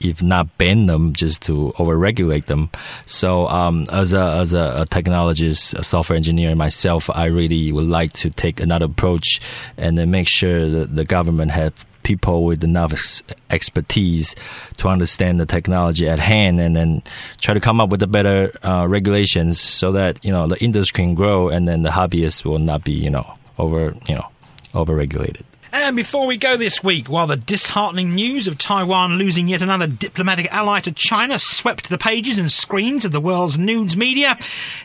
if 0.00 0.22
not 0.22 0.56
ban 0.58 0.86
them, 0.86 1.12
just 1.12 1.42
to 1.42 1.72
overregulate 1.76 2.46
them. 2.46 2.70
So, 3.06 3.48
um, 3.48 3.86
as 3.90 4.12
a 4.12 4.22
as 4.40 4.54
a, 4.54 4.82
a, 4.82 4.84
technologist, 4.86 5.74
a 5.74 5.82
software 5.82 6.16
engineer 6.16 6.54
myself, 6.54 7.10
I 7.10 7.26
really 7.26 7.72
would 7.72 7.88
like 7.88 8.12
to 8.14 8.30
take 8.30 8.60
another 8.60 8.86
approach 8.86 9.40
and 9.76 9.98
then 9.98 10.10
make 10.10 10.28
sure 10.28 10.68
that 10.68 10.94
the 10.94 11.04
government 11.04 11.50
have 11.50 11.86
people 12.02 12.44
with 12.44 12.64
enough 12.64 13.22
expertise 13.50 14.34
to 14.76 14.88
understand 14.88 15.38
the 15.38 15.46
technology 15.46 16.08
at 16.08 16.18
hand 16.18 16.58
and 16.58 16.74
then 16.74 17.02
try 17.38 17.54
to 17.54 17.60
come 17.60 17.80
up 17.80 17.90
with 17.90 18.00
the 18.00 18.06
better 18.06 18.52
uh, 18.64 18.86
regulations 18.88 19.60
so 19.60 19.92
that 19.92 20.22
you 20.24 20.32
know 20.32 20.46
the 20.46 20.62
industry 20.62 21.04
can 21.04 21.14
grow 21.14 21.48
and 21.48 21.68
then 21.68 21.82
the 21.82 21.90
hobbyists 21.90 22.44
will 22.44 22.58
not 22.58 22.84
be 22.84 22.92
you 22.92 23.10
know 23.10 23.34
over 23.58 23.94
you 24.08 24.14
know 24.14 24.28
overregulated. 24.72 25.42
And 25.74 25.96
before 25.96 26.26
we 26.26 26.36
go 26.36 26.58
this 26.58 26.84
week, 26.84 27.08
while 27.08 27.26
the 27.26 27.34
disheartening 27.34 28.14
news 28.14 28.46
of 28.46 28.58
Taiwan 28.58 29.14
losing 29.14 29.48
yet 29.48 29.62
another 29.62 29.86
diplomatic 29.86 30.52
ally 30.52 30.80
to 30.80 30.92
China 30.92 31.38
swept 31.38 31.88
the 31.88 31.96
pages 31.96 32.36
and 32.36 32.52
screens 32.52 33.06
of 33.06 33.12
the 33.12 33.22
world's 33.22 33.56
news 33.56 33.96
media, 33.96 34.36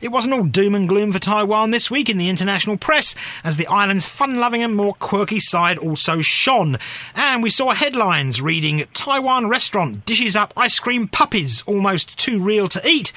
it 0.02 0.14
wasn't 0.14 0.34
all 0.34 0.46
doom 0.46 0.74
and 0.76 0.88
gloom 0.88 1.12
for 1.12 1.20
Taiwan 1.20 1.72
this 1.72 1.92
week 1.92 2.08
in 2.08 2.18
the 2.18 2.30
international 2.30 2.78
press, 2.78 3.16
as 3.44 3.58
the 3.58 3.68
island's 3.68 4.08
fun 4.08 4.36
loving 4.36 4.64
and 4.64 4.78
more 4.78 4.94
quirky 4.94 5.42
side 5.42 5.78
also 5.78 6.22
shone. 6.22 6.78
And 7.16 7.44
we 7.44 7.50
saw 7.50 7.72
headlines 7.72 8.42
reading 8.42 8.86
Taiwan 8.94 9.50
restaurant 9.50 10.06
dishes 10.06 10.38
up 10.38 10.54
ice 10.56 10.80
cream 10.80 11.10
puppies, 11.10 11.64
almost 11.64 12.18
too 12.18 12.40
real 12.40 12.70
to 12.70 12.88
eat. 12.88 13.12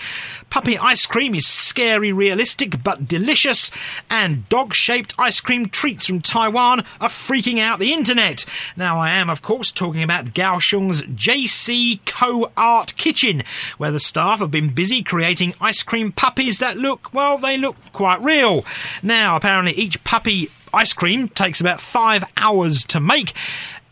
Puppy 0.51 0.77
ice 0.77 1.07
cream 1.07 1.37
is 1.37 1.47
scary 1.47 2.13
realistic 2.13 2.83
but 2.83 3.07
delicious, 3.07 3.71
and 4.11 4.49
dog 4.49 4.75
shaped 4.75 5.15
ice 5.21 5.41
cream 5.41 5.67
treats 5.67 6.09
from 6.09 6.21
Taiwan 6.21 6.81
are 7.01 7.09
freaking 7.09 7.60
out 7.61 7.79
the 7.79 7.93
internet. 7.93 8.45
Now, 8.77 8.99
I 8.99 9.11
am, 9.11 9.31
of 9.31 9.43
course, 9.43 9.71
talking 9.71 10.03
about 10.03 10.35
Kaohsiung's 10.35 11.03
JC 11.03 12.01
Co 12.07 12.51
Art 12.57 12.97
Kitchen, 12.97 13.43
where 13.79 13.91
the 13.91 14.01
staff 14.01 14.41
have 14.41 14.51
been 14.51 14.75
busy 14.75 15.03
creating 15.03 15.55
ice 15.61 15.83
cream 15.83 16.13
puppies 16.13 16.59
that 16.59 16.77
look, 16.77 17.13
well, 17.13 17.39
they 17.39 17.57
look 17.57 17.77
quite 17.93 18.21
real. 18.23 18.65
Now, 19.03 19.37
apparently, 19.37 19.73
each 19.73 20.03
puppy 20.05 20.51
ice 20.73 20.93
cream 20.93 21.29
takes 21.29 21.61
about 21.61 21.81
five 21.81 22.25
hours 22.37 22.85
to 22.85 23.01
make, 23.01 23.33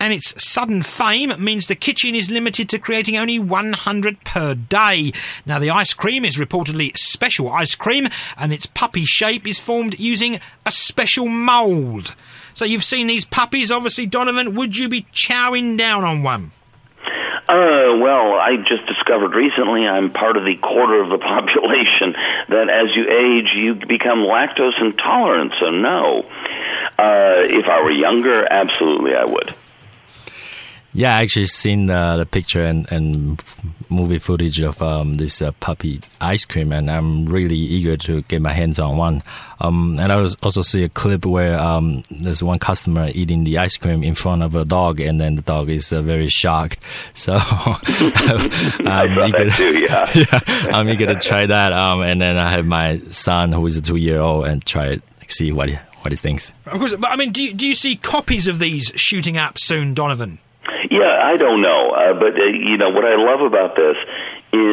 and 0.01 0.13
its 0.13 0.43
sudden 0.43 0.83
fame 0.83 1.33
means 1.43 1.67
the 1.67 1.75
kitchen 1.75 2.15
is 2.15 2.31
limited 2.31 2.69
to 2.69 2.79
creating 2.79 3.17
only 3.17 3.39
100 3.39 4.25
per 4.25 4.55
day. 4.55 5.13
Now, 5.45 5.59
the 5.59 5.71
ice 5.71 5.93
cream 5.93 6.25
is 6.25 6.37
reportedly 6.37 6.97
special 6.97 7.51
ice 7.51 7.75
cream, 7.75 8.09
and 8.37 8.53
its 8.53 8.67
puppy 8.67 9.05
shape 9.05 9.47
is 9.47 9.59
formed 9.59 9.99
using 9.99 10.41
a 10.65 10.71
special 10.71 11.27
mould. 11.27 12.15
So, 12.59 12.65
you've 12.65 12.83
seen 12.83 13.07
these 13.07 13.25
puppies, 13.25 13.71
obviously, 13.71 14.07
Donovan. 14.07 14.57
Would 14.57 14.77
you 14.77 14.89
be 14.89 15.03
chowing 15.13 15.79
down 15.79 16.03
on 16.03 16.25
one? 16.25 16.51
Uh, 17.49 17.95
well, 18.03 18.35
I 18.35 18.57
just 18.57 18.85
discovered 18.89 19.33
recently 19.37 19.87
I'm 19.87 20.11
part 20.11 20.37
of 20.37 20.45
the 20.45 20.57
quarter 20.57 21.01
of 21.01 21.09
the 21.09 21.19
population 21.19 22.17
that 22.49 22.69
as 22.69 22.97
you 22.97 23.05
age, 23.09 23.55
you 23.55 23.75
become 23.77 24.25
lactose 24.25 24.73
intolerant. 24.81 25.53
So, 25.61 25.71
no. 25.71 26.29
Uh, 26.99 27.47
if 27.47 27.67
I 27.67 27.81
were 27.81 27.93
younger, 27.93 28.45
absolutely 28.51 29.15
I 29.15 29.25
would. 29.25 29.55
Yeah, 30.95 31.17
I 31.17 31.23
actually 31.23 31.47
seen 31.47 31.91
uh, 31.91 32.17
the 32.17 32.25
picture 32.25 32.65
and, 32.65 32.91
and 32.91 33.41
movie 33.91 34.19
footage 34.19 34.59
of 34.61 34.81
um, 34.83 35.15
this 35.15 35.43
uh, 35.43 35.53
puppy 35.61 36.01
ice 36.21 36.47
cream, 36.47 36.73
and 36.73 36.91
I'm 36.91 37.27
really 37.27 37.57
eager 37.57 37.97
to 37.99 38.23
get 38.23 38.41
my 38.41 38.53
hands 38.53 38.79
on 38.79 38.97
one. 38.97 39.23
Um, 39.61 39.99
and 40.01 40.11
I 40.11 40.17
was 40.17 40.35
also 40.43 40.63
see 40.63 40.85
a 40.85 40.89
clip 40.89 41.27
where 41.27 41.59
um, 41.59 42.03
there's 42.11 42.43
one 42.43 42.59
customer 42.59 43.11
eating 43.15 43.45
the 43.45 43.59
ice 43.59 43.77
cream 43.77 44.03
in 44.03 44.15
front 44.15 44.43
of 44.43 44.55
a 44.55 44.65
dog, 44.65 44.99
and 44.99 45.21
then 45.21 45.37
the 45.37 45.43
dog 45.43 45.69
is 45.69 45.93
uh, 45.93 46.03
very 46.03 46.29
shocked. 46.29 46.79
So 47.15 47.37
I'm 47.41 49.19
eager, 49.29 49.51
too, 49.51 49.79
yeah. 49.79 50.11
yeah, 50.15 50.41
I'm 50.73 50.89
eager 50.89 51.07
to 51.07 51.17
try 51.17 51.47
that. 51.47 51.73
Um, 51.73 52.01
and 52.01 52.21
then 52.21 52.37
I 52.37 52.51
have 52.51 52.65
my 52.65 53.01
son 53.11 53.53
who 53.53 53.67
is 53.67 53.77
a 53.77 53.83
two 53.83 53.97
year 53.97 54.21
old 54.21 54.47
and 54.47 54.65
try 54.65 54.87
it, 54.87 55.03
see 55.27 55.53
what 55.53 55.69
he, 55.69 55.75
what 56.01 56.13
he 56.13 56.17
thinks. 56.17 56.53
Of 56.67 56.79
course, 56.79 56.95
but 56.97 57.11
I 57.11 57.17
mean, 57.17 57.33
do 57.33 57.43
you, 57.43 57.53
do 57.53 57.67
you 57.67 57.75
see 57.75 57.97
copies 57.97 58.47
of 58.47 58.59
these 58.59 58.93
shooting 58.95 59.37
up 59.37 59.59
soon, 59.59 59.95
Donovan? 59.95 60.39
Yeah, 60.91 61.21
I 61.23 61.37
don't 61.37 61.61
know, 61.61 61.91
uh, 61.91 62.15
but 62.15 62.33
uh, 62.33 62.45
you 62.45 62.79
know 62.79 62.91
what 62.91 63.05
I 63.05 63.17
love 63.17 63.41
about 63.41 63.77
this 63.77 63.97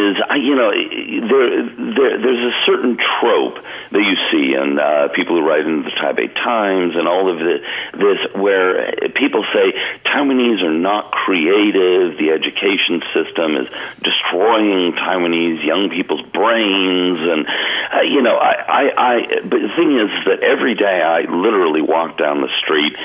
is 0.06 0.18
you 0.38 0.56
know 0.56 0.72
there, 0.72 1.50
there 1.96 2.14
there's 2.22 2.54
a 2.54 2.56
certain 2.66 2.98
trope 2.98 3.58
that 3.92 4.02
you 4.02 4.16
see 4.32 4.54
in 4.54 4.80
uh, 4.80 5.10
people 5.14 5.36
who 5.36 5.48
write 5.48 5.66
in 5.66 5.84
the 5.84 5.92
Taipei 5.92 6.34
Times 6.34 6.96
and 6.96 7.08
all 7.08 7.30
of 7.30 7.40
the, 7.40 7.60
this 7.94 8.34
where 8.34 8.92
people 9.16 9.44
say 9.54 9.74
Taiwanese 10.06 10.62
are 10.64 10.74
not 10.74 11.12
creative, 11.12 12.18
the 12.18 12.32
education 12.32 13.02
system 13.14 13.56
is 13.58 13.68
destroying 14.02 14.94
Taiwanese 14.94 15.66
young 15.66 15.90
people's 15.90 16.26
brains, 16.30 17.20
and 17.22 17.48
uh, 17.48 18.02
you 18.02 18.22
know 18.22 18.38
I, 18.38 18.54
I 18.54 18.84
I 18.96 19.16
but 19.42 19.60
the 19.60 19.74
thing 19.76 19.98
is 19.98 20.12
that 20.26 20.44
every 20.44 20.76
day 20.76 21.02
I 21.02 21.22
literally 21.22 21.82
walk 21.82 22.18
down 22.18 22.42
the 22.42 22.54
street 22.62 22.96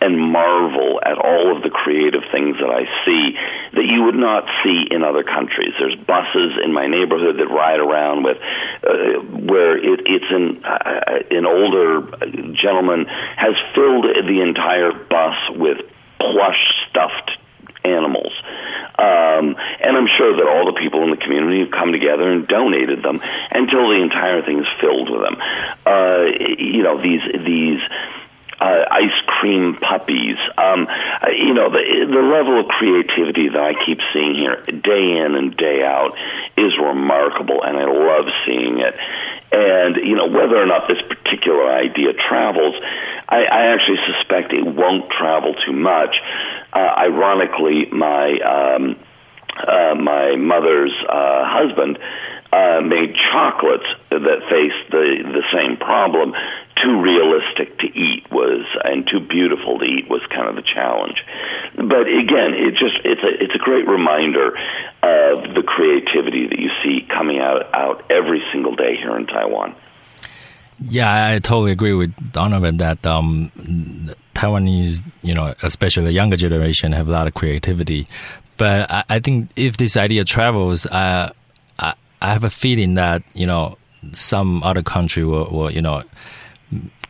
and 0.00 0.18
marvel 0.18 1.00
at 1.04 1.18
all 1.18 1.56
of 1.56 1.62
the 1.62 1.70
creative 1.70 2.22
things 2.32 2.56
that 2.58 2.70
I 2.70 2.84
see 3.04 3.36
that 3.72 3.86
you 3.86 4.04
would 4.04 4.16
not 4.16 4.44
see 4.64 4.88
in 4.90 5.02
other 5.02 5.22
countries. 5.22 5.74
There's 5.78 5.96
buses 5.96 6.49
in 6.62 6.72
my 6.72 6.86
neighborhood 6.86 7.38
that 7.38 7.48
ride 7.48 7.80
around 7.80 8.24
with 8.24 8.38
uh, 8.82 9.20
where 9.20 9.76
it, 9.76 10.00
it's 10.06 10.30
an 10.30 10.64
uh, 10.64 11.20
an 11.30 11.46
older 11.46 12.02
gentleman 12.54 13.06
has 13.06 13.54
filled 13.74 14.04
the 14.04 14.40
entire 14.40 14.92
bus 14.92 15.36
with 15.56 15.78
plush 16.18 16.60
stuffed 16.88 17.30
animals. 17.84 18.32
Um, 18.98 19.56
and 19.80 19.96
I'm 19.96 20.08
sure 20.18 20.36
that 20.36 20.46
all 20.46 20.66
the 20.66 20.78
people 20.78 21.02
in 21.04 21.10
the 21.10 21.16
community 21.16 21.60
have 21.60 21.70
come 21.70 21.92
together 21.92 22.30
and 22.30 22.46
donated 22.46 23.02
them 23.02 23.22
until 23.50 23.88
the 23.88 24.02
entire 24.02 24.42
thing 24.42 24.60
is 24.60 24.68
filled 24.80 25.08
with 25.08 25.22
them. 25.22 25.36
Uh, 25.86 26.24
you 26.58 26.82
know, 26.82 27.00
these 27.00 27.22
these 27.24 27.80
uh, 28.60 28.84
ice 28.90 29.18
cream 29.26 29.76
puppies. 29.76 30.36
Um, 30.58 30.86
uh, 30.86 31.30
you 31.30 31.54
know, 31.54 31.70
the, 31.70 32.06
the 32.06 32.22
level 32.22 32.60
of 32.60 32.68
creativity 32.68 33.48
that 33.48 33.60
I 33.60 33.72
keep 33.84 33.98
seeing 34.12 34.34
here 34.34 34.56
day 34.66 35.16
in 35.18 35.34
and 35.34 35.56
day 35.56 35.82
out 35.82 36.16
is 36.56 36.76
remarkable, 36.78 37.62
and 37.64 37.76
I 37.76 37.84
love 37.84 38.26
seeing 38.46 38.78
it. 38.78 38.94
And, 39.52 39.96
you 39.96 40.14
know, 40.14 40.26
whether 40.26 40.56
or 40.62 40.66
not 40.66 40.86
this 40.86 41.02
particular 41.08 41.72
idea 41.72 42.12
travels, 42.12 42.76
I, 43.28 43.44
I 43.44 43.66
actually 43.74 43.98
suspect 44.06 44.52
it 44.52 44.64
won't 44.64 45.10
travel 45.10 45.54
too 45.54 45.72
much. 45.72 46.14
Uh, 46.72 46.78
ironically, 46.78 47.86
my, 47.90 48.38
um, 48.38 48.96
uh, 49.56 49.94
my 49.96 50.36
mother's 50.36 50.94
uh, 51.08 51.42
husband 51.44 51.98
uh, 52.52 52.80
made 52.80 53.14
chocolates 53.30 53.86
that 54.10 54.40
faced 54.50 54.90
the 54.90 55.22
the 55.22 55.44
same 55.52 55.76
problem. 55.76 56.34
Too 56.82 57.00
realistic 57.00 57.78
to 57.78 57.86
eat 57.86 58.30
was, 58.30 58.64
and 58.84 59.06
too 59.06 59.20
beautiful 59.20 59.78
to 59.78 59.84
eat 59.84 60.08
was 60.08 60.22
kind 60.30 60.48
of 60.48 60.56
the 60.56 60.62
challenge. 60.62 61.24
But 61.76 62.08
again, 62.08 62.54
it 62.54 62.72
just 62.72 62.98
it's 63.04 63.22
a 63.22 63.44
it's 63.44 63.54
a 63.54 63.58
great 63.58 63.86
reminder 63.86 64.48
of 65.02 65.54
the 65.54 65.62
creativity 65.64 66.48
that 66.48 66.58
you 66.58 66.70
see 66.82 67.06
coming 67.06 67.38
out 67.38 67.72
out 67.74 68.10
every 68.10 68.42
single 68.52 68.74
day 68.74 68.96
here 68.96 69.16
in 69.16 69.26
Taiwan. 69.26 69.74
Yeah, 70.88 71.34
I 71.34 71.38
totally 71.40 71.72
agree 71.72 71.92
with 71.92 72.32
Donovan 72.32 72.78
that 72.78 73.04
um, 73.04 73.52
Taiwanese, 74.34 75.02
you 75.22 75.34
know, 75.34 75.54
especially 75.62 76.04
the 76.04 76.12
younger 76.12 76.36
generation, 76.36 76.92
have 76.92 77.06
a 77.06 77.12
lot 77.12 77.26
of 77.26 77.34
creativity. 77.34 78.06
But 78.56 78.90
I, 78.90 79.04
I 79.08 79.20
think 79.20 79.50
if 79.56 79.76
this 79.76 79.98
idea 79.98 80.24
travels, 80.24 80.86
uh, 80.86 81.32
I 82.22 82.32
have 82.32 82.44
a 82.44 82.50
feeling 82.50 82.94
that 82.94 83.22
you 83.34 83.46
know 83.46 83.76
some 84.12 84.62
other 84.62 84.82
country 84.82 85.24
will, 85.24 85.46
will 85.50 85.72
you 85.72 85.82
know 85.82 86.02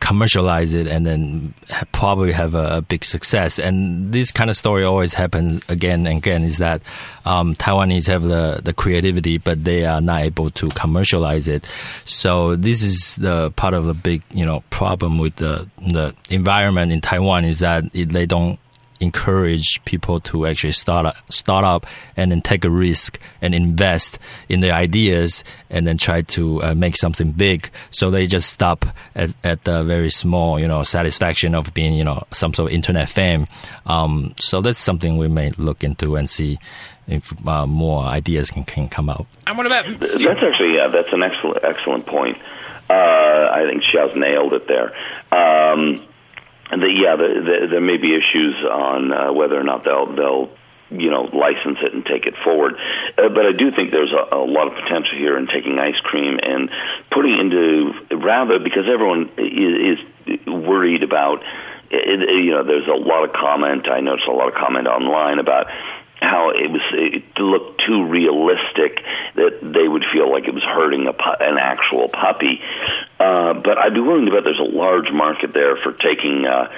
commercialize 0.01 0.73
it 0.73 0.87
and 0.87 1.05
then 1.05 1.53
probably 1.91 2.31
have 2.31 2.55
a, 2.55 2.81
big 2.81 3.05
success. 3.05 3.59
And 3.59 4.11
this 4.11 4.31
kind 4.31 4.49
of 4.49 4.57
story 4.57 4.83
always 4.83 5.13
happens 5.13 5.61
again 5.69 6.07
and 6.07 6.17
again 6.17 6.43
is 6.43 6.57
that 6.57 6.81
um, 7.25 7.55
Taiwanese 7.55 8.07
have 8.07 8.23
the, 8.23 8.59
the 8.63 8.73
creativity, 8.73 9.37
but 9.37 9.63
they 9.63 9.85
are 9.85 10.01
not 10.01 10.21
able 10.23 10.49
to 10.49 10.69
commercialize 10.69 11.47
it. 11.47 11.69
So 12.05 12.55
this 12.55 12.81
is 12.81 13.15
the 13.17 13.51
part 13.51 13.75
of 13.75 13.85
the 13.85 13.93
big, 13.93 14.23
you 14.31 14.45
know, 14.45 14.63
problem 14.71 15.19
with 15.19 15.35
the, 15.35 15.69
the 15.77 16.15
environment 16.31 16.91
in 16.91 16.99
Taiwan 16.99 17.45
is 17.45 17.59
that 17.59 17.83
it, 17.93 18.09
they 18.09 18.25
don't 18.25 18.59
encourage 19.01 19.83
people 19.85 20.19
to 20.19 20.45
actually 20.45 20.71
start 20.71 21.05
up, 21.05 21.15
start 21.31 21.65
up 21.65 21.85
and 22.15 22.31
then 22.31 22.41
take 22.41 22.63
a 22.63 22.69
risk 22.69 23.19
and 23.41 23.53
invest 23.53 24.19
in 24.47 24.59
their 24.59 24.73
ideas 24.73 25.43
and 25.69 25.87
then 25.87 25.97
try 25.97 26.21
to 26.21 26.63
uh, 26.63 26.75
make 26.75 26.95
something 26.95 27.31
big. 27.31 27.69
So 27.89 28.11
they 28.11 28.25
just 28.25 28.49
stop 28.49 28.85
at, 29.15 29.33
at 29.43 29.63
the 29.63 29.83
very 29.83 30.09
small, 30.09 30.59
you 30.59 30.67
know, 30.67 30.83
satisfaction 30.83 31.55
of 31.55 31.73
being, 31.73 31.93
you 31.93 32.03
know, 32.03 32.23
some 32.31 32.53
sort 32.53 32.71
of 32.71 32.75
internet 32.75 33.09
fame. 33.09 33.45
Um, 33.85 34.33
so 34.39 34.61
that's 34.61 34.79
something 34.79 35.17
we 35.17 35.27
may 35.27 35.49
look 35.51 35.83
into 35.83 36.15
and 36.15 36.29
see 36.29 36.59
if 37.07 37.33
uh, 37.47 37.65
more 37.65 38.03
ideas 38.03 38.51
can, 38.51 38.63
can 38.63 38.87
come 38.87 39.09
out. 39.09 39.25
And 39.47 39.57
what 39.57 39.65
about? 39.65 39.85
That's 39.99 40.23
actually 40.23 40.75
yeah, 40.75 40.87
that's 40.87 41.11
an 41.11 41.23
excellent 41.23 41.63
excellent 41.63 42.05
point. 42.05 42.37
Uh, 42.89 42.93
I 42.93 43.65
think 43.69 43.83
Xiao's 43.83 44.15
nailed 44.15 44.53
it 44.53 44.67
there. 44.67 44.93
Um, 45.31 45.79
and 45.91 46.10
the, 46.79 46.87
yeah, 46.87 47.15
the, 47.15 47.27
the, 47.41 47.67
there 47.71 47.81
may 47.81 47.97
be 47.97 48.15
issues 48.15 48.55
on 48.63 49.11
uh, 49.11 49.33
whether 49.33 49.59
or 49.59 49.63
not 49.63 49.83
they'll 49.83 50.13
they'll 50.15 50.49
you 50.91 51.09
know 51.09 51.23
license 51.23 51.79
it 51.81 51.93
and 51.93 52.05
take 52.05 52.25
it 52.25 52.35
forward. 52.43 52.75
Uh, 53.17 53.29
but 53.29 53.45
I 53.45 53.51
do 53.51 53.71
think 53.71 53.91
there's 53.91 54.13
a, 54.13 54.35
a 54.35 54.45
lot 54.45 54.67
of 54.67 54.75
potential 54.75 55.17
here 55.17 55.37
in 55.37 55.47
taking 55.47 55.79
ice 55.79 55.99
cream 56.03 56.39
and 56.41 56.69
putting 57.09 57.39
into 57.39 57.93
rather 58.15 58.59
because 58.59 58.85
everyone 58.87 59.31
is, 59.37 59.99
is 60.27 60.45
worried 60.45 61.03
about. 61.03 61.43
It, 61.93 62.21
you 62.45 62.51
know, 62.51 62.63
there's 62.63 62.87
a 62.87 62.95
lot 62.95 63.25
of 63.25 63.33
comment. 63.33 63.89
I 63.89 63.99
noticed 63.99 64.27
a 64.27 64.31
lot 64.31 64.47
of 64.47 64.53
comment 64.53 64.87
online 64.87 65.39
about 65.39 65.67
how 66.21 66.51
it 66.51 66.69
was 66.69 66.81
it 66.93 67.23
looked 67.39 67.81
too 67.85 68.05
realistic 68.05 69.03
that 69.35 69.59
they 69.61 69.87
would 69.87 70.05
feel 70.13 70.31
like 70.31 70.47
it 70.47 70.53
was 70.53 70.63
hurting 70.63 71.07
a 71.07 71.13
pu- 71.13 71.43
an 71.43 71.57
actual 71.57 72.07
puppy. 72.07 72.61
Uh, 73.21 73.53
but 73.53 73.77
I'd 73.77 73.93
be 73.93 74.01
willing 74.01 74.25
to 74.25 74.31
bet 74.31 74.43
there's 74.43 74.57
a 74.57 74.75
large 74.75 75.13
market 75.13 75.53
there 75.53 75.77
for 75.77 75.93
taking 75.93 76.45
uh, 76.49 76.69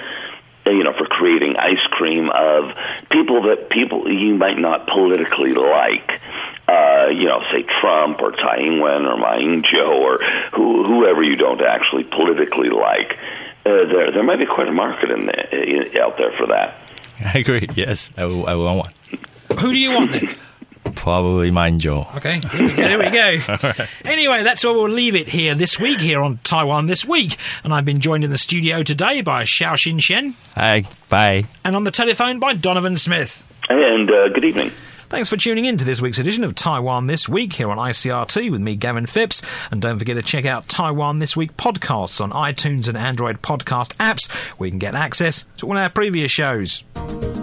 you 0.66 0.84
know, 0.84 0.92
for 0.96 1.06
creating 1.06 1.56
ice 1.58 1.84
cream 1.90 2.30
of 2.30 2.64
people 3.10 3.42
that 3.48 3.68
people 3.70 4.10
you 4.10 4.34
might 4.34 4.58
not 4.58 4.86
politically 4.86 5.52
like. 5.52 6.20
Uh, 6.66 7.08
you 7.12 7.28
know, 7.28 7.40
say 7.52 7.62
Trump 7.80 8.20
or 8.22 8.32
Tsai 8.32 8.60
Ing-wen 8.60 9.04
or 9.04 9.18
Ma 9.18 9.36
Ying-jeou 9.36 9.84
or 9.84 10.18
who, 10.54 10.84
whoever 10.84 11.22
you 11.22 11.36
don't 11.36 11.60
actually 11.60 12.04
politically 12.04 12.70
like. 12.70 13.18
Uh, 13.66 13.84
there, 13.92 14.12
there 14.12 14.22
might 14.22 14.38
be 14.38 14.46
quite 14.46 14.68
a 14.68 14.72
market 14.72 15.10
in 15.10 15.26
the, 15.26 16.00
out 16.00 16.16
there 16.16 16.32
for 16.38 16.46
that. 16.46 16.80
I 17.34 17.38
agree. 17.38 17.68
Yes, 17.74 18.10
I, 18.16 18.24
will, 18.24 18.46
I 18.46 18.54
want 18.54 18.78
one. 18.78 19.58
Who 19.58 19.72
do 19.72 19.78
you 19.78 19.92
want 19.92 20.12
then? 20.12 20.34
Probably 20.94 21.50
mine, 21.50 21.78
Joe. 21.78 22.06
Okay, 22.16 22.40
there 22.40 22.98
we 22.98 23.10
go. 23.10 23.74
Anyway, 24.04 24.42
that's 24.42 24.62
where 24.64 24.72
we'll 24.72 24.88
leave 24.88 25.14
it 25.14 25.28
here 25.28 25.54
this 25.54 25.78
week, 25.80 26.00
here 26.00 26.22
on 26.22 26.38
Taiwan 26.44 26.86
This 26.86 27.04
Week. 27.04 27.36
And 27.64 27.72
I've 27.74 27.84
been 27.84 28.00
joined 28.00 28.22
in 28.24 28.30
the 28.30 28.38
studio 28.38 28.82
today 28.82 29.20
by 29.22 29.42
Xiaoxin 29.44 30.00
Shen 30.00 30.34
Hi, 30.54 30.84
bye. 31.08 31.44
and 31.64 31.74
on 31.74 31.84
the 31.84 31.90
telephone 31.90 32.38
by 32.38 32.52
Donovan 32.54 32.96
Smith. 32.96 33.44
And 33.68 34.10
uh, 34.10 34.28
good 34.28 34.44
evening. 34.44 34.70
Thanks 35.14 35.28
for 35.28 35.36
tuning 35.36 35.64
in 35.64 35.78
to 35.78 35.84
this 35.84 36.02
week's 36.02 36.18
edition 36.18 36.42
of 36.42 36.56
Taiwan 36.56 37.06
This 37.06 37.28
Week 37.28 37.52
here 37.52 37.70
on 37.70 37.78
ICRT 37.78 38.50
with 38.50 38.60
me, 38.60 38.74
Gavin 38.74 39.06
Phipps. 39.06 39.42
And 39.70 39.80
don't 39.80 39.96
forget 39.96 40.16
to 40.16 40.22
check 40.22 40.44
out 40.44 40.68
Taiwan 40.68 41.20
This 41.20 41.36
Week 41.36 41.56
podcasts 41.56 42.20
on 42.20 42.32
iTunes 42.32 42.88
and 42.88 42.98
Android 42.98 43.40
podcast 43.40 43.94
apps 43.98 44.28
where 44.58 44.66
you 44.66 44.72
can 44.72 44.80
get 44.80 44.96
access 44.96 45.44
to 45.58 45.68
all 45.68 45.76
our 45.78 45.88
previous 45.88 46.32
shows. 46.32 46.82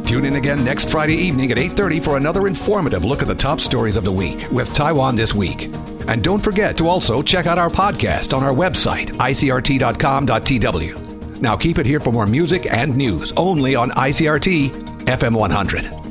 Tune 0.03 0.25
in 0.25 0.35
again 0.35 0.65
next 0.65 0.89
Friday 0.89 1.15
evening 1.15 1.49
at 1.53 1.57
8:30 1.57 2.01
for 2.01 2.17
another 2.17 2.45
informative 2.45 3.05
look 3.05 3.21
at 3.21 3.29
the 3.29 3.35
top 3.35 3.61
stories 3.61 3.95
of 3.95 4.03
the 4.03 4.11
week 4.11 4.51
with 4.51 4.73
Taiwan 4.73 5.15
this 5.15 5.33
week. 5.33 5.73
And 6.09 6.21
don't 6.21 6.43
forget 6.43 6.77
to 6.77 6.89
also 6.89 7.21
check 7.21 7.45
out 7.45 7.57
our 7.57 7.69
podcast 7.69 8.35
on 8.35 8.43
our 8.43 8.53
website 8.53 9.11
icrt.com.tw. 9.11 10.97
Now 11.39 11.55
keep 11.55 11.79
it 11.79 11.85
here 11.85 12.01
for 12.01 12.11
more 12.11 12.25
music 12.25 12.67
and 12.69 12.97
news 12.97 13.31
only 13.37 13.75
on 13.75 13.91
ICRT 13.91 14.71
FM 15.05 15.33
100. 15.33 16.10